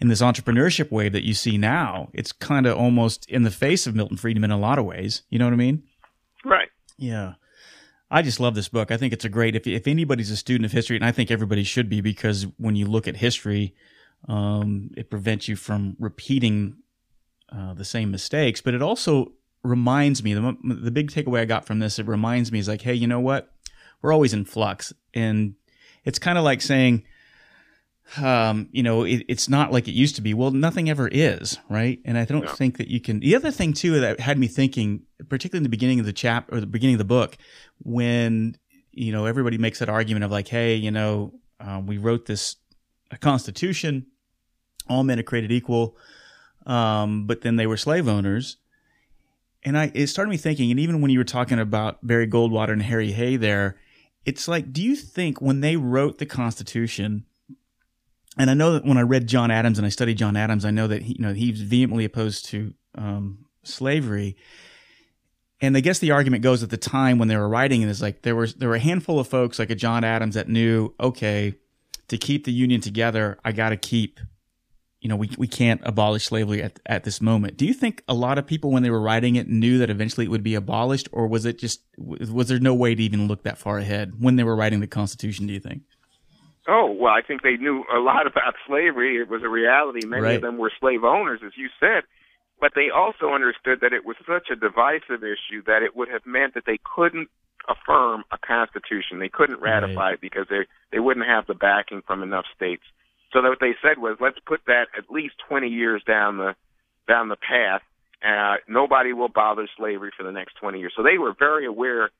in 0.00 0.08
this 0.08 0.22
entrepreneurship 0.22 0.90
wave 0.90 1.12
that 1.12 1.24
you 1.24 1.34
see 1.34 1.56
now, 1.56 2.10
it's 2.12 2.32
kind 2.32 2.66
of 2.66 2.76
almost 2.76 3.28
in 3.30 3.42
the 3.42 3.50
face 3.50 3.86
of 3.86 3.94
Milton 3.94 4.16
Friedman 4.16 4.44
in 4.44 4.50
a 4.50 4.58
lot 4.58 4.78
of 4.78 4.84
ways. 4.84 5.22
You 5.30 5.38
know 5.38 5.46
what 5.46 5.54
I 5.54 5.56
mean? 5.56 5.84
Right. 6.44 6.68
Yeah. 6.98 7.34
I 8.10 8.22
just 8.22 8.38
love 8.38 8.54
this 8.54 8.68
book. 8.68 8.90
I 8.90 8.96
think 8.96 9.12
it's 9.12 9.24
a 9.24 9.28
great. 9.28 9.56
If 9.56 9.66
if 9.66 9.88
anybody's 9.88 10.30
a 10.30 10.36
student 10.36 10.66
of 10.66 10.72
history, 10.72 10.96
and 10.96 11.04
I 11.04 11.12
think 11.12 11.30
everybody 11.30 11.64
should 11.64 11.88
be, 11.88 12.00
because 12.00 12.46
when 12.56 12.76
you 12.76 12.86
look 12.86 13.08
at 13.08 13.16
history, 13.16 13.74
um, 14.28 14.90
it 14.96 15.10
prevents 15.10 15.48
you 15.48 15.56
from 15.56 15.96
repeating 15.98 16.76
uh, 17.50 17.74
the 17.74 17.84
same 17.84 18.10
mistakes, 18.10 18.60
but 18.60 18.74
it 18.74 18.82
also 18.82 19.32
reminds 19.62 20.22
me 20.22 20.34
the, 20.34 20.56
the 20.64 20.90
big 20.90 21.10
takeaway 21.10 21.40
I 21.40 21.44
got 21.44 21.66
from 21.66 21.78
this. 21.78 21.98
It 21.98 22.06
reminds 22.06 22.52
me 22.52 22.58
is 22.58 22.68
like, 22.68 22.82
hey, 22.82 22.94
you 22.94 23.06
know 23.06 23.20
what? 23.20 23.52
We're 24.02 24.12
always 24.12 24.32
in 24.32 24.44
flux, 24.44 24.92
and 25.14 25.54
it's 26.04 26.18
kind 26.18 26.38
of 26.38 26.44
like 26.44 26.60
saying, 26.60 27.04
um, 28.22 28.68
you 28.70 28.82
know, 28.82 29.04
it, 29.04 29.24
it's 29.28 29.48
not 29.48 29.72
like 29.72 29.88
it 29.88 29.92
used 29.92 30.16
to 30.16 30.22
be. 30.22 30.34
Well, 30.34 30.50
nothing 30.50 30.88
ever 30.88 31.08
is, 31.08 31.58
right? 31.68 31.98
And 32.04 32.16
I 32.16 32.24
don't 32.24 32.44
yeah. 32.44 32.52
think 32.52 32.78
that 32.78 32.88
you 32.88 33.00
can. 33.00 33.20
The 33.20 33.34
other 33.34 33.50
thing 33.50 33.72
too 33.72 34.00
that 34.00 34.20
had 34.20 34.38
me 34.38 34.46
thinking, 34.46 35.02
particularly 35.28 35.58
in 35.58 35.62
the 35.64 35.68
beginning 35.68 36.00
of 36.00 36.06
the 36.06 36.12
chap 36.12 36.52
or 36.52 36.60
the 36.60 36.66
beginning 36.66 36.94
of 36.94 36.98
the 36.98 37.04
book, 37.04 37.36
when 37.82 38.56
you 38.92 39.12
know 39.12 39.26
everybody 39.26 39.58
makes 39.58 39.80
that 39.80 39.88
argument 39.88 40.24
of 40.24 40.30
like, 40.30 40.48
hey, 40.48 40.74
you 40.74 40.90
know, 40.90 41.32
uh, 41.58 41.80
we 41.84 41.98
wrote 41.98 42.26
this 42.26 42.56
a 43.10 43.16
constitution, 43.16 44.06
all 44.88 45.02
men 45.02 45.18
are 45.18 45.24
created 45.24 45.50
equal 45.52 45.96
um, 46.66 47.26
but 47.26 47.40
then 47.40 47.56
they 47.56 47.66
were 47.66 47.76
slave 47.76 48.08
owners. 48.08 48.58
And 49.64 49.76
I, 49.76 49.90
it 49.94 50.08
started 50.08 50.30
me 50.30 50.36
thinking, 50.36 50.70
and 50.70 50.78
even 50.78 51.00
when 51.00 51.10
you 51.10 51.18
were 51.18 51.24
talking 51.24 51.58
about 51.58 52.06
Barry 52.06 52.28
Goldwater 52.28 52.72
and 52.72 52.82
Harry 52.82 53.12
Hay 53.12 53.36
there, 53.36 53.76
it's 54.24 54.46
like, 54.46 54.72
do 54.72 54.82
you 54.82 54.94
think 54.94 55.40
when 55.40 55.60
they 55.60 55.76
wrote 55.76 56.18
the 56.18 56.26
Constitution, 56.26 57.24
and 58.38 58.50
I 58.50 58.54
know 58.54 58.72
that 58.74 58.84
when 58.84 58.98
I 58.98 59.02
read 59.02 59.26
John 59.26 59.50
Adams 59.50 59.78
and 59.78 59.86
I 59.86 59.90
studied 59.90 60.18
John 60.18 60.36
Adams, 60.36 60.64
I 60.64 60.70
know 60.70 60.86
that 60.86 61.02
he, 61.02 61.14
you 61.14 61.24
know, 61.24 61.32
he's 61.32 61.60
vehemently 61.60 62.04
opposed 62.04 62.44
to 62.46 62.74
um, 62.96 63.46
slavery. 63.62 64.36
and 65.60 65.76
I 65.76 65.80
guess 65.80 65.98
the 65.98 66.10
argument 66.10 66.42
goes 66.42 66.62
at 66.62 66.70
the 66.70 66.76
time 66.76 67.18
when 67.18 67.28
they 67.28 67.36
were 67.36 67.48
writing 67.48 67.82
it 67.82 67.88
is 67.88 68.02
like 68.02 68.22
there 68.22 68.36
was 68.36 68.54
there 68.54 68.68
were 68.68 68.74
a 68.74 68.80
handful 68.80 69.18
of 69.18 69.28
folks 69.28 69.58
like 69.58 69.70
a 69.70 69.74
John 69.74 70.04
Adams 70.04 70.34
that 70.34 70.48
knew 70.48 70.94
okay 71.00 71.54
to 72.08 72.18
keep 72.18 72.44
the 72.44 72.52
union 72.52 72.80
together 72.80 73.38
I 73.44 73.52
got 73.52 73.70
to 73.70 73.76
keep 73.76 74.20
you 75.06 75.08
know 75.08 75.14
we 75.14 75.30
we 75.38 75.46
can't 75.46 75.80
abolish 75.84 76.24
slavery 76.24 76.60
at 76.60 76.80
at 76.84 77.04
this 77.04 77.20
moment. 77.20 77.56
Do 77.56 77.64
you 77.64 77.72
think 77.72 78.02
a 78.08 78.12
lot 78.14 78.38
of 78.38 78.44
people 78.44 78.72
when 78.72 78.82
they 78.82 78.90
were 78.90 79.00
writing 79.00 79.36
it 79.36 79.46
knew 79.46 79.78
that 79.78 79.88
eventually 79.88 80.26
it 80.26 80.30
would 80.30 80.42
be 80.42 80.56
abolished 80.56 81.08
or 81.12 81.28
was 81.28 81.46
it 81.46 81.60
just 81.60 81.80
was 81.96 82.48
there 82.48 82.58
no 82.58 82.74
way 82.74 82.96
to 82.96 83.00
even 83.00 83.28
look 83.28 83.44
that 83.44 83.56
far 83.56 83.78
ahead 83.78 84.14
when 84.18 84.34
they 84.34 84.42
were 84.42 84.56
writing 84.56 84.80
the 84.80 84.88
Constitution? 84.88 85.46
Do 85.46 85.52
you 85.52 85.60
think? 85.60 85.82
Oh 86.66 86.90
well, 86.90 87.12
I 87.12 87.22
think 87.22 87.42
they 87.42 87.56
knew 87.56 87.84
a 87.94 88.00
lot 88.00 88.26
about 88.32 88.54
slavery. 88.66 89.16
It 89.18 89.28
was 89.28 89.44
a 89.44 89.48
reality. 89.48 90.04
Many 90.04 90.22
Right. 90.22 90.34
of 90.34 90.42
them 90.42 90.58
were 90.58 90.72
slave 90.80 91.04
owners, 91.04 91.38
as 91.46 91.52
you 91.56 91.68
said, 91.78 92.02
but 92.60 92.72
they 92.74 92.88
also 92.90 93.28
understood 93.32 93.78
that 93.82 93.92
it 93.92 94.04
was 94.04 94.16
such 94.26 94.48
a 94.50 94.56
divisive 94.56 95.22
issue 95.22 95.62
that 95.68 95.84
it 95.84 95.94
would 95.94 96.08
have 96.08 96.26
meant 96.26 96.54
that 96.54 96.64
they 96.66 96.78
couldn't 96.96 97.28
affirm 97.68 98.24
a 98.32 98.38
constitution. 98.38 99.20
They 99.20 99.28
couldn't 99.28 99.60
ratify 99.60 100.14
it 100.14 100.20
because 100.20 100.46
they 100.50 100.66
they 100.90 100.98
wouldn't 100.98 101.26
have 101.26 101.46
the 101.46 101.54
backing 101.54 102.02
from 102.04 102.24
enough 102.24 102.46
states. 102.56 102.82
So 103.32 103.42
that 103.42 103.48
what 103.48 103.60
they 103.60 103.74
said 103.82 103.98
was, 103.98 104.16
let's 104.20 104.38
put 104.46 104.60
that 104.66 104.86
at 104.96 105.10
least 105.10 105.34
20 105.48 105.68
years 105.68 106.02
down 106.06 106.38
the 106.38 106.54
down 107.08 107.28
the 107.28 107.36
path. 107.36 107.82
Uh, 108.24 108.56
nobody 108.68 109.12
will 109.12 109.28
bother 109.28 109.68
slavery 109.76 110.10
for 110.16 110.24
the 110.24 110.32
next 110.32 110.54
20 110.60 110.78
years. 110.78 110.92
So 110.96 111.02
they 111.02 111.18
were 111.18 111.34
very 111.38 111.66
aware 111.66 112.10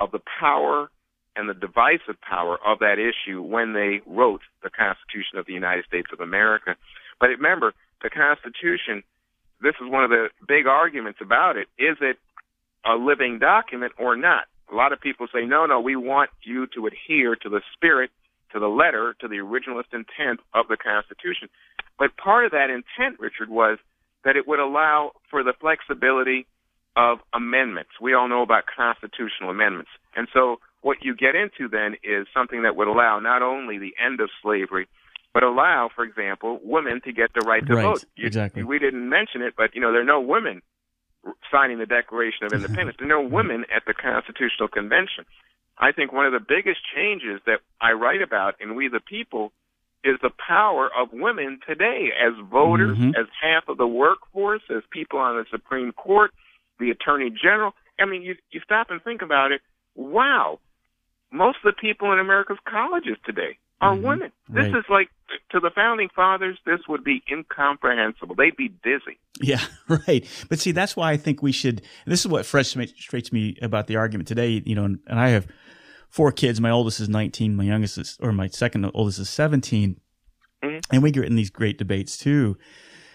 of 0.00 0.10
the 0.10 0.20
power 0.40 0.90
and 1.36 1.48
the 1.48 1.54
divisive 1.54 2.20
power 2.20 2.58
of 2.64 2.80
that 2.80 2.96
issue 2.98 3.42
when 3.42 3.72
they 3.72 4.00
wrote 4.06 4.42
the 4.62 4.70
Constitution 4.70 5.38
of 5.38 5.46
the 5.46 5.52
United 5.52 5.84
States 5.86 6.08
of 6.12 6.20
America. 6.20 6.76
But 7.18 7.28
remember, 7.28 7.72
the 8.02 8.10
Constitution, 8.10 9.02
this 9.62 9.74
is 9.80 9.90
one 9.90 10.04
of 10.04 10.10
the 10.10 10.28
big 10.46 10.66
arguments 10.66 11.20
about 11.22 11.56
it. 11.56 11.68
Is 11.78 11.96
it 12.00 12.18
a 12.84 12.94
living 12.94 13.38
document 13.38 13.92
or 13.98 14.16
not? 14.16 14.44
A 14.70 14.74
lot 14.74 14.92
of 14.92 15.00
people 15.00 15.26
say, 15.32 15.44
no, 15.44 15.66
no, 15.66 15.80
we 15.80 15.96
want 15.96 16.30
you 16.42 16.66
to 16.74 16.86
adhere 16.86 17.36
to 17.36 17.48
the 17.48 17.60
spirit, 17.74 18.10
to 18.54 18.60
the 18.60 18.68
letter, 18.68 19.14
to 19.20 19.28
the 19.28 19.36
originalist 19.36 19.92
intent 19.92 20.40
of 20.54 20.68
the 20.68 20.76
Constitution. 20.76 21.48
But 21.98 22.16
part 22.16 22.46
of 22.46 22.52
that 22.52 22.70
intent, 22.70 23.20
Richard, 23.20 23.50
was 23.50 23.78
that 24.24 24.36
it 24.36 24.48
would 24.48 24.60
allow 24.60 25.12
for 25.30 25.42
the 25.42 25.52
flexibility 25.60 26.46
of 26.96 27.18
amendments. 27.34 27.90
We 28.00 28.14
all 28.14 28.28
know 28.28 28.42
about 28.42 28.64
constitutional 28.74 29.50
amendments. 29.50 29.90
And 30.16 30.28
so 30.32 30.60
what 30.82 30.98
you 31.02 31.14
get 31.16 31.34
into 31.34 31.68
then 31.68 31.96
is 32.04 32.26
something 32.32 32.62
that 32.62 32.76
would 32.76 32.86
allow 32.88 33.18
not 33.18 33.42
only 33.42 33.78
the 33.78 33.94
end 34.02 34.20
of 34.20 34.30
slavery, 34.42 34.86
but 35.32 35.42
allow, 35.42 35.90
for 35.94 36.04
example, 36.04 36.60
women 36.62 37.00
to 37.04 37.12
get 37.12 37.30
the 37.34 37.40
right 37.40 37.66
to 37.66 37.74
Right, 37.74 37.82
vote. 37.82 38.04
You- 38.14 38.26
exactly. 38.26 38.62
We 38.62 38.78
didn't 38.78 39.08
mention 39.08 39.42
it, 39.42 39.54
but 39.56 39.74
you 39.74 39.80
know 39.80 39.90
there 39.92 40.00
are 40.02 40.04
no 40.04 40.20
women 40.20 40.62
signing 41.50 41.78
the 41.78 41.86
Declaration 41.86 42.46
of 42.46 42.52
Independence. 42.58 42.96
There 43.00 43.06
are 43.08 43.22
no 43.22 43.28
women 43.28 43.64
at 43.74 43.82
the 43.86 43.94
Constitutional 43.94 44.68
Convention. 44.68 45.24
I 45.78 45.92
think 45.92 46.12
one 46.12 46.26
of 46.26 46.32
the 46.32 46.40
biggest 46.40 46.80
changes 46.94 47.40
that 47.46 47.60
I 47.80 47.92
write 47.92 48.22
about 48.22 48.60
in 48.60 48.74
We 48.74 48.88
the 48.88 49.00
People 49.00 49.52
is 50.04 50.16
the 50.22 50.30
power 50.46 50.88
of 50.96 51.08
women 51.12 51.60
today 51.66 52.10
as 52.20 52.34
voters, 52.50 52.96
Mhm. 52.98 53.16
as 53.18 53.26
half 53.40 53.68
of 53.68 53.78
the 53.78 53.86
workforce, 53.86 54.62
as 54.70 54.82
people 54.90 55.18
on 55.18 55.36
the 55.36 55.46
Supreme 55.50 55.92
Court, 55.92 56.30
the 56.78 56.90
Attorney 56.90 57.30
General. 57.30 57.74
I 57.98 58.04
mean, 58.04 58.22
you 58.22 58.36
you 58.50 58.60
stop 58.60 58.90
and 58.90 59.02
think 59.02 59.22
about 59.22 59.50
it. 59.52 59.62
Wow, 59.94 60.60
most 61.30 61.58
of 61.64 61.74
the 61.74 61.80
people 61.80 62.12
in 62.12 62.18
America's 62.18 62.58
colleges 62.66 63.16
today 63.24 63.56
are 63.80 63.94
Mhm. 63.96 64.02
women. 64.02 64.32
This 64.48 64.72
Right. 64.72 64.76
is 64.76 64.84
like 64.88 65.10
to 65.50 65.58
the 65.60 65.70
founding 65.70 66.08
fathers, 66.10 66.58
this 66.64 66.86
would 66.86 67.02
be 67.02 67.22
incomprehensible. 67.28 68.34
They'd 68.34 68.56
be 68.56 68.68
dizzy. 68.68 69.18
Yeah, 69.40 69.60
right. 69.88 70.24
But 70.48 70.58
see, 70.58 70.72
that's 70.72 70.96
why 70.96 71.10
I 71.12 71.16
think 71.16 71.42
we 71.42 71.50
should. 71.52 71.80
This 72.06 72.20
is 72.20 72.28
what 72.30 72.44
frustrates 72.46 73.32
me 73.32 73.56
about 73.62 73.86
the 73.86 73.96
argument 73.96 74.28
today. 74.28 74.62
You 74.64 74.74
know, 74.74 74.84
and, 74.84 74.98
and 75.06 75.18
I 75.18 75.28
have 75.30 75.46
four 76.14 76.30
kids. 76.30 76.60
My 76.60 76.70
oldest 76.70 77.00
is 77.00 77.08
19. 77.08 77.56
My 77.56 77.64
youngest 77.64 77.98
is, 77.98 78.16
or 78.20 78.30
my 78.30 78.46
second 78.46 78.88
oldest 78.94 79.18
is 79.18 79.28
17. 79.28 79.96
Mhm. 80.62 80.80
And 80.92 81.02
we 81.02 81.10
get 81.10 81.24
in 81.24 81.34
these 81.34 81.50
great 81.50 81.76
debates 81.76 82.16
too. 82.16 82.56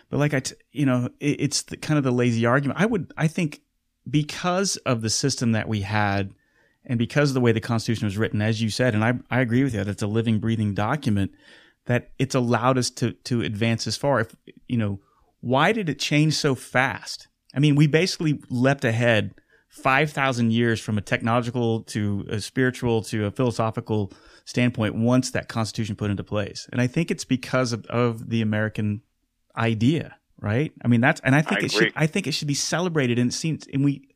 But 0.09 0.17
like 0.17 0.33
I, 0.33 0.41
t- 0.41 0.55
you 0.73 0.85
know, 0.85 1.07
it, 1.21 1.39
it's 1.39 1.61
the, 1.61 1.77
kind 1.77 1.97
of 1.97 2.03
the 2.03 2.11
lazy 2.11 2.45
argument. 2.45 2.77
I 2.77 2.85
would, 2.85 3.13
I 3.15 3.27
think, 3.29 3.61
because 4.09 4.75
of 4.77 5.01
the 5.01 5.09
system 5.09 5.53
that 5.53 5.69
we 5.69 5.79
had, 5.81 6.33
and 6.83 6.99
because 6.99 7.29
of 7.29 7.35
the 7.35 7.41
way 7.41 7.53
the 7.53 7.61
Constitution 7.61 8.05
was 8.05 8.17
written, 8.17 8.41
as 8.41 8.61
you 8.61 8.69
said, 8.69 8.93
and 8.93 9.05
I, 9.05 9.13
I 9.31 9.39
agree 9.39 9.63
with 9.63 9.73
you, 9.73 9.81
that 9.81 9.89
it's 9.89 10.03
a 10.03 10.07
living, 10.07 10.39
breathing 10.39 10.73
document. 10.73 11.31
That 11.85 12.11
it's 12.19 12.35
allowed 12.35 12.77
us 12.77 12.89
to 12.91 13.13
to 13.13 13.41
advance 13.41 13.87
as 13.87 13.95
far. 13.95 14.19
If 14.19 14.35
you 14.67 14.77
know, 14.77 14.99
why 15.39 15.71
did 15.71 15.87
it 15.87 15.99
change 15.99 16.33
so 16.33 16.53
fast? 16.53 17.29
I 17.55 17.59
mean, 17.59 17.75
we 17.75 17.87
basically 17.87 18.41
leapt 18.49 18.83
ahead 18.83 19.35
5,000 19.69 20.51
years 20.51 20.81
from 20.81 20.97
a 20.97 21.01
technological 21.01 21.83
to 21.83 22.25
a 22.27 22.41
spiritual 22.41 23.03
to 23.03 23.25
a 23.25 23.31
philosophical 23.31 24.11
standpoint 24.45 24.95
once 24.95 25.31
that 25.31 25.47
Constitution 25.47 25.95
put 25.95 26.09
into 26.09 26.23
place. 26.23 26.67
And 26.71 26.81
I 26.81 26.87
think 26.87 27.11
it's 27.11 27.23
because 27.23 27.71
of, 27.71 27.85
of 27.85 28.29
the 28.29 28.41
American 28.41 29.01
idea, 29.55 30.17
right? 30.41 30.73
I 30.83 30.87
mean, 30.87 31.01
that's, 31.01 31.21
and 31.21 31.35
I 31.35 31.43
think 31.43 31.61
I 31.61 31.65
it 31.65 31.71
should. 31.71 31.93
I 31.95 32.07
think 32.07 32.25
it 32.25 32.31
should 32.31 32.47
be 32.47 32.55
celebrated 32.55 33.19
and 33.19 33.31
seen. 33.31 33.59
And 33.71 33.85
we, 33.85 34.09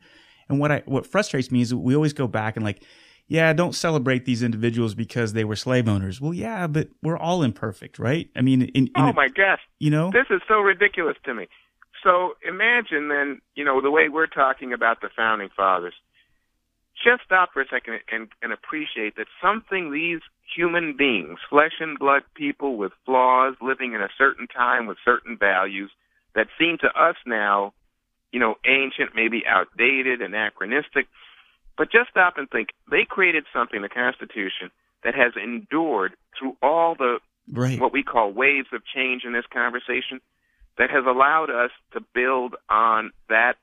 and 0.50 0.60
what 0.60 0.72
I, 0.72 0.82
what 0.86 1.06
frustrates 1.06 1.52
me 1.52 1.62
is 1.62 1.74
we 1.74 1.96
always 1.96 2.14
go 2.14 2.28
back 2.28 2.56
and 2.56 2.66
like, 2.66 2.84
yeah, 3.28 3.54
don't 3.54 3.74
celebrate 3.74 4.26
these 4.26 4.44
individuals 4.44 4.96
because 4.96 5.34
they 5.34 5.44
were 5.44 5.56
slave 5.56 5.88
owners. 5.88 6.20
Well, 6.20 6.34
yeah, 6.34 6.68
but 6.68 6.90
we're 7.02 7.18
all 7.18 7.44
imperfect, 7.44 8.00
right? 8.00 8.30
I 8.36 8.42
mean, 8.42 8.64
in, 8.64 8.88
in 8.88 8.92
Oh 8.96 9.14
my 9.14 9.28
gosh, 9.28 9.62
you 9.80 9.92
know, 9.92 10.12
this 10.12 10.26
is 10.30 10.42
so 10.48 10.60
ridiculous 10.60 11.16
to 11.26 11.34
me. 11.34 11.48
So 12.04 12.34
imagine 12.48 13.08
then, 13.08 13.42
you 13.56 13.64
know, 13.64 13.82
the 13.82 13.92
way 13.92 14.10
we're 14.10 14.28
talking 14.28 14.74
about 14.74 15.02
the 15.02 15.10
founding 15.16 15.50
fathers. 15.56 15.94
Just 17.04 17.24
stop 17.26 17.50
for 17.54 17.62
a 17.62 17.68
second 17.68 18.00
and, 18.12 18.28
and 18.42 18.54
appreciate 18.54 19.16
that 19.16 19.28
something 19.42 19.92
these 19.92 20.22
human 20.56 20.96
beings, 20.96 21.40
flesh 21.50 21.74
and 21.80 21.98
blood 21.98 22.22
people 22.36 22.78
with 22.78 22.92
flaws, 23.06 23.56
living 23.62 23.94
in 23.94 24.02
a 24.02 24.10
certain 24.18 24.48
time 24.48 24.86
with 24.86 24.98
certain 25.04 25.38
values 25.38 25.92
that 26.36 26.48
seem 26.60 26.78
to 26.82 26.88
us 26.88 27.16
now, 27.26 27.74
you 28.32 28.40
know, 28.40 28.56
ancient, 28.66 29.16
maybe 29.16 29.44
outdated, 29.48 30.22
anachronistic. 30.22 31.08
But 31.78 31.92
just 31.92 32.10
stop 32.12 32.38
and 32.38 32.50
think. 32.50 32.70
They 32.92 33.06
created 33.10 33.46
something, 33.54 33.82
the 33.82 33.90
Constitution, 33.90 34.70
that 35.04 35.16
has 35.16 35.34
endured 35.42 36.14
through 36.38 36.58
all 36.62 36.96
the 36.96 37.20
right. 37.52 37.80
what 37.80 37.92
we 37.92 38.04
call 38.04 38.32
waves 38.32 38.68
of 38.72 38.82
change 38.94 39.24
in 39.26 39.34
this 39.34 39.46
conversation 39.52 40.22
that 40.78 40.90
has 40.90 41.06
allowed 41.06 41.50
us 41.50 41.72
to 41.94 42.02
build 42.14 42.56
on 42.70 43.12
that 43.30 43.58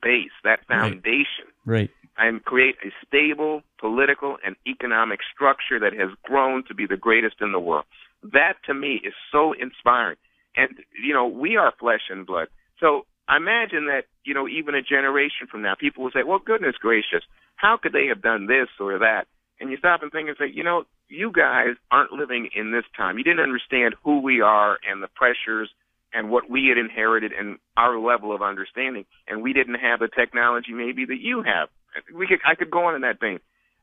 base, 0.00 0.30
that 0.44 0.60
Right. 0.68 0.80
foundation, 0.80 1.46
right. 1.64 1.90
and 2.16 2.44
create 2.44 2.76
a 2.84 2.90
stable 3.06 3.62
political 3.78 4.38
and 4.44 4.56
economic 4.66 5.20
structure 5.34 5.78
that 5.78 5.92
has 5.92 6.10
grown 6.22 6.62
to 6.64 6.74
be 6.74 6.86
the 6.86 6.96
greatest 6.96 7.40
in 7.40 7.52
the 7.52 7.60
world. 7.60 7.84
That 8.22 8.62
to 8.64 8.74
me 8.74 9.00
is 9.04 9.14
so 9.30 9.52
inspiring. 9.52 10.16
And, 10.56 10.84
you 11.00 11.14
know, 11.14 11.26
we 11.26 11.56
are 11.56 11.72
flesh 11.78 12.10
and 12.10 12.26
blood. 12.26 12.48
So 12.80 13.06
I 13.28 13.36
imagine 13.36 13.86
that, 13.86 14.06
you 14.24 14.34
know, 14.34 14.48
even 14.48 14.74
a 14.74 14.82
generation 14.82 15.46
from 15.50 15.62
now, 15.62 15.74
people 15.74 16.02
will 16.02 16.10
say, 16.10 16.22
well, 16.24 16.38
goodness 16.38 16.76
gracious, 16.76 17.22
how 17.56 17.76
could 17.76 17.92
they 17.92 18.06
have 18.06 18.22
done 18.22 18.46
this 18.46 18.68
or 18.80 18.98
that? 18.98 19.26
And 19.60 19.70
you 19.70 19.76
stop 19.76 20.02
and 20.02 20.10
think 20.10 20.28
and 20.28 20.36
say, 20.38 20.46
you 20.52 20.62
know, 20.64 20.84
you 21.08 21.32
guys 21.32 21.74
aren't 21.90 22.12
living 22.12 22.48
in 22.54 22.72
this 22.72 22.84
time. 22.96 23.18
You 23.18 23.24
didn't 23.24 23.40
understand 23.40 23.94
who 24.04 24.20
we 24.20 24.40
are 24.40 24.78
and 24.88 25.02
the 25.02 25.08
pressures 25.08 25.70
and 26.12 26.30
what 26.30 26.50
we 26.50 26.68
had 26.68 26.78
inherited 26.78 27.32
and 27.32 27.58
our 27.76 27.98
level 27.98 28.34
of 28.34 28.42
understanding. 28.42 29.04
And 29.26 29.42
we 29.42 29.52
didn't 29.52 29.76
have 29.76 30.00
the 30.00 30.08
technology 30.08 30.72
maybe 30.72 31.04
that 31.06 31.20
you 31.20 31.42
have. 31.42 31.68
We 32.14 32.26
could, 32.26 32.38
I 32.46 32.54
could 32.54 32.70
go 32.70 32.86
on 32.86 32.94
in 32.94 33.02
that 33.02 33.20
vein. 33.20 33.40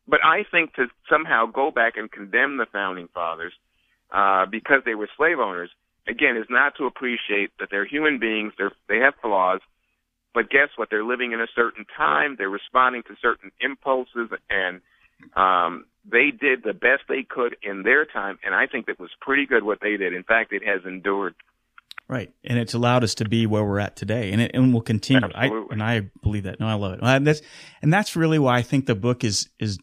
But 0.08 0.20
I 0.24 0.44
think 0.50 0.74
to 0.76 0.88
somehow 1.10 1.46
go 1.48 1.72
back 1.72 1.98
and 1.98 2.12
condemn 2.12 2.58
the 2.58 2.68
founding 2.72 3.10
fathers 3.14 3.54
uh, 4.12 4.46
because 4.46 4.82
they 4.86 4.96
were 4.96 5.10
slave 5.18 5.40
owners, 5.40 5.70
again, 6.08 6.38
is 6.38 6.46
not 6.50 6.76
to 6.78 6.86
appreciate 6.86 7.52
that 7.60 7.70
they're 7.72 7.86
human 7.86 8.20
beings. 8.20 8.54
They're, 8.58 8.72
they 8.88 8.98
have 8.98 9.14
flaws. 9.22 9.62
But 10.34 10.50
guess 10.50 10.70
what? 10.76 10.90
They're 10.90 11.04
living 11.04 11.32
in 11.32 11.42
a 11.42 11.48
certain 11.56 11.86
time. 11.98 12.36
They're 12.38 12.50
responding 12.50 13.04
to 13.04 13.16
certain 13.22 13.52
impulses, 13.62 14.30
and 14.50 14.82
um, 15.36 15.86
they 16.10 16.30
did 16.30 16.62
the 16.64 16.74
best 16.74 17.04
they 17.08 17.24
could 17.28 17.56
in 17.64 17.84
their 17.84 18.06
time. 18.06 18.38
And 18.44 18.54
I 18.54 18.68
think 18.68 18.88
it 18.88 19.00
was 19.00 19.10
pretty 19.22 19.46
good 19.46 19.64
what 19.64 19.80
they 19.82 19.96
did. 19.98 20.14
In 20.14 20.24
fact, 20.24 20.52
it 20.52 20.62
has 20.66 20.82
endured. 20.86 21.36
Right, 22.08 22.32
and 22.44 22.60
it's 22.60 22.76
allowed 22.76 23.04
us 23.04 23.16
to 23.16 23.28
be 23.28 23.48
where 23.48 23.64
we're 23.64 23.80
at 23.80 23.96
today, 23.96 24.32
and 24.32 24.40
it 24.40 24.52
and 24.54 24.72
will 24.72 24.82
continue. 24.82 25.28
I, 25.34 25.48
and 25.72 25.82
I 25.82 26.02
believe 26.22 26.44
that. 26.44 26.60
No, 26.60 26.68
I 26.68 26.76
love 26.76 26.94
it. 26.94 27.00
And 27.02 27.26
that's 27.26 27.42
and 27.82 27.92
that's 27.92 28.16
really 28.16 28.38
why 28.38 28.58
I 28.58 28.62
think 28.62 28.86
the 28.86 28.94
book 28.94 29.24
is 29.24 29.50
is 29.60 29.80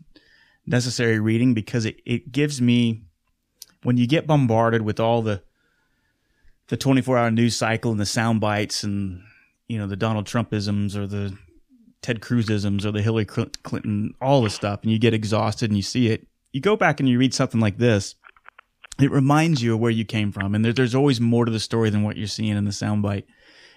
necessary 0.65 1.19
reading 1.19 1.53
because 1.53 1.85
it 1.85 2.01
it 2.07 2.31
gives 2.31 2.61
me 2.61 3.03
when 3.83 3.97
you 3.97 4.07
get 4.07 4.29
bombarded 4.29 4.83
with 4.83 5.01
all 5.01 5.23
the 5.23 5.43
the 6.69 6.77
twenty 6.77 7.03
four 7.03 7.19
hour 7.19 7.33
news 7.33 7.57
cycle 7.57 7.91
and 7.91 7.99
the 7.99 8.07
sound 8.07 8.41
bites 8.41 8.85
and 8.85 9.21
you 9.67 9.77
know 9.77 9.89
the 9.89 9.97
Donald 9.97 10.27
Trumpisms 10.27 10.95
or 10.95 11.09
the 11.09 11.37
Ted 12.03 12.21
Cruzisms 12.21 12.85
or 12.85 12.93
the 12.93 13.03
Hillary 13.03 13.25
Clinton 13.25 14.15
all 14.21 14.43
this 14.43 14.55
stuff, 14.55 14.81
and 14.85 14.93
you 14.93 14.99
get 15.01 15.13
exhausted 15.13 15.71
and 15.71 15.77
you 15.77 15.83
see 15.83 16.07
it. 16.07 16.29
You 16.53 16.61
go 16.61 16.77
back 16.77 17.01
and 17.01 17.09
you 17.09 17.19
read 17.19 17.35
something 17.35 17.61
like 17.61 17.79
this 17.79 18.15
it 19.01 19.11
reminds 19.11 19.63
you 19.63 19.75
of 19.75 19.81
where 19.81 19.91
you 19.91 20.05
came 20.05 20.33
from, 20.33 20.55
and 20.55 20.65
there, 20.65 20.73
there's 20.73 20.95
always 20.95 21.21
more 21.21 21.45
to 21.45 21.51
the 21.51 21.61
story 21.61 21.91
than 21.91 22.03
what 22.03 22.17
you're 22.17 22.27
seeing 22.27 22.57
in 22.57 22.65
the 22.65 22.71
soundbite. 22.71 23.25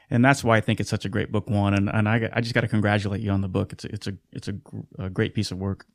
and 0.09 0.24
that's 0.24 0.43
why 0.43 0.57
I 0.57 0.61
think 0.61 0.80
it's 0.80 0.89
such 0.89 1.05
a 1.05 1.09
great 1.09 1.32
book. 1.32 1.49
One, 1.49 1.74
and, 1.74 1.89
and 1.89 2.07
I, 2.07 2.30
I 2.34 2.41
just 2.41 2.53
got 2.53 2.61
to 2.61 2.68
congratulate 2.68 3.22
you 3.22 3.32
on 3.32 3.41
the 3.41 3.47
book. 3.47 3.74
It's 3.74 3.86
a, 3.86 3.93
it's 3.93 4.07
a 4.07 4.13
it's 4.32 4.47
a, 4.47 4.55
a, 4.99 5.09
great 5.09 5.34
piece 5.34 5.51
of 5.51 5.57
work. 5.57 5.86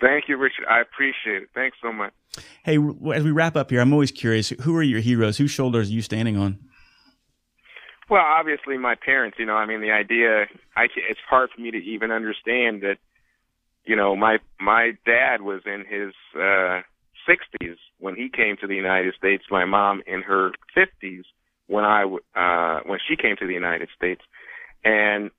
Thank 0.00 0.28
you, 0.28 0.36
Richard. 0.36 0.66
I 0.68 0.80
appreciate 0.80 1.42
it. 1.42 1.48
Thanks 1.54 1.76
so 1.82 1.92
much. 1.92 2.12
Hey, 2.64 2.78
as 3.14 3.24
we 3.24 3.30
wrap 3.30 3.56
up 3.56 3.70
here, 3.70 3.80
I'm 3.80 3.92
always 3.92 4.12
curious: 4.12 4.50
who 4.50 4.76
are 4.76 4.82
your 4.82 5.00
heroes? 5.00 5.38
Whose 5.38 5.50
shoulders 5.50 5.90
are 5.90 5.92
you 5.92 6.02
standing 6.02 6.36
on? 6.36 6.58
Well, 8.08 8.22
obviously 8.24 8.78
my 8.78 8.94
parents. 8.94 9.38
You 9.38 9.46
know, 9.46 9.56
I 9.56 9.66
mean, 9.66 9.80
the 9.80 9.90
idea. 9.90 10.46
I 10.76 10.84
it's 10.96 11.20
hard 11.28 11.50
for 11.54 11.60
me 11.60 11.70
to 11.72 11.78
even 11.78 12.10
understand 12.10 12.82
that. 12.82 12.98
You 13.86 13.96
know, 13.96 14.16
my 14.16 14.38
my 14.58 14.92
dad 15.04 15.42
was 15.42 15.60
in 15.66 15.84
his 15.86 16.14
uh 16.34 16.80
60s 17.28 17.76
when 17.98 18.14
he 18.14 18.28
came 18.28 18.56
to 18.60 18.66
the 18.66 18.74
United 18.74 19.14
States. 19.14 19.44
My 19.50 19.64
mom 19.64 20.02
in 20.06 20.22
her 20.22 20.52
50s 20.76 21.24
when 21.66 21.84
I 21.84 22.04
uh, 22.36 22.80
when 22.86 22.98
she 23.08 23.16
came 23.16 23.36
to 23.36 23.46
the 23.46 23.54
United 23.54 23.88
States, 23.96 24.20
and 24.84 25.30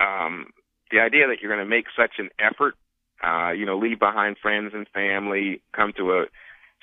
um, 0.00 0.46
the 0.90 1.00
idea 1.00 1.26
that 1.28 1.40
you're 1.40 1.54
going 1.54 1.64
to 1.64 1.68
make 1.68 1.86
such 1.96 2.12
an 2.18 2.30
effort, 2.38 2.74
uh, 3.22 3.50
you 3.50 3.66
know, 3.66 3.78
leave 3.78 3.98
behind 3.98 4.36
friends 4.40 4.72
and 4.74 4.86
family, 4.94 5.62
come 5.74 5.92
to 5.96 6.12
a 6.12 6.24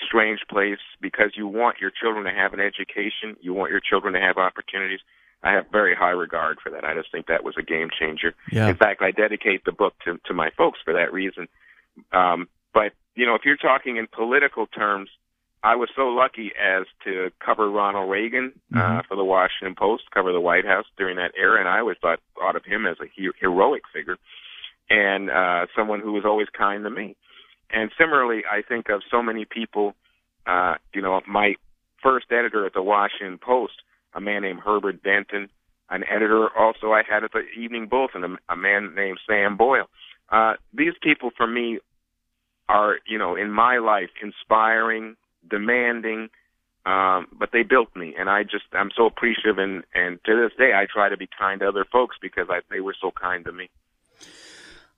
strange 0.06 0.40
place 0.50 0.80
because 1.02 1.32
you 1.36 1.48
want 1.48 1.78
your 1.80 1.92
children 1.92 2.26
to 2.26 2.32
have 2.32 2.54
an 2.54 2.60
education, 2.60 3.38
you 3.42 3.54
want 3.54 3.72
your 3.72 3.82
children 3.82 4.14
to 4.14 4.20
have 4.20 4.38
opportunities. 4.38 5.00
I 5.44 5.52
have 5.54 5.66
very 5.72 5.94
high 5.94 6.12
regard 6.12 6.60
for 6.64 6.70
that. 6.72 6.86
I 6.86 6.94
just 6.94 7.12
think 7.12 7.28
that 7.28 7.44
was 7.44 7.56
a 7.60 7.64
game 7.64 7.90
changer. 8.00 8.34
Yeah. 8.52 8.70
In 8.70 8.78
fact, 8.78 9.02
I 9.02 9.12
dedicate 9.12 9.66
the 9.66 9.74
book 9.74 9.94
to 10.06 10.20
to 10.26 10.34
my 10.34 10.52
folks 10.58 10.80
for 10.84 10.94
that 10.94 11.12
reason. 11.12 11.48
Um, 12.12 12.48
but 12.74 12.94
you 13.16 13.26
know, 13.26 13.36
if 13.36 13.42
you're 13.46 13.58
talking 13.58 13.98
in 13.98 14.08
political 14.08 14.68
terms, 14.68 15.10
I 15.64 15.76
was 15.76 15.90
so 15.96 16.08
lucky 16.08 16.52
as 16.60 16.86
to 17.06 17.30
cover 17.44 17.70
Ronald 17.70 18.10
Reagan 18.10 18.52
uh, 18.74 18.78
mm-hmm. 18.78 19.08
for 19.08 19.16
the 19.16 19.24
Washington 19.24 19.76
Post, 19.78 20.04
cover 20.14 20.34
the 20.34 20.42
White 20.42 20.66
House 20.66 20.86
during 20.98 21.16
that 21.18 21.32
era, 21.38 21.60
and 21.60 21.70
I 21.70 21.80
always 21.80 21.98
thought 22.02 22.20
thought 22.38 22.56
of 22.56 22.66
him 22.66 22.86
as 22.86 22.98
a 23.00 23.06
he- 23.16 23.30
heroic 23.40 23.84
figure 23.94 24.18
and 24.90 25.30
uh, 25.30 25.66
someone 25.76 26.02
who 26.02 26.12
was 26.12 26.24
always 26.26 26.48
kind 26.56 26.84
to 26.84 26.90
me. 26.90 27.16
And 27.72 27.92
similarly, 27.98 28.44
I 28.50 28.62
think 28.62 28.90
of 28.90 29.02
so 29.10 29.22
many 29.22 29.46
people. 29.46 29.96
Uh, 30.46 30.76
you 30.94 31.02
know, 31.02 31.22
my 31.28 31.56
first 32.04 32.26
editor 32.32 32.66
at 32.66 32.74
the 32.74 32.84
Washington 32.84 33.40
Post, 33.40 33.74
a 34.14 34.20
man 34.20 34.42
named 34.42 34.60
Herbert 34.60 35.02
Denton, 35.02 35.50
an 35.90 36.04
editor 36.04 36.50
also 36.58 36.92
I 36.92 37.04
had 37.10 37.24
at 37.24 37.32
the 37.32 37.44
Evening 37.58 37.88
Bulletin, 37.88 38.24
a, 38.24 38.54
a 38.54 38.56
man 38.58 38.94
named 38.96 39.20
Sam 39.28 39.58
Boyle. 39.58 39.88
Uh, 40.30 40.54
these 40.74 40.94
people, 41.02 41.32
for 41.36 41.48
me, 41.48 41.80
are 42.74 42.98
you 43.08 43.18
know 43.18 43.36
in 43.36 43.52
my 43.52 43.78
life 43.78 44.10
inspiring 44.22 45.16
demanding, 45.50 46.30
um, 46.86 47.28
but 47.32 47.50
they 47.54 47.64
built 47.64 47.96
me, 47.96 48.16
and 48.18 48.30
I 48.30 48.44
just 48.44 48.66
I'm 48.74 48.90
so 48.98 49.06
appreciative, 49.06 49.60
and 49.60 49.84
and 49.94 50.20
to 50.26 50.36
this 50.36 50.58
day 50.58 50.74
I 50.74 50.88
try 50.92 51.08
to 51.10 51.18
be 51.18 51.30
kind 51.40 51.62
to 51.62 51.68
other 51.70 51.86
folks 51.90 52.18
because 52.22 52.48
I, 52.50 52.60
they 52.70 52.82
were 52.82 52.96
so 53.00 53.12
kind 53.12 53.46
to 53.46 53.52
me. 53.52 53.70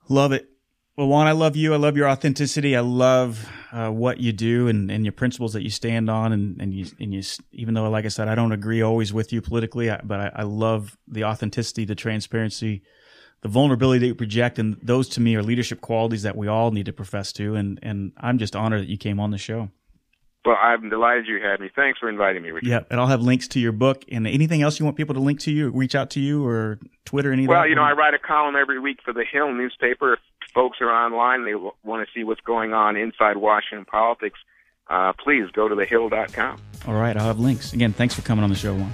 Love 0.08 0.32
it. 0.32 0.48
Well, 0.96 1.08
Juan, 1.08 1.26
I 1.26 1.32
love 1.32 1.56
you. 1.56 1.74
I 1.74 1.76
love 1.76 1.94
your 1.98 2.08
authenticity. 2.08 2.74
I 2.74 2.80
love 2.80 3.46
uh, 3.70 3.90
what 3.90 4.18
you 4.18 4.32
do 4.32 4.68
and, 4.68 4.90
and 4.90 5.04
your 5.04 5.12
principles 5.12 5.52
that 5.52 5.62
you 5.62 5.68
stand 5.68 6.08
on. 6.08 6.32
And, 6.32 6.58
and 6.58 6.72
you, 6.72 6.86
and 6.98 7.12
you, 7.12 7.22
even 7.52 7.74
though, 7.74 7.90
like 7.90 8.06
I 8.06 8.08
said, 8.08 8.28
I 8.28 8.34
don't 8.34 8.52
agree 8.52 8.80
always 8.80 9.12
with 9.12 9.30
you 9.30 9.42
politically, 9.42 9.90
I, 9.90 10.00
but 10.02 10.20
I, 10.20 10.32
I 10.36 10.42
love 10.44 10.96
the 11.06 11.24
authenticity, 11.24 11.84
the 11.84 11.94
transparency, 11.94 12.82
the 13.42 13.48
vulnerability 13.48 14.00
that 14.00 14.06
you 14.06 14.14
project. 14.14 14.58
And 14.58 14.76
those 14.82 15.08
to 15.10 15.20
me 15.20 15.36
are 15.36 15.42
leadership 15.42 15.80
qualities 15.80 16.22
that 16.22 16.36
we 16.36 16.48
all 16.48 16.70
need 16.70 16.86
to 16.86 16.92
profess 16.92 17.32
to. 17.34 17.54
And, 17.54 17.78
and 17.82 18.12
I'm 18.16 18.38
just 18.38 18.56
honored 18.56 18.82
that 18.82 18.88
you 18.88 18.96
came 18.96 19.20
on 19.20 19.30
the 19.30 19.38
show. 19.38 19.70
Well, 20.46 20.56
I'm 20.62 20.88
delighted 20.88 21.26
you 21.26 21.40
had 21.42 21.58
me. 21.58 21.70
Thanks 21.74 21.98
for 21.98 22.08
inviting 22.08 22.40
me, 22.42 22.52
Richard. 22.52 22.68
Yeah, 22.68 22.80
and 22.88 23.00
I'll 23.00 23.08
have 23.08 23.20
links 23.20 23.48
to 23.48 23.60
your 23.60 23.72
book 23.72 24.04
and 24.12 24.28
anything 24.28 24.62
else 24.62 24.78
you 24.78 24.84
want 24.84 24.96
people 24.96 25.14
to 25.16 25.20
link 25.20 25.40
to 25.40 25.50
you, 25.50 25.70
reach 25.70 25.96
out 25.96 26.10
to 26.10 26.20
you, 26.20 26.46
or 26.46 26.78
Twitter, 27.04 27.32
anything. 27.32 27.48
Well, 27.48 27.66
you 27.66 27.74
know, 27.74 27.82
I 27.82 27.92
write 27.92 28.14
a 28.14 28.18
column 28.18 28.54
every 28.54 28.78
week 28.78 29.00
for 29.04 29.12
the 29.12 29.24
Hill 29.24 29.52
newspaper. 29.52 30.12
If 30.12 30.20
folks 30.54 30.78
are 30.80 30.90
online, 30.90 31.44
they 31.44 31.54
want 31.56 32.06
to 32.06 32.06
see 32.14 32.22
what's 32.22 32.40
going 32.42 32.72
on 32.72 32.96
inside 32.96 33.38
Washington 33.38 33.86
politics. 33.86 34.38
Uh, 34.88 35.12
please 35.18 35.50
go 35.52 35.68
to 35.68 35.74
thehill.com. 35.74 36.60
All 36.86 36.94
right, 36.94 37.16
I'll 37.16 37.26
have 37.26 37.40
links. 37.40 37.72
Again, 37.72 37.92
thanks 37.92 38.14
for 38.14 38.22
coming 38.22 38.44
on 38.44 38.50
the 38.50 38.56
show, 38.56 38.72
Juan. 38.72 38.92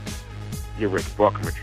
You're 0.78 0.88
welcome, 1.18 1.43
Richard. 1.43 1.62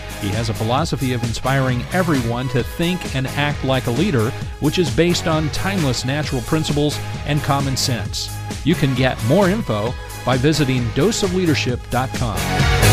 He 0.21 0.29
has 0.29 0.49
a 0.49 0.53
philosophy 0.53 1.13
of 1.13 1.23
inspiring 1.23 1.83
everyone 1.93 2.47
to 2.49 2.63
think 2.63 3.15
and 3.15 3.25
act 3.27 3.63
like 3.63 3.87
a 3.87 3.91
leader, 3.91 4.29
which 4.59 4.77
is 4.77 4.95
based 4.95 5.27
on 5.27 5.49
timeless 5.49 6.05
natural 6.05 6.41
principles 6.43 6.99
and 7.25 7.41
common 7.41 7.75
sense. 7.75 8.29
You 8.63 8.75
can 8.75 8.93
get 8.93 9.21
more 9.25 9.49
info 9.49 9.93
by 10.23 10.37
visiting 10.37 10.83
doseofleadership.com. 10.89 12.90